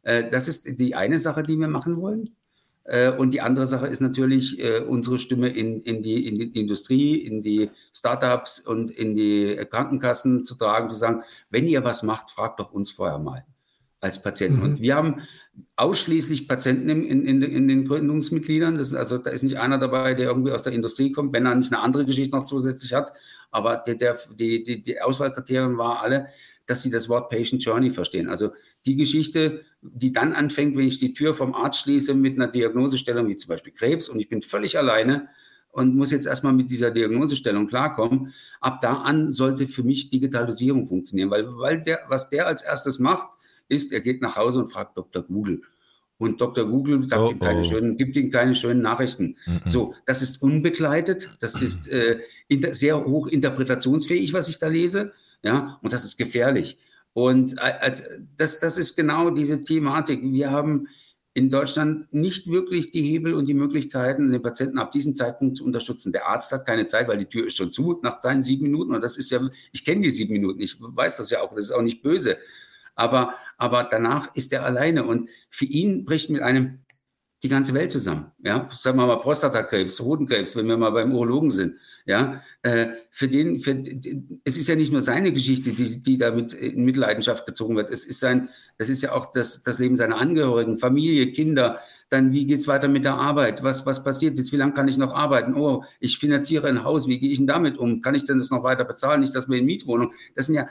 Äh, 0.03 0.29
das 0.29 0.47
ist 0.47 0.79
die 0.79 0.95
eine 0.95 1.19
Sache, 1.19 1.43
die 1.43 1.58
wir 1.58 1.67
machen 1.67 1.97
wollen. 1.97 2.36
Äh, 2.84 3.12
und 3.12 3.32
die 3.32 3.42
andere 3.42 3.68
Sache 3.68 3.88
ist 3.88 4.00
natürlich 4.00 4.60
äh, 4.63 4.80
unsere 4.80 5.20
Stimme 5.20 5.50
in, 5.50 5.82
in, 5.82 6.02
die, 6.02 6.28
in 6.28 6.36
die 6.36 6.60
Industrie, 6.60 7.15
in 7.15 7.42
die 7.42 7.70
Startups 7.94 8.60
und 8.60 8.89
in 8.92 9.15
die 9.15 9.60
Krankenkassen 9.70 10.44
zu 10.44 10.56
tragen, 10.56 10.89
zu 10.89 10.96
sagen, 10.96 11.24
wenn 11.50 11.68
ihr 11.68 11.84
was 11.84 12.04
macht, 12.04 12.32
fragt 12.32 12.60
doch 12.60 12.72
uns 12.72 12.92
vorher 12.92 13.20
mal. 13.20 13.46
als 14.02 14.22
Patienten. 14.22 14.60
Mhm. 14.60 14.63
Und 14.63 14.82
wir 14.82 14.96
haben 14.96 15.22
ausschließlich 15.76 16.48
Patienten 16.48 16.89
in, 16.89 17.26
in, 17.26 17.42
in, 17.42 17.68
den 17.68 17.86
Gründungsmitgliedern. 17.86 18.78
Das 18.78 18.89
ist 18.89 18.94
also, 18.94 19.18
da 19.18 19.30
ist 19.30 19.44
nicht 19.44 19.58
einer 19.58 19.78
dabei, 19.78 20.13
der 20.13 20.28
irgendwie 20.28 20.52
aus 20.52 20.63
der 20.63 20.74
Industrie 20.74 21.12
kommt, 21.12 21.34
wenn 21.34 21.46
er 21.46 21.56
nicht 21.56 21.74
eine 21.74 21.82
andere 21.82 22.06
Geschichte 22.06 22.36
noch 22.36 22.46
zusätzlich 22.46 22.94
hat. 22.94 23.13
Aber 23.52 23.78
der, 23.78 23.96
der, 23.96 24.18
die, 24.34 24.63
die, 24.63 24.82
die 24.82 25.02
Auswahlkriterien 25.02 25.78
waren 25.78 25.98
alle, 25.98 26.28
dass 26.69 26.82
sie 26.82 26.89
das 26.89 27.10
Wort 27.10 27.29
Patient 27.29 27.63
Journey 27.63 27.91
verstehen. 27.91 28.29
Also 28.29 28.51
die 28.86 28.95
Geschichte, 28.95 29.63
die 29.82 30.12
dann 30.12 30.34
anfängt, 30.34 30.77
wenn 30.77 30.88
ich 30.88 30.97
die 30.97 31.13
Tür 31.13 31.34
vom 31.34 31.53
Arzt 31.53 31.82
schließe 31.82 32.13
mit 32.13 32.36
einer 32.36 32.47
Diagnosestellung 32.47 33.27
wie 33.27 33.38
zum 33.38 33.49
Beispiel 33.49 33.73
Krebs 33.73 34.10
und 34.10 34.19
ich 34.19 34.29
bin 34.29 34.41
völlig 34.41 34.77
alleine 34.77 35.29
und 35.71 35.95
muss 35.95 36.12
jetzt 36.12 36.27
erstmal 36.27 36.53
mit 36.53 36.69
dieser 36.71 36.91
Diagnosestellung 36.91 37.67
klarkommen. 37.67 38.34
Ab 38.60 38.79
da 38.82 39.01
an 39.01 39.32
sollte 39.32 39.67
für 39.67 39.84
mich 39.84 40.10
Digitalisierung 40.10 40.88
funktionieren, 40.88 41.29
weil, 41.29 41.47
weil 41.58 41.82
der, 41.82 42.01
was 42.08 42.29
der 42.29 42.47
als 42.47 42.62
erstes 42.62 42.99
macht, 42.99 43.29
ist, 43.67 43.93
er 43.93 44.01
geht 44.01 44.21
nach 44.21 44.36
Hause 44.36 44.60
und 44.60 44.67
fragt 44.67 44.97
Dr. 44.97 45.23
Google. 45.23 45.62
Und 46.17 46.41
Dr. 46.41 46.65
Google 46.65 47.08
sagt 47.08 47.21
oh, 47.21 47.32
ihm 47.32 47.39
keine 47.39 47.62
oh. 47.62 47.63
schönen, 47.63 47.97
gibt 47.97 48.15
ihm 48.17 48.29
keine 48.29 48.53
schönen 48.53 48.82
Nachrichten. 48.82 49.38
Mhm. 49.45 49.62
So, 49.63 49.95
das 50.05 50.21
ist 50.21 50.41
unbegleitet, 50.41 51.29
das 51.39 51.55
ist 51.55 51.88
äh, 51.88 52.19
inter, 52.49 52.73
sehr 52.73 53.05
hoch 53.05 53.27
interpretationsfähig, 53.27 54.34
was 54.34 54.49
ich 54.49 54.60
da 54.60 54.67
lese. 54.67 55.13
Ja, 55.43 55.80
und 55.82 55.93
das 55.93 56.04
ist 56.04 56.17
gefährlich. 56.17 56.80
Und 57.13 57.58
äh, 57.58 57.73
als, 57.82 58.10
das, 58.38 58.60
das 58.60 58.78
ist 58.78 58.95
genau 58.95 59.30
diese 59.30 59.62
Thematik. 59.62 60.21
Wir 60.21 60.52
haben 60.52 60.88
in 61.34 61.49
Deutschland 61.49 62.12
nicht 62.13 62.47
wirklich 62.47 62.91
die 62.91 63.04
Hebel 63.04 63.34
und 63.34 63.47
die 63.47 63.54
Möglichkeiten, 63.54 64.32
den 64.32 64.41
Patienten 64.41 64.80
ab 64.80 64.91
diesem 64.91 65.15
Zeitpunkt 65.15 65.58
zu 65.58 65.63
unterstützen. 65.63 66.12
Der 66.12 66.28
Arzt 66.28 66.52
hat 66.52 66.65
keine 66.65 66.86
Zeit, 66.86 67.08
weil 67.08 67.17
die 67.17 67.28
Tür 67.28 67.47
ist 67.47 67.56
schon 67.56 67.71
zu 67.71 67.99
nach 68.04 68.21
seinen 68.21 68.41
sieben 68.41 68.63
Minuten. 68.63 68.93
Und 68.93 69.02
das 69.02 69.15
ist 69.15 69.32
ja, 69.32 69.39
ich 69.71 69.86
kenne 69.86 70.02
die 70.02 70.10
sieben 70.10 70.34
Minuten, 70.34 70.60
ich 70.60 70.75
weiß 70.80 71.17
das 71.17 71.30
ja 71.30 71.41
auch, 71.41 71.54
das 71.54 71.65
ist 71.65 71.71
auch 71.71 71.82
nicht 71.82 72.02
böse. 72.02 72.38
Aber, 72.95 73.36
aber 73.58 73.88
danach 73.89 74.36
ist 74.36 74.52
er 74.52 74.65
alleine 74.65 75.06
und 75.06 75.30
für 75.49 75.65
ihn 75.65 76.04
bricht 76.04 76.30
mit 76.30 76.41
einem 76.41 76.80
die 77.43 77.47
ganze 77.47 77.73
Welt 77.73 77.91
zusammen. 77.91 78.32
Ja, 78.39 78.67
sagen 78.78 78.97
wir 78.97 79.08
mal 79.08 79.19
Prostatakrebs, 79.19 80.02
Hodenkrebs, 80.02 80.56
wenn 80.56 80.67
wir 80.67 80.75
mal 80.75 80.91
beim 80.91 81.13
Urologen 81.13 81.52
sind. 81.52 81.75
Ja, 82.05 82.41
äh, 82.63 82.88
für 83.09 83.27
den, 83.27 83.59
für, 83.59 83.83
es 84.43 84.57
ist 84.57 84.67
ja 84.67 84.75
nicht 84.75 84.91
nur 84.91 85.01
seine 85.01 85.31
Geschichte, 85.31 85.71
die, 85.71 86.01
die 86.01 86.17
damit 86.17 86.53
in 86.53 86.83
Mitleidenschaft 86.83 87.45
gezogen 87.45 87.75
wird. 87.75 87.89
Es 87.89 88.05
ist 88.05 88.19
sein, 88.19 88.49
es 88.77 88.89
ist 88.89 89.01
ja 89.01 89.13
auch 89.13 89.31
das, 89.31 89.63
das 89.63 89.79
Leben 89.79 89.95
seiner 89.95 90.17
Angehörigen, 90.17 90.77
Familie, 90.77 91.31
Kinder. 91.31 91.79
Dann, 92.09 92.31
wie 92.31 92.45
geht's 92.47 92.67
weiter 92.67 92.88
mit 92.88 93.05
der 93.05 93.15
Arbeit? 93.15 93.62
Was, 93.63 93.85
was 93.85 94.03
passiert 94.03 94.38
jetzt? 94.38 94.51
Wie 94.51 94.57
lange 94.57 94.73
kann 94.73 94.88
ich 94.88 94.97
noch 94.97 95.13
arbeiten? 95.13 95.53
Oh, 95.53 95.83
ich 95.99 96.17
finanziere 96.17 96.67
ein 96.67 96.83
Haus. 96.83 97.07
Wie 97.07 97.19
gehe 97.19 97.31
ich 97.31 97.38
denn 97.38 97.47
damit 97.47 97.77
um? 97.77 98.01
Kann 98.01 98.15
ich 98.15 98.23
denn 98.23 98.39
das 98.39 98.49
noch 98.49 98.63
weiter 98.63 98.85
bezahlen? 98.85 99.19
Nicht, 99.19 99.35
dass 99.35 99.47
wir 99.47 99.57
in 99.57 99.65
Mietwohnung. 99.65 100.13
Das 100.35 100.47
sind 100.47 100.55
ja 100.55 100.67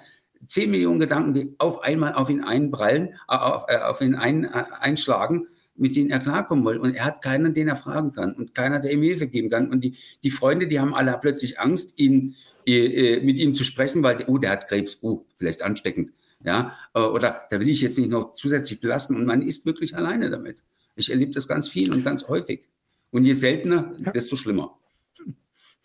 10 0.46 0.70
Millionen 0.70 0.98
Gedanken, 1.00 1.34
die 1.34 1.54
auf 1.58 1.82
einmal 1.82 2.14
auf 2.14 2.30
ihn 2.30 2.42
einprallen, 2.42 3.14
auf, 3.26 3.64
äh, 3.68 3.78
auf 3.78 4.00
ihn 4.00 4.14
ein, 4.14 4.44
äh, 4.44 4.64
einschlagen 4.80 5.46
mit 5.78 5.96
denen 5.96 6.10
er 6.10 6.18
klarkommen 6.18 6.64
will. 6.64 6.78
Und 6.78 6.94
er 6.94 7.04
hat 7.04 7.22
keinen, 7.22 7.54
den 7.54 7.68
er 7.68 7.76
fragen 7.76 8.12
kann 8.12 8.34
und 8.34 8.54
keiner, 8.54 8.80
der 8.80 8.92
ihm 8.92 9.02
Hilfe 9.02 9.26
geben 9.26 9.50
kann. 9.50 9.70
Und 9.70 9.82
die, 9.82 9.96
die 10.22 10.30
Freunde, 10.30 10.66
die 10.66 10.80
haben 10.80 10.94
alle 10.94 11.16
plötzlich 11.20 11.60
Angst, 11.60 11.98
ihn, 11.98 12.36
äh, 12.66 13.16
äh 13.16 13.24
mit 13.24 13.38
ihm 13.38 13.54
zu 13.54 13.64
sprechen, 13.64 14.02
weil, 14.02 14.24
oh, 14.26 14.38
der 14.38 14.50
hat 14.50 14.68
Krebs, 14.68 14.98
oh, 15.02 15.24
vielleicht 15.36 15.62
ansteckend. 15.62 16.12
Ja, 16.44 16.76
äh, 16.94 17.00
oder 17.00 17.46
da 17.50 17.60
will 17.60 17.68
ich 17.68 17.80
jetzt 17.80 17.98
nicht 17.98 18.10
noch 18.10 18.34
zusätzlich 18.34 18.80
belasten. 18.80 19.16
Und 19.16 19.26
man 19.26 19.42
ist 19.42 19.66
wirklich 19.66 19.96
alleine 19.96 20.30
damit. 20.30 20.62
Ich 20.94 21.10
erlebe 21.10 21.32
das 21.32 21.48
ganz 21.48 21.68
viel 21.68 21.92
und 21.92 22.04
ganz 22.04 22.28
häufig. 22.28 22.68
Und 23.10 23.24
je 23.24 23.32
seltener, 23.32 23.92
ja. 23.98 24.10
desto 24.10 24.36
schlimmer. 24.36 24.78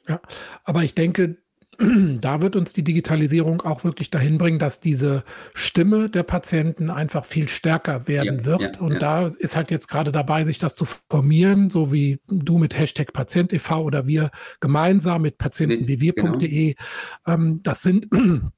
Ja, 0.07 0.21
aber 0.63 0.83
ich 0.83 0.93
denke, 0.93 1.37
da 1.79 2.41
wird 2.41 2.55
uns 2.55 2.73
die 2.73 2.83
Digitalisierung 2.83 3.61
auch 3.61 3.83
wirklich 3.83 4.09
dahin 4.09 4.37
bringen, 4.37 4.59
dass 4.59 4.79
diese 4.79 5.23
Stimme 5.53 6.09
der 6.09 6.23
Patienten 6.23 6.89
einfach 6.89 7.25
viel 7.25 7.47
stärker 7.47 8.07
werden 8.07 8.39
ja, 8.39 8.45
wird. 8.45 8.75
Ja, 8.75 8.81
und 8.81 8.93
ja. 8.93 8.99
da 8.99 9.25
ist 9.25 9.55
halt 9.55 9.71
jetzt 9.71 9.87
gerade 9.87 10.11
dabei, 10.11 10.45
sich 10.45 10.59
das 10.59 10.75
zu 10.75 10.85
formieren, 11.09 11.69
so 11.69 11.91
wie 11.91 12.19
du 12.27 12.57
mit 12.57 12.77
Hashtag 12.77 13.13
Patient 13.13 13.53
e.V. 13.53 13.83
oder 13.83 14.07
wir 14.07 14.31
gemeinsam 14.59 15.23
mit 15.23 15.37
patientenwiewir.de. 15.37 16.73
Genau. 16.73 16.85
Ähm, 17.25 17.59
das 17.63 17.81
sind 17.81 18.07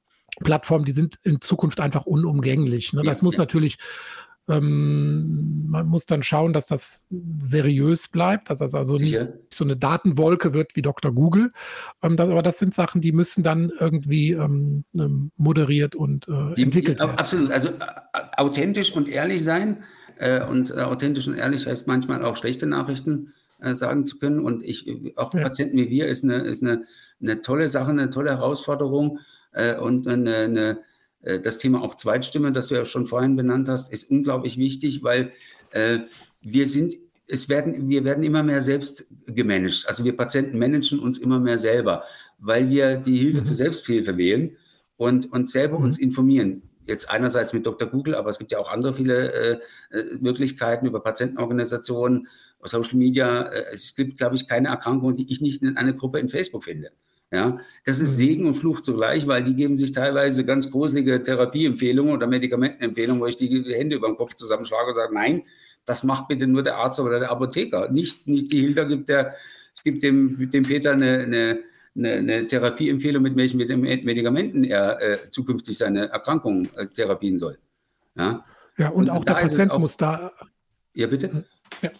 Plattformen, 0.44 0.84
die 0.84 0.92
sind 0.92 1.18
in 1.22 1.40
Zukunft 1.40 1.80
einfach 1.80 2.04
unumgänglich. 2.04 2.92
Ne? 2.92 3.02
Das 3.02 3.22
muss 3.22 3.38
natürlich 3.38 3.78
ähm, 4.48 5.66
man 5.68 5.86
muss 5.86 6.06
dann 6.06 6.22
schauen, 6.22 6.52
dass 6.52 6.66
das 6.66 7.08
seriös 7.38 8.08
bleibt, 8.08 8.50
dass 8.50 8.58
das 8.58 8.74
also 8.74 8.96
Sicher. 8.96 9.24
nicht 9.24 9.54
so 9.54 9.64
eine 9.64 9.76
Datenwolke 9.76 10.54
wird 10.54 10.76
wie 10.76 10.82
Dr. 10.82 11.12
Google. 11.12 11.52
Ähm, 12.02 12.16
das, 12.16 12.28
aber 12.28 12.42
das 12.42 12.58
sind 12.58 12.72
Sachen, 12.74 13.00
die 13.00 13.12
müssen 13.12 13.42
dann 13.42 13.72
irgendwie 13.78 14.32
ähm, 14.32 14.84
ähm 14.96 15.32
moderiert 15.36 15.94
und 15.94 16.28
äh, 16.28 16.54
die, 16.54 16.62
entwickelt 16.62 17.00
werden. 17.00 17.18
Absolut. 17.18 17.50
Also 17.50 17.68
äh, 17.68 17.72
authentisch 18.36 18.94
und 18.94 19.08
ehrlich 19.08 19.42
sein. 19.42 19.82
Äh, 20.18 20.44
und 20.44 20.70
äh, 20.70 20.80
authentisch 20.80 21.28
und 21.28 21.34
ehrlich 21.34 21.66
heißt 21.66 21.86
manchmal 21.86 22.24
auch 22.24 22.36
schlechte 22.36 22.66
Nachrichten 22.66 23.34
äh, 23.60 23.74
sagen 23.74 24.04
zu 24.04 24.18
können. 24.18 24.40
Und 24.40 24.62
ich, 24.62 24.86
auch 25.16 25.34
ja. 25.34 25.42
Patienten 25.42 25.76
wie 25.76 25.90
wir 25.90 26.08
ist 26.08 26.24
eine, 26.24 26.38
ist 26.38 26.62
eine, 26.62 26.84
eine 27.20 27.42
tolle 27.42 27.68
Sache, 27.68 27.90
eine 27.90 28.10
tolle 28.10 28.30
Herausforderung 28.30 29.18
äh, 29.52 29.76
und 29.76 30.06
eine, 30.06 30.36
eine 30.36 30.78
das 31.20 31.58
Thema 31.58 31.82
auch 31.82 31.94
Zweitstimme, 31.94 32.52
das 32.52 32.68
du 32.68 32.74
ja 32.74 32.84
schon 32.84 33.06
vorhin 33.06 33.36
benannt 33.36 33.68
hast, 33.68 33.92
ist 33.92 34.10
unglaublich 34.10 34.58
wichtig, 34.58 35.02
weil 35.02 35.32
äh, 35.72 36.00
wir 36.40 36.66
sind, 36.66 36.94
es 37.26 37.48
werden, 37.48 37.88
wir 37.88 38.04
werden 38.04 38.22
immer 38.22 38.42
mehr 38.42 38.60
selbst 38.60 39.06
gemanagt. 39.26 39.84
Also 39.88 40.04
wir 40.04 40.16
Patienten 40.16 40.58
managen 40.58 41.00
uns 41.00 41.18
immer 41.18 41.40
mehr 41.40 41.58
selber, 41.58 42.04
weil 42.38 42.70
wir 42.70 42.96
die 42.96 43.18
Hilfe 43.18 43.40
mhm. 43.40 43.44
zur 43.44 43.56
Selbsthilfe 43.56 44.16
wählen 44.16 44.56
und, 44.96 45.32
und 45.32 45.50
selber 45.50 45.78
mhm. 45.78 45.84
uns 45.86 45.98
informieren. 45.98 46.62
Jetzt 46.86 47.10
einerseits 47.10 47.52
mit 47.52 47.66
Dr. 47.66 47.88
Google, 47.88 48.14
aber 48.14 48.30
es 48.30 48.38
gibt 48.38 48.52
ja 48.52 48.58
auch 48.58 48.70
andere 48.70 48.94
viele 48.94 49.32
äh, 49.32 49.58
äh 49.90 50.18
Möglichkeiten 50.20 50.86
über 50.86 51.02
Patientenorganisationen, 51.02 52.28
Social 52.62 52.96
Media. 52.96 53.42
Äh, 53.42 53.74
es 53.74 53.94
gibt, 53.94 54.18
glaube 54.18 54.36
ich, 54.36 54.46
keine 54.46 54.68
Erkrankung, 54.68 55.16
die 55.16 55.30
ich 55.30 55.40
nicht 55.40 55.62
in 55.62 55.76
einer 55.76 55.92
Gruppe 55.94 56.20
in 56.20 56.28
Facebook 56.28 56.64
finde. 56.64 56.90
Ja, 57.32 57.58
das 57.84 57.98
ist 57.98 58.12
mhm. 58.12 58.16
Segen 58.16 58.46
und 58.46 58.54
Fluch 58.54 58.80
zugleich, 58.80 59.26
weil 59.26 59.42
die 59.42 59.56
geben 59.56 59.74
sich 59.74 59.90
teilweise 59.90 60.44
ganz 60.44 60.70
gruselige 60.70 61.20
Therapieempfehlungen 61.22 62.12
oder 62.12 62.28
Medikamentenempfehlungen, 62.28 63.20
wo 63.20 63.26
ich 63.26 63.36
die 63.36 63.64
Hände 63.74 63.96
über 63.96 64.06
den 64.06 64.16
Kopf 64.16 64.34
zusammenschlage 64.34 64.88
und 64.88 64.94
sage, 64.94 65.12
nein, 65.12 65.42
das 65.84 66.04
macht 66.04 66.28
bitte 66.28 66.46
nur 66.46 66.62
der 66.62 66.76
Arzt 66.76 67.00
oder 67.00 67.18
der 67.18 67.30
Apotheker. 67.30 67.90
Nicht, 67.90 68.28
nicht 68.28 68.52
die 68.52 68.60
Hilda 68.60 68.84
gibt 68.84 69.08
der, 69.08 69.34
gebe 69.86 69.98
dem, 70.00 70.50
dem 70.50 70.64
Peter 70.64 70.92
eine, 70.92 71.18
eine, 71.20 71.60
eine, 71.96 72.12
eine 72.12 72.46
Therapieempfehlung, 72.46 73.22
mit 73.22 73.36
welchen 73.36 73.58
Medikamenten 73.58 74.64
er 74.64 75.00
äh, 75.00 75.30
zukünftig 75.30 75.78
seine 75.78 76.08
Erkrankung 76.08 76.68
äh, 76.74 76.88
therapien 76.88 77.38
soll. 77.38 77.58
Ja, 78.16 78.44
ja 78.76 78.88
und, 78.88 79.04
und 79.04 79.10
auch 79.10 79.24
der 79.24 79.34
Patient 79.34 79.70
auch, 79.70 79.78
muss 79.78 79.96
da. 79.96 80.32
Ja, 80.94 81.06
bitte? 81.06 81.44
Ja. 81.82 81.90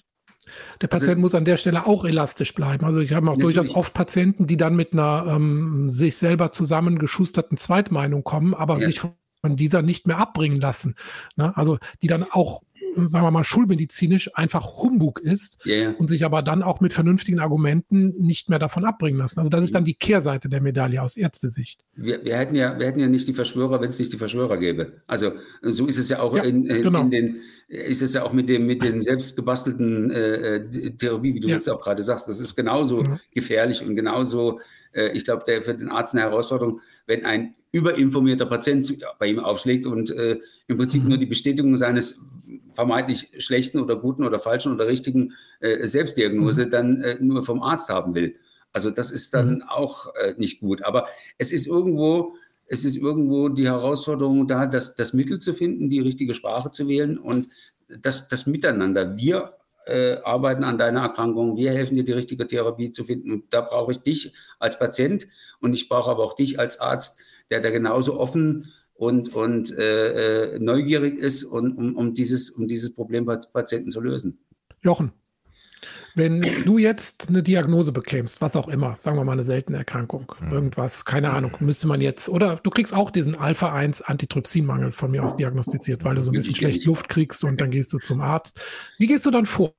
Der 0.81 0.93
also 0.93 1.01
Patient 1.01 1.17
also, 1.17 1.21
muss 1.21 1.35
an 1.35 1.45
der 1.45 1.57
Stelle 1.57 1.87
auch 1.87 2.05
elastisch 2.05 2.55
bleiben. 2.55 2.85
Also 2.85 3.01
ich 3.01 3.13
habe 3.13 3.31
auch 3.31 3.37
natürlich. 3.37 3.57
durchaus 3.57 3.75
oft 3.75 3.95
Patienten, 3.95 4.47
die 4.47 4.57
dann 4.57 4.77
mit 4.77 4.93
einer 4.93 5.27
ähm, 5.29 5.91
sich 5.91 6.17
selber 6.17 6.53
zusammengeschusterten 6.53 7.57
Zweitmeinung 7.57 8.25
kommen, 8.25 8.55
aber 8.55 8.79
ja. 8.79 8.87
sich 8.87 9.01
von 9.01 9.57
dieser 9.57 9.83
nicht 9.83 10.07
mehr 10.07 10.19
abbringen 10.19 10.61
lassen. 10.61 10.95
Ne? 11.37 11.57
Also 11.57 11.79
die 12.03 12.09
dann 12.09 12.25
auch 12.25 12.63
sagen 13.07 13.25
wir 13.25 13.31
mal, 13.31 13.45
schulmedizinisch 13.45 14.35
einfach 14.35 14.79
Humbug 14.79 15.21
ist 15.21 15.65
yeah. 15.67 15.95
und 15.99 16.09
sich 16.09 16.25
aber 16.25 16.43
dann 16.43 16.63
auch 16.63 16.81
mit 16.81 16.93
vernünftigen 16.93 17.41
Argumenten 17.41 18.15
nicht 18.19 18.49
mehr 18.49 18.59
davon 18.59 18.85
abbringen 18.85 19.19
lassen. 19.19 19.39
Also 19.39 19.51
das 19.51 19.65
ist 19.65 19.75
dann 19.75 19.85
die 19.85 19.95
Kehrseite 19.95 20.49
der 20.49 20.61
Medaille 20.61 21.03
aus 21.03 21.17
Ärztesicht. 21.17 21.81
Wir, 21.95 22.25
wir 22.25 22.37
hätten 22.37 22.55
ja, 22.55 22.79
wir 22.79 22.87
hätten 22.87 23.01
ja 23.01 23.09
nicht 23.09 23.29
die 23.29 23.35
Verschwörer, 23.35 23.81
wenn 23.81 23.89
es 23.89 23.99
nicht 23.99 24.13
die 24.13 24.19
Verschwörer 24.19 24.57
gäbe. 24.57 25.03
Also 25.07 25.33
so 25.63 25.87
ist 25.87 25.99
es 25.99 26.09
ja 26.09 26.21
auch 26.21 26.37
ja, 26.37 26.43
in, 26.43 26.65
in, 26.65 26.83
genau. 26.83 27.03
in, 27.03 27.11
den, 27.11 27.37
ist 27.69 28.03
es 28.03 28.15
ja 28.15 28.23
auch 28.23 28.33
mit 28.33 28.49
dem, 28.49 28.67
mit 28.67 28.83
den 28.83 29.03
selbstgebastelten 29.03 30.11
äh, 30.11 30.57
äh, 30.57 30.97
Therapie, 30.97 31.35
wie 31.35 31.41
du 31.41 31.49
ja. 31.49 31.57
jetzt 31.57 31.69
auch 31.69 31.81
gerade 31.81 32.03
sagst. 32.03 32.29
Das 32.29 32.41
ist 32.41 32.57
genauso 32.57 33.03
mhm. 33.03 33.21
gefährlich 33.33 33.85
und 33.85 33.97
genauso 33.97 34.61
äh, 34.97 35.11
ich 35.13 35.25
glaube, 35.25 35.45
der 35.47 35.63
für 35.63 35.75
den 35.75 35.89
Arzt 35.89 36.15
eine 36.15 36.23
Herausforderung, 36.23 36.81
wenn 37.07 37.25
ein 37.25 37.55
überinformierter 37.77 38.47
Patient 38.47 38.91
bei 39.19 39.27
ihm 39.27 39.39
aufschlägt 39.39 39.87
und 39.87 40.11
äh, 40.11 40.39
im 40.67 40.79
Prinzip 40.79 41.03
mhm. 41.03 41.11
nur 41.11 41.19
die 41.19 41.27
Bestätigung 41.27 41.77
seines 41.77 42.19
vermeintlich 42.73 43.29
schlechten 43.39 43.79
oder 43.79 43.97
guten 43.97 44.25
oder 44.25 44.39
falschen 44.39 44.73
oder 44.73 44.87
richtigen 44.87 45.35
äh, 45.61 45.87
Selbstdiagnose 45.87 46.67
mhm. 46.67 46.71
dann 46.71 47.01
äh, 47.03 47.17
nur 47.21 47.45
vom 47.45 47.63
Arzt 47.63 47.91
haben 47.91 48.15
will. 48.15 48.37
Also 48.73 48.91
das 48.91 49.11
ist 49.11 49.35
dann 49.35 49.57
mhm. 49.57 49.63
auch 49.69 50.15
äh, 50.15 50.35
nicht 50.39 50.61
gut. 50.61 50.83
Aber 50.85 51.07
es 51.39 51.53
ist 51.53 51.67
irgendwo, 51.67 52.35
es 52.67 52.85
ist 52.85 52.97
irgendwo 52.97 53.49
die 53.49 53.67
Herausforderung 53.67 54.47
da, 54.47 54.67
das, 54.67 54.95
das 54.95 55.13
Mittel 55.13 55.39
zu 55.39 55.53
finden, 55.53 55.91
die 55.91 56.01
richtige 56.01 56.35
Sprache 56.35 56.71
zu 56.71 56.89
wählen 56.89 57.19
und 57.19 57.49
das, 57.89 58.29
das 58.29 58.47
Miteinander. 58.47 59.17
Wir 59.17 59.55
äh, 59.87 60.17
arbeiten 60.25 60.65
an 60.65 60.79
deiner 60.79 61.03
Erkrankung, 61.03 61.57
wir 61.57 61.73
helfen 61.73 61.95
dir, 61.95 62.05
die 62.05 62.13
richtige 62.13 62.47
Therapie 62.47 62.91
zu 62.91 63.05
finden. 63.05 63.31
Und 63.31 63.45
da 63.51 63.61
brauche 63.61 63.93
ich 63.93 63.99
dich 63.99 64.33
als 64.59 64.79
Patient 64.79 65.27
und 65.61 65.75
ich 65.75 65.89
brauche 65.89 66.11
aber 66.11 66.23
auch 66.23 66.35
dich 66.35 66.59
als 66.59 66.81
Arzt, 66.81 67.21
der 67.51 67.61
da 67.61 67.71
genauso 67.71 68.19
offen 68.19 68.73
und, 68.95 69.35
und 69.35 69.77
äh, 69.77 70.55
äh, 70.55 70.59
neugierig 70.59 71.19
ist, 71.19 71.45
und, 71.45 71.77
um, 71.77 71.97
um, 71.97 72.15
dieses, 72.15 72.51
um 72.51 72.67
dieses 72.67 72.95
Problem 72.95 73.25
bei 73.27 73.37
Patienten 73.37 73.91
zu 73.91 74.01
lösen. 74.01 74.39
Jochen. 74.81 75.13
Wenn 76.15 76.41
du 76.65 76.79
jetzt 76.79 77.29
eine 77.29 77.43
Diagnose 77.43 77.93
bekämst, 77.93 78.41
was 78.41 78.57
auch 78.57 78.69
immer, 78.69 78.97
sagen 78.99 79.19
wir 79.19 79.25
mal 79.25 79.33
eine 79.33 79.45
seltene 79.45 79.77
Erkrankung, 79.77 80.33
mhm. 80.41 80.51
irgendwas, 80.51 81.05
keine 81.05 81.31
Ahnung, 81.31 81.55
müsste 81.61 81.87
man 81.87 82.01
jetzt, 82.01 82.31
oder 82.31 82.57
du 82.63 82.71
kriegst 82.71 82.95
auch 82.95 83.11
diesen 83.11 83.37
Alpha-1 83.37 84.03
Antitrypsinmangel 84.03 84.93
von 84.93 85.11
mir 85.11 85.23
aus 85.23 85.37
diagnostiziert, 85.37 86.05
weil 86.05 86.15
du 86.15 86.23
so 86.23 86.31
ein 86.31 86.35
bisschen 86.35 86.55
schlecht 86.55 86.87
Luft 86.87 87.11
kriegst 87.11 87.45
und 87.45 87.61
dann 87.61 87.71
gehst 87.71 87.93
du 87.93 87.99
zum 87.99 88.23
Arzt. 88.23 88.59
Wie 88.97 89.07
gehst 89.07 89.27
du 89.27 89.31
dann 89.31 89.45
vor? 89.45 89.75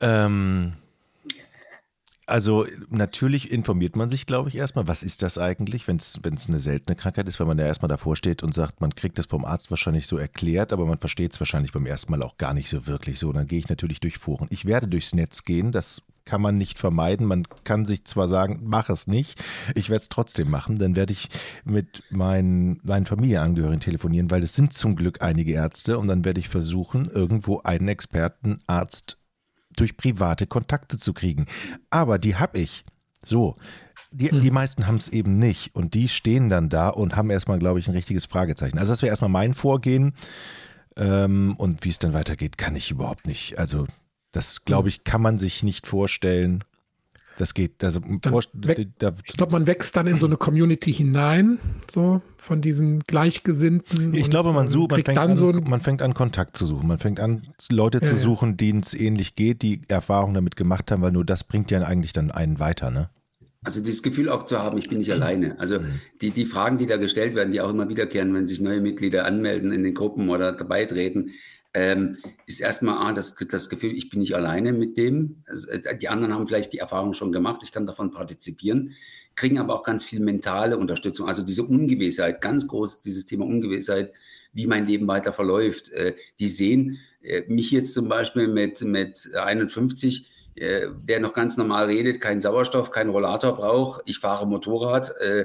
Ähm, 0.00 0.74
also 2.28 2.66
natürlich 2.90 3.50
informiert 3.50 3.96
man 3.96 4.10
sich, 4.10 4.26
glaube 4.26 4.48
ich, 4.48 4.56
erstmal, 4.56 4.86
was 4.86 5.02
ist 5.02 5.22
das 5.22 5.38
eigentlich, 5.38 5.88
wenn 5.88 5.96
es 5.96 6.18
eine 6.48 6.60
seltene 6.60 6.94
Krankheit 6.94 7.28
ist, 7.28 7.40
weil 7.40 7.46
man 7.46 7.58
ja 7.58 7.66
erstmal 7.66 7.88
davor 7.88 8.16
steht 8.16 8.42
und 8.42 8.54
sagt, 8.54 8.80
man 8.80 8.94
kriegt 8.94 9.18
das 9.18 9.26
vom 9.26 9.44
Arzt 9.44 9.70
wahrscheinlich 9.70 10.06
so 10.06 10.18
erklärt, 10.18 10.72
aber 10.72 10.86
man 10.86 10.98
versteht 10.98 11.32
es 11.32 11.40
wahrscheinlich 11.40 11.72
beim 11.72 11.86
ersten 11.86 12.10
Mal 12.10 12.22
auch 12.22 12.36
gar 12.36 12.54
nicht 12.54 12.68
so 12.68 12.86
wirklich 12.86 13.18
so. 13.18 13.32
Dann 13.32 13.46
gehe 13.46 13.58
ich 13.58 13.68
natürlich 13.68 14.00
durch 14.00 14.18
Foren. 14.18 14.48
Ich 14.50 14.66
werde 14.66 14.88
durchs 14.88 15.14
Netz 15.14 15.44
gehen, 15.44 15.72
das 15.72 16.02
kann 16.24 16.42
man 16.42 16.58
nicht 16.58 16.78
vermeiden. 16.78 17.26
Man 17.26 17.44
kann 17.64 17.86
sich 17.86 18.04
zwar 18.04 18.28
sagen, 18.28 18.60
mach 18.62 18.90
es 18.90 19.06
nicht, 19.06 19.42
ich 19.74 19.88
werde 19.88 20.02
es 20.02 20.10
trotzdem 20.10 20.50
machen. 20.50 20.78
Dann 20.78 20.94
werde 20.94 21.14
ich 21.14 21.30
mit 21.64 22.02
meinen, 22.10 22.80
meinen 22.84 23.06
Familienangehörigen 23.06 23.80
telefonieren, 23.80 24.30
weil 24.30 24.42
es 24.42 24.54
sind 24.54 24.74
zum 24.74 24.94
Glück 24.94 25.22
einige 25.22 25.52
Ärzte 25.52 25.98
und 25.98 26.08
dann 26.08 26.26
werde 26.26 26.40
ich 26.40 26.50
versuchen, 26.50 27.04
irgendwo 27.10 27.60
einen 27.62 27.88
Expertenarzt 27.88 29.16
durch 29.80 29.96
private 29.96 30.46
Kontakte 30.46 30.96
zu 30.96 31.12
kriegen. 31.12 31.46
Aber 31.90 32.18
die 32.18 32.36
habe 32.36 32.58
ich. 32.58 32.84
So. 33.24 33.56
Die, 34.10 34.30
hm. 34.30 34.40
die 34.40 34.50
meisten 34.50 34.86
haben 34.86 34.96
es 34.96 35.08
eben 35.08 35.38
nicht 35.38 35.74
und 35.74 35.92
die 35.92 36.08
stehen 36.08 36.48
dann 36.48 36.70
da 36.70 36.88
und 36.88 37.14
haben 37.14 37.28
erstmal, 37.28 37.58
glaube 37.58 37.78
ich, 37.78 37.88
ein 37.88 37.94
richtiges 37.94 38.24
Fragezeichen. 38.24 38.78
Also 38.78 38.92
das 38.92 39.02
wäre 39.02 39.10
erstmal 39.10 39.30
mein 39.30 39.52
Vorgehen 39.52 40.14
ähm, 40.96 41.54
und 41.58 41.84
wie 41.84 41.90
es 41.90 41.98
dann 41.98 42.14
weitergeht, 42.14 42.56
kann 42.56 42.74
ich 42.74 42.90
überhaupt 42.90 43.26
nicht. 43.26 43.58
Also 43.58 43.86
das, 44.32 44.64
glaube 44.64 44.84
hm. 44.84 44.88
ich, 44.88 45.04
kann 45.04 45.20
man 45.20 45.38
sich 45.38 45.62
nicht 45.62 45.86
vorstellen. 45.86 46.64
Das 47.38 47.54
geht, 47.54 47.84
also 47.84 48.00
da, 48.00 49.12
ich 49.24 49.36
glaube, 49.36 49.52
man 49.52 49.68
wächst 49.68 49.94
dann 49.94 50.08
in 50.08 50.18
so 50.18 50.26
eine 50.26 50.36
Community 50.36 50.92
hinein, 50.92 51.60
so 51.88 52.20
von 52.36 52.60
diesen 52.60 52.98
Gleichgesinnten. 52.98 54.12
Ich 54.12 54.28
glaube, 54.28 54.52
man 54.52 54.66
sucht, 54.66 54.90
man 54.90 55.04
fängt, 55.04 55.18
an, 55.18 55.36
so 55.36 55.52
man 55.52 55.80
fängt 55.80 56.02
an, 56.02 56.14
Kontakt 56.14 56.56
zu 56.56 56.66
suchen. 56.66 56.88
Man 56.88 56.98
fängt 56.98 57.20
an, 57.20 57.42
Leute 57.70 58.00
ja, 58.02 58.08
zu 58.08 58.16
suchen, 58.16 58.56
denen 58.56 58.80
es 58.80 58.92
ähnlich 58.92 59.36
geht, 59.36 59.62
die 59.62 59.82
Erfahrungen 59.86 60.34
damit 60.34 60.56
gemacht 60.56 60.90
haben, 60.90 61.00
weil 61.00 61.12
nur 61.12 61.24
das 61.24 61.44
bringt 61.44 61.70
ja 61.70 61.80
eigentlich 61.82 62.12
dann 62.12 62.32
einen 62.32 62.58
weiter, 62.58 62.90
ne? 62.90 63.08
Also 63.62 63.80
dieses 63.82 64.02
Gefühl 64.02 64.28
auch 64.30 64.44
zu 64.44 64.58
haben, 64.58 64.76
ich 64.76 64.88
bin 64.88 64.98
nicht 64.98 65.12
alleine. 65.12 65.60
Also 65.60 65.78
mhm. 65.78 66.00
die, 66.20 66.30
die 66.30 66.44
Fragen, 66.44 66.78
die 66.78 66.86
da 66.86 66.96
gestellt 66.96 67.36
werden, 67.36 67.52
die 67.52 67.60
auch 67.60 67.70
immer 67.70 67.88
wiederkehren, 67.88 68.34
wenn 68.34 68.48
sich 68.48 68.60
neue 68.60 68.80
Mitglieder 68.80 69.24
anmelden 69.24 69.70
in 69.70 69.84
den 69.84 69.94
Gruppen 69.94 70.28
oder 70.28 70.52
dabei 70.52 70.86
treten, 70.86 71.30
ähm, 71.74 72.18
ist 72.46 72.60
erstmal 72.60 72.98
ah, 72.98 73.12
das, 73.12 73.36
das 73.36 73.68
Gefühl, 73.68 73.96
ich 73.96 74.10
bin 74.10 74.20
nicht 74.20 74.34
alleine 74.34 74.72
mit 74.72 74.96
dem. 74.96 75.42
Also, 75.46 75.68
die 76.00 76.08
anderen 76.08 76.34
haben 76.34 76.46
vielleicht 76.46 76.72
die 76.72 76.78
Erfahrung 76.78 77.12
schon 77.12 77.32
gemacht, 77.32 77.60
ich 77.62 77.72
kann 77.72 77.86
davon 77.86 78.10
partizipieren, 78.10 78.94
kriegen 79.36 79.58
aber 79.58 79.74
auch 79.74 79.84
ganz 79.84 80.04
viel 80.04 80.20
mentale 80.20 80.78
Unterstützung. 80.78 81.28
Also 81.28 81.44
diese 81.44 81.62
Ungewissheit, 81.62 82.40
ganz 82.40 82.66
groß 82.66 83.02
dieses 83.02 83.26
Thema 83.26 83.44
Ungewissheit, 83.44 84.12
wie 84.52 84.66
mein 84.66 84.86
Leben 84.86 85.06
weiter 85.06 85.32
verläuft. 85.32 85.90
Äh, 85.90 86.14
die 86.38 86.48
sehen 86.48 86.98
äh, 87.22 87.42
mich 87.48 87.70
jetzt 87.70 87.94
zum 87.94 88.08
Beispiel 88.08 88.48
mit, 88.48 88.82
mit 88.82 89.30
51, 89.34 90.32
äh, 90.56 90.88
der 91.02 91.20
noch 91.20 91.34
ganz 91.34 91.56
normal 91.56 91.86
redet, 91.86 92.20
keinen 92.20 92.40
Sauerstoff, 92.40 92.90
keinen 92.90 93.10
Rollator 93.10 93.54
braucht. 93.54 94.02
Ich 94.06 94.18
fahre 94.18 94.46
Motorrad, 94.46 95.12
äh, 95.20 95.44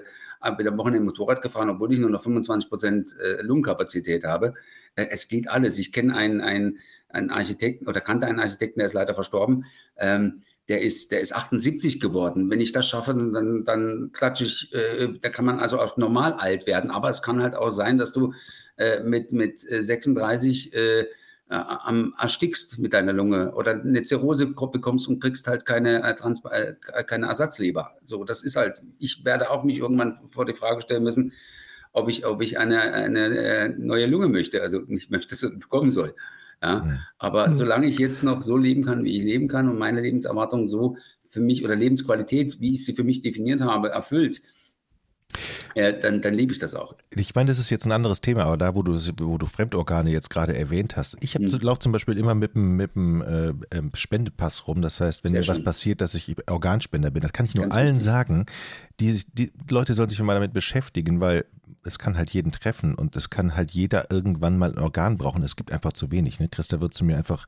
bin 0.57 0.67
am 0.67 0.77
Wochenende 0.77 1.05
Motorrad 1.05 1.41
gefahren, 1.41 1.69
obwohl 1.69 1.93
ich 1.93 1.99
nur 1.99 2.09
noch 2.09 2.23
25 2.23 2.69
Prozent 2.69 3.15
äh, 3.19 3.41
Lungenkapazität 3.41 4.23
habe. 4.23 4.55
Äh, 4.95 5.07
es 5.11 5.27
geht 5.27 5.49
alles. 5.49 5.77
Ich 5.77 5.91
kenne 5.91 6.15
einen, 6.15 6.41
einen, 6.41 6.79
einen 7.09 7.29
Architekten 7.29 7.87
oder 7.87 8.01
kannte 8.01 8.27
einen 8.27 8.39
Architekten, 8.39 8.79
der 8.79 8.87
ist 8.87 8.93
leider 8.93 9.13
verstorben. 9.13 9.65
Ähm, 9.97 10.43
der 10.69 10.81
ist, 10.81 11.11
der 11.11 11.19
ist 11.19 11.35
78 11.35 11.99
geworden. 11.99 12.49
Wenn 12.49 12.61
ich 12.61 12.71
das 12.71 12.87
schaffe, 12.87 13.13
dann, 13.13 13.65
dann 13.65 14.11
klatsche 14.13 14.45
ich, 14.45 14.73
äh, 14.73 15.09
da 15.19 15.29
kann 15.29 15.45
man 15.45 15.59
also 15.59 15.79
auch 15.79 15.97
normal 15.97 16.33
alt 16.33 16.67
werden. 16.67 16.89
Aber 16.89 17.09
es 17.09 17.21
kann 17.21 17.41
halt 17.43 17.55
auch 17.55 17.69
sein, 17.69 17.97
dass 17.97 18.13
du 18.13 18.33
äh, 18.77 19.01
mit, 19.01 19.33
mit 19.33 19.59
36 19.59 20.73
äh, 20.73 21.05
äh, 21.49 21.55
am 21.55 22.15
erstickst 22.17 22.79
mit 22.79 22.93
deiner 22.93 23.13
Lunge 23.13 23.53
oder 23.53 23.71
eine 23.71 24.03
Zirrhose 24.03 24.47
bekommst 24.47 25.07
und 25.07 25.19
kriegst 25.19 25.47
halt 25.47 25.65
keine, 25.65 26.01
äh, 26.01 26.15
Trans 26.15 26.41
äh, 26.49 26.73
keine 27.03 27.27
Ersatzleber. 27.27 27.97
So, 28.03 28.23
das 28.23 28.43
ist 28.43 28.55
halt, 28.55 28.81
ich 28.97 29.25
werde 29.25 29.51
auch 29.51 29.63
mich 29.63 29.77
irgendwann 29.77 30.19
vor 30.29 30.45
die 30.45 30.53
Frage 30.53 30.81
stellen 30.81 31.03
müssen, 31.03 31.33
ob 31.93 32.09
ich, 32.09 32.25
ob 32.25 32.41
ich 32.41 32.57
eine, 32.57 32.81
eine, 32.81 33.37
äh, 33.37 33.69
neue 33.69 34.07
Lunge 34.07 34.27
möchte, 34.27 34.61
also 34.61 34.79
nicht 34.87 35.11
möchte, 35.11 35.35
es 35.35 35.41
bekommen 35.41 35.91
soll. 35.91 36.15
Ja? 36.61 36.85
ja. 36.85 36.99
Aber 37.17 37.47
mhm. 37.47 37.53
solange 37.53 37.87
ich 37.87 37.97
jetzt 37.99 38.23
noch 38.23 38.41
so 38.41 38.57
leben 38.57 38.83
kann, 38.83 39.03
wie 39.03 39.17
ich 39.17 39.23
leben 39.23 39.47
kann 39.47 39.69
und 39.69 39.77
meine 39.77 40.01
Lebenserwartung 40.01 40.67
so 40.67 40.97
für 41.27 41.39
mich 41.39 41.63
oder 41.63 41.75
Lebensqualität, 41.75 42.59
wie 42.59 42.73
ich 42.73 42.83
sie 42.83 42.93
für 42.93 43.03
mich 43.03 43.21
definiert 43.21 43.61
habe, 43.61 43.89
erfüllt, 43.89 44.41
äh, 45.75 45.99
dann, 45.99 46.21
dann 46.21 46.33
liebe 46.33 46.53
ich 46.53 46.59
das 46.59 46.75
auch. 46.75 46.95
Ich 47.15 47.33
meine, 47.33 47.47
das 47.47 47.57
ist 47.57 47.69
jetzt 47.69 47.85
ein 47.85 47.91
anderes 47.91 48.21
Thema, 48.21 48.43
aber 48.43 48.57
da, 48.57 48.75
wo 48.75 48.83
du, 48.83 48.93
wo 48.93 49.37
du 49.37 49.45
Fremdorgane 49.45 50.11
jetzt 50.11 50.29
gerade 50.29 50.55
erwähnt 50.55 50.95
hast, 50.95 51.17
ich 51.21 51.37
mhm. 51.37 51.47
laufe 51.61 51.79
zum 51.79 51.91
Beispiel 51.91 52.17
immer 52.17 52.35
mit 52.35 52.53
dem, 52.53 52.75
mit 52.75 52.95
dem 52.95 53.21
äh, 53.21 53.53
ähm, 53.71 53.91
Spendepass 53.93 54.67
rum. 54.67 54.81
Das 54.81 54.99
heißt, 54.99 55.23
wenn 55.23 55.31
Sehr 55.31 55.39
mir 55.39 55.43
schön. 55.43 55.55
was 55.55 55.63
passiert, 55.63 56.01
dass 56.01 56.13
ich 56.13 56.35
Organspender 56.49 57.09
bin, 57.11 57.21
das 57.21 57.33
kann 57.33 57.45
ich 57.45 57.55
nur 57.55 57.63
Ganz 57.63 57.75
allen 57.75 57.95
wichtig. 57.95 58.05
sagen. 58.05 58.45
Die, 58.99 59.21
die 59.33 59.51
Leute 59.69 59.95
sollen 59.95 60.09
sich 60.09 60.21
mal 60.21 60.35
damit 60.35 60.53
beschäftigen, 60.53 61.19
weil 61.19 61.45
es 61.83 61.99
kann 61.99 62.17
halt 62.17 62.29
jeden 62.31 62.51
treffen 62.51 62.95
und 62.95 63.15
es 63.15 63.29
kann 63.29 63.55
halt 63.55 63.71
jeder 63.71 64.11
irgendwann 64.11 64.57
mal 64.57 64.71
ein 64.71 64.79
Organ 64.79 65.17
brauchen. 65.17 65.43
Es 65.43 65.55
gibt 65.55 65.71
einfach 65.71 65.93
zu 65.93 66.11
wenig. 66.11 66.39
Ne? 66.39 66.49
Christa 66.49 66.81
wird 66.81 66.93
zu 66.93 67.05
mir 67.05 67.17
einfach 67.17 67.45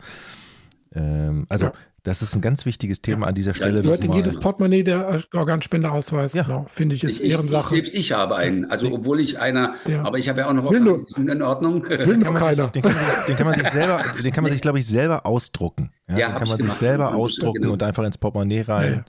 ähm, 0.93 1.45
also 1.49 1.67
ja. 1.67 1.73
Das 2.05 2.21
ist 2.21 2.35
ein 2.35 2.41
ganz 2.41 2.67
wichtiges 2.67 3.01
Thema 3.01 3.21
ja. 3.21 3.29
an 3.29 3.35
dieser 3.35 3.55
Stelle. 3.55 3.77
Ja, 3.77 3.81
gehört 3.81 4.03
in 4.03 4.13
jedes 4.13 4.39
Portemonnaie 4.39 4.83
der 4.83 5.23
Organspendeausweis, 5.33 6.33
ja. 6.33 6.43
genau, 6.43 6.67
finde 6.69 6.93
ich, 6.93 7.03
ist 7.03 7.19
ich, 7.19 7.31
Ehrensache. 7.31 7.65
Ich, 7.65 7.69
selbst 7.71 7.95
ich 7.95 8.11
habe 8.11 8.35
einen, 8.35 8.65
also 8.69 8.93
obwohl 8.93 9.19
ich 9.19 9.39
einer, 9.39 9.73
ja. 9.87 10.03
aber 10.03 10.19
ich 10.19 10.29
habe 10.29 10.41
ja 10.41 10.47
auch 10.47 10.53
noch 10.53 10.65
Organ, 10.65 11.03
in 11.17 11.41
Ordnung. 11.41 11.83
Will 11.89 12.17
nur 12.17 12.33
keiner. 12.35 12.67
den, 12.67 12.83
kann 12.83 12.93
man 12.93 13.03
sich, 13.03 13.25
den 13.25 13.35
kann 13.35 13.47
man 13.47 13.55
sich 13.59 13.69
selber, 13.71 14.03
den 14.23 14.31
kann 14.31 14.43
man 14.43 14.53
sich, 14.53 14.61
glaube 14.61 14.77
ich, 14.77 14.85
selber 14.85 15.25
ausdrucken. 15.25 15.91
Ja, 16.07 16.17
ja 16.17 16.27
den 16.29 16.37
kann 16.37 16.47
man 16.47 16.59
sich 16.59 16.73
selber 16.73 17.15
ausdrucken 17.15 17.61
genau. 17.61 17.73
und 17.73 17.81
einfach 17.81 18.03
ins 18.03 18.19
Portemonnaie 18.19 18.61
rein. 18.61 19.05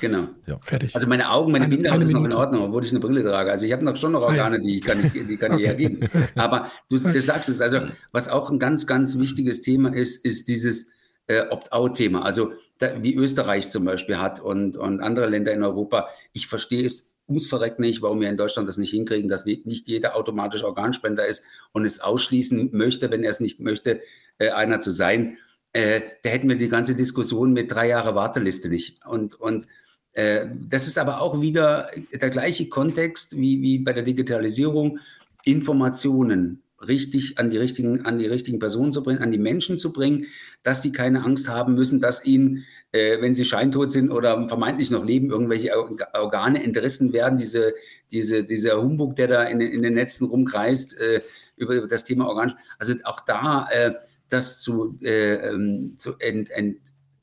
Genau. 0.00 0.28
Ja. 0.46 0.58
Fertig. 0.62 0.94
Also 0.94 1.06
meine 1.06 1.30
Augen, 1.30 1.52
meine 1.52 1.68
Binde 1.68 1.88
ist 1.88 2.10
noch 2.12 2.24
in 2.24 2.32
Ordnung, 2.32 2.62
obwohl 2.64 2.84
ich 2.84 2.90
eine 2.90 3.00
Brille 3.00 3.22
trage. 3.22 3.50
Also 3.50 3.66
ich 3.66 3.72
habe 3.72 3.84
noch 3.84 3.96
schon 3.96 4.12
noch 4.12 4.22
Organe, 4.22 4.60
die 4.60 4.80
kann 4.80 4.98
ich, 5.04 5.12
die 5.12 5.36
kann 5.36 5.58
ich 5.58 5.66
hergeben. 5.66 6.08
Aber 6.34 6.70
du, 6.88 6.98
du 7.12 7.22
sagst 7.22 7.48
es, 7.48 7.60
also 7.60 7.80
was 8.12 8.28
auch 8.28 8.50
ein 8.50 8.58
ganz, 8.58 8.86
ganz 8.86 9.18
wichtiges 9.18 9.62
Thema 9.62 9.94
ist, 9.94 10.24
ist 10.24 10.48
dieses 10.48 10.90
äh, 11.26 11.42
Opt-out-Thema. 11.48 12.22
Also 12.22 12.52
da, 12.78 13.02
wie 13.02 13.14
Österreich 13.14 13.70
zum 13.70 13.84
Beispiel 13.84 14.18
hat 14.18 14.40
und, 14.40 14.76
und 14.76 15.00
andere 15.00 15.28
Länder 15.28 15.52
in 15.52 15.62
Europa. 15.62 16.08
Ich 16.32 16.48
verstehe 16.48 16.84
es 16.84 17.20
ums 17.28 17.46
Verreck 17.46 17.78
nicht, 17.78 18.02
warum 18.02 18.20
wir 18.20 18.28
in 18.28 18.36
Deutschland 18.36 18.68
das 18.68 18.76
nicht 18.76 18.90
hinkriegen, 18.90 19.28
dass 19.28 19.44
nicht 19.44 19.86
jeder 19.86 20.16
automatisch 20.16 20.64
Organspender 20.64 21.26
ist 21.26 21.44
und 21.72 21.84
es 21.84 22.00
ausschließen 22.00 22.70
möchte, 22.72 23.10
wenn 23.10 23.22
er 23.22 23.30
es 23.30 23.40
nicht 23.40 23.60
möchte, 23.60 24.00
äh, 24.38 24.50
einer 24.50 24.80
zu 24.80 24.90
sein. 24.90 25.38
Äh, 25.72 26.00
da 26.22 26.30
hätten 26.30 26.48
wir 26.48 26.56
die 26.56 26.68
ganze 26.68 26.96
Diskussion 26.96 27.52
mit 27.52 27.70
drei 27.70 27.88
Jahre 27.88 28.14
Warteliste 28.16 28.68
nicht. 28.68 29.06
Und, 29.06 29.34
und 29.34 29.68
das 30.12 30.86
ist 30.88 30.98
aber 30.98 31.20
auch 31.20 31.40
wieder 31.40 31.88
der 32.12 32.30
gleiche 32.30 32.68
Kontext 32.68 33.36
wie, 33.36 33.62
wie 33.62 33.78
bei 33.78 33.92
der 33.92 34.02
Digitalisierung. 34.02 34.98
Informationen 35.44 36.62
richtig 36.86 37.38
an 37.38 37.50
die 37.50 37.58
richtigen, 37.58 38.04
an 38.06 38.18
die 38.18 38.26
richtigen 38.26 38.58
Personen 38.58 38.92
zu 38.92 39.02
bringen, 39.02 39.22
an 39.22 39.30
die 39.30 39.38
Menschen 39.38 39.78
zu 39.78 39.92
bringen, 39.92 40.26
dass 40.62 40.80
die 40.80 40.92
keine 40.92 41.24
Angst 41.24 41.48
haben 41.48 41.74
müssen, 41.74 42.00
dass 42.00 42.24
ihnen, 42.24 42.64
äh, 42.92 43.20
wenn 43.20 43.34
sie 43.34 43.44
scheintot 43.44 43.92
sind 43.92 44.10
oder 44.10 44.48
vermeintlich 44.48 44.90
noch 44.90 45.04
leben, 45.04 45.30
irgendwelche 45.30 45.72
Organe 46.14 46.62
entrissen 46.62 47.12
werden. 47.12 47.38
Diese, 47.38 47.74
diese, 48.10 48.44
dieser 48.44 48.80
Humbug, 48.82 49.16
der 49.16 49.28
da 49.28 49.42
in, 49.44 49.60
in 49.60 49.82
den 49.82 49.94
Netzen 49.94 50.26
rumkreist, 50.26 50.98
äh, 51.00 51.22
über 51.56 51.86
das 51.86 52.04
Thema 52.04 52.26
Organ. 52.26 52.54
Also 52.78 52.94
auch 53.04 53.20
da 53.20 53.68
äh, 53.70 53.92
das 54.30 54.60
zu, 54.60 54.96
äh, 55.02 55.34
ähm, 55.34 55.94
zu 55.96 56.16
ent, 56.18 56.50
ent, 56.50 56.78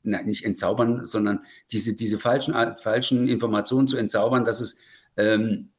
na, 0.08 0.22
nicht 0.22 0.44
entzaubern, 0.44 1.04
sondern 1.04 1.40
diese, 1.70 1.94
diese 1.94 2.18
falschen, 2.18 2.54
falschen 2.78 3.28
Informationen 3.28 3.86
zu 3.86 3.96
entzaubern, 3.96 4.44
dass 4.44 4.60
es 4.60 4.80
ähm, 5.16 5.70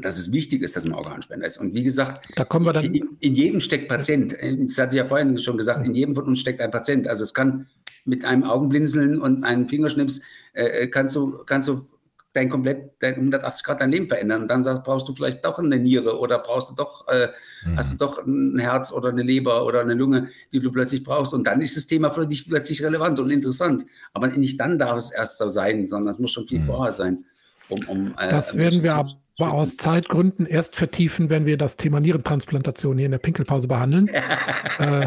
dass 0.00 0.18
es 0.18 0.30
wichtig 0.32 0.62
ist, 0.62 0.76
dass 0.76 0.84
man 0.84 0.94
Organspender 0.94 1.46
ist. 1.46 1.58
Und 1.58 1.74
wie 1.74 1.82
gesagt, 1.82 2.28
da 2.36 2.44
kommen 2.44 2.66
wir 2.66 2.72
dann 2.72 2.84
in, 2.84 3.16
in 3.18 3.34
jedem 3.34 3.60
steckt 3.60 3.88
Patient. 3.88 4.32
Das 4.32 4.78
hatte 4.78 4.94
ich 4.94 4.98
ja 4.98 5.06
vorhin 5.06 5.36
schon 5.38 5.56
gesagt, 5.56 5.84
in 5.84 5.94
jedem 5.94 6.14
von 6.14 6.24
uns 6.24 6.38
steckt 6.38 6.60
ein 6.60 6.70
Patient. 6.70 7.08
Also 7.08 7.24
es 7.24 7.34
kann 7.34 7.66
mit 8.04 8.24
einem 8.24 8.44
Augenblinzeln 8.44 9.20
und 9.20 9.44
einem 9.44 9.66
Fingerschnips 9.66 10.20
äh, 10.54 10.84
äh 10.84 10.86
kannst 10.86 11.16
du 11.16 11.38
kannst 11.44 11.68
du 11.68 11.86
dein 12.32 12.48
komplett 12.48 12.92
dein 13.00 13.14
180 13.14 13.64
Grad 13.64 13.80
dein 13.80 13.90
Leben 13.90 14.08
verändern. 14.08 14.42
Und 14.42 14.48
dann 14.48 14.62
sagst, 14.62 14.84
brauchst 14.84 15.08
du 15.08 15.12
vielleicht 15.12 15.44
doch 15.44 15.58
eine 15.58 15.78
Niere 15.78 16.18
oder 16.18 16.38
brauchst 16.38 16.70
du 16.70 16.74
doch 16.74 17.08
äh, 17.08 17.28
mhm. 17.64 17.76
hast 17.76 17.92
du 17.92 17.96
doch 17.96 18.24
ein 18.24 18.58
Herz 18.58 18.92
oder 18.92 19.08
eine 19.08 19.22
Leber 19.22 19.64
oder 19.64 19.80
eine 19.80 19.94
Lunge, 19.94 20.28
die 20.52 20.60
du 20.60 20.70
plötzlich 20.70 21.04
brauchst. 21.04 21.34
Und 21.34 21.46
dann 21.46 21.60
ist 21.60 21.76
das 21.76 21.86
Thema 21.86 22.10
für 22.10 22.26
dich 22.26 22.48
plötzlich 22.48 22.82
relevant 22.82 23.18
und 23.18 23.30
interessant. 23.30 23.84
Aber 24.12 24.28
nicht 24.28 24.60
dann 24.60 24.78
darf 24.78 24.96
es 24.96 25.10
erst 25.10 25.38
so 25.38 25.48
sein, 25.48 25.88
sondern 25.88 26.14
es 26.14 26.18
muss 26.18 26.32
schon 26.32 26.46
viel 26.46 26.60
mhm. 26.60 26.64
vorher 26.64 26.92
sein. 26.92 27.24
Um, 27.68 27.84
um, 27.86 28.14
äh, 28.18 28.28
das 28.28 28.56
werden 28.56 28.82
wir 28.82 28.94
ab 28.94 29.08
Aber 29.40 29.52
aus 29.52 29.76
Zeitgründen 29.76 30.46
erst 30.46 30.74
vertiefen, 30.74 31.30
wenn 31.30 31.46
wir 31.46 31.56
das 31.56 31.76
Thema 31.76 32.00
Nierentransplantation 32.00 32.96
hier 32.98 33.06
in 33.06 33.12
der 33.12 33.18
Pinkelpause 33.18 33.68
behandeln. 33.68 34.08
äh, 34.78 35.06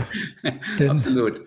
denn 0.80 0.92
Absolut. 0.92 1.42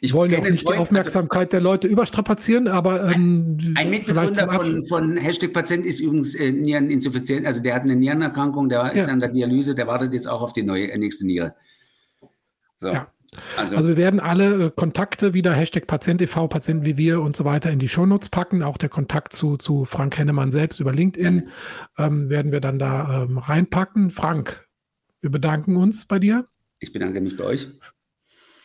Ich 0.00 0.12
wollen 0.12 0.32
ja 0.32 0.40
auch 0.40 0.42
nicht 0.42 0.64
Freund, 0.64 0.76
die 0.76 0.80
Aufmerksamkeit 0.80 1.52
der 1.52 1.60
Leute 1.60 1.86
überstrapazieren, 1.86 2.66
aber 2.66 3.12
ähm, 3.12 3.74
ein 3.76 3.88
Mitbegründer 3.88 4.48
von, 4.50 4.84
von 4.86 5.16
Hashtag 5.16 5.52
Patient 5.52 5.86
ist 5.86 6.00
übrigens 6.00 6.34
äh, 6.34 6.50
Niereninsuffizienz, 6.50 7.46
also 7.46 7.62
der 7.62 7.76
hat 7.76 7.82
eine 7.82 7.94
Nierenerkrankung, 7.94 8.68
der 8.68 8.92
ist 8.92 9.06
ja. 9.06 9.12
an 9.12 9.20
der 9.20 9.28
Dialyse, 9.28 9.76
der 9.76 9.86
wartet 9.86 10.12
jetzt 10.12 10.26
auch 10.26 10.42
auf 10.42 10.52
die 10.52 10.64
neue 10.64 10.90
äh, 10.90 10.98
nächste 10.98 11.24
Niere. 11.24 11.54
So. 12.78 12.88
Ja. 12.88 13.13
Also, 13.56 13.76
also, 13.76 13.88
wir 13.88 13.96
werden 13.96 14.20
alle 14.20 14.66
äh, 14.66 14.70
Kontakte 14.74 15.34
wieder, 15.34 15.52
Hashtag 15.52 15.86
Patient 15.86 16.20
e.V., 16.22 16.48
Patienten 16.48 16.84
wie 16.84 16.96
wir 16.96 17.20
und 17.20 17.36
so 17.36 17.44
weiter 17.44 17.70
in 17.70 17.78
die 17.78 17.88
Shownotes 17.88 18.28
packen. 18.28 18.62
Auch 18.62 18.76
der 18.76 18.88
Kontakt 18.88 19.32
zu, 19.32 19.56
zu 19.56 19.84
Frank 19.84 20.18
Hennemann 20.18 20.50
selbst 20.50 20.80
über 20.80 20.92
LinkedIn 20.92 21.48
ähm, 21.98 22.28
werden 22.28 22.52
wir 22.52 22.60
dann 22.60 22.78
da 22.78 23.24
ähm, 23.24 23.38
reinpacken. 23.38 24.10
Frank, 24.10 24.68
wir 25.20 25.30
bedanken 25.30 25.76
uns 25.76 26.06
bei 26.06 26.18
dir. 26.18 26.46
Ich 26.78 26.92
bedanke 26.92 27.20
mich 27.20 27.36
bei 27.36 27.44
euch. 27.44 27.68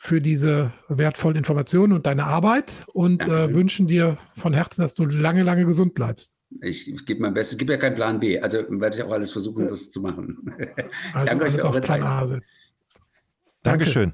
Für 0.02 0.22
diese 0.22 0.72
wertvollen 0.88 1.38
Informationen 1.38 1.94
und 1.94 2.06
deine 2.06 2.26
Arbeit 2.26 2.86
und 2.94 3.28
äh, 3.28 3.54
wünschen 3.54 3.88
dir 3.88 4.18
von 4.34 4.54
Herzen, 4.54 4.82
dass 4.82 4.94
du 4.96 5.06
lange, 5.06 5.44
lange 5.44 5.66
gesund 5.66 5.94
bleibst. 5.94 6.36
Ich, 6.62 6.92
ich 6.92 7.06
gebe 7.06 7.22
mein 7.22 7.34
Bestes. 7.34 7.54
Es 7.54 7.58
gibt 7.60 7.70
ja 7.70 7.78
keinen 7.78 7.96
Plan 7.96 8.20
B. 8.20 8.40
Also 8.40 8.60
werde 8.70 8.98
ich 8.98 9.04
auch 9.04 9.12
alles 9.12 9.32
versuchen, 9.32 9.68
das 9.68 9.92
zu 9.92 10.02
machen. 10.02 10.38
Also 11.14 11.28
danke 11.28 11.46
euch 11.46 11.54
für 11.54 11.66
eure 11.66 11.82
Plan 11.82 12.04
A. 12.04 12.40
Dankeschön. 13.64 14.14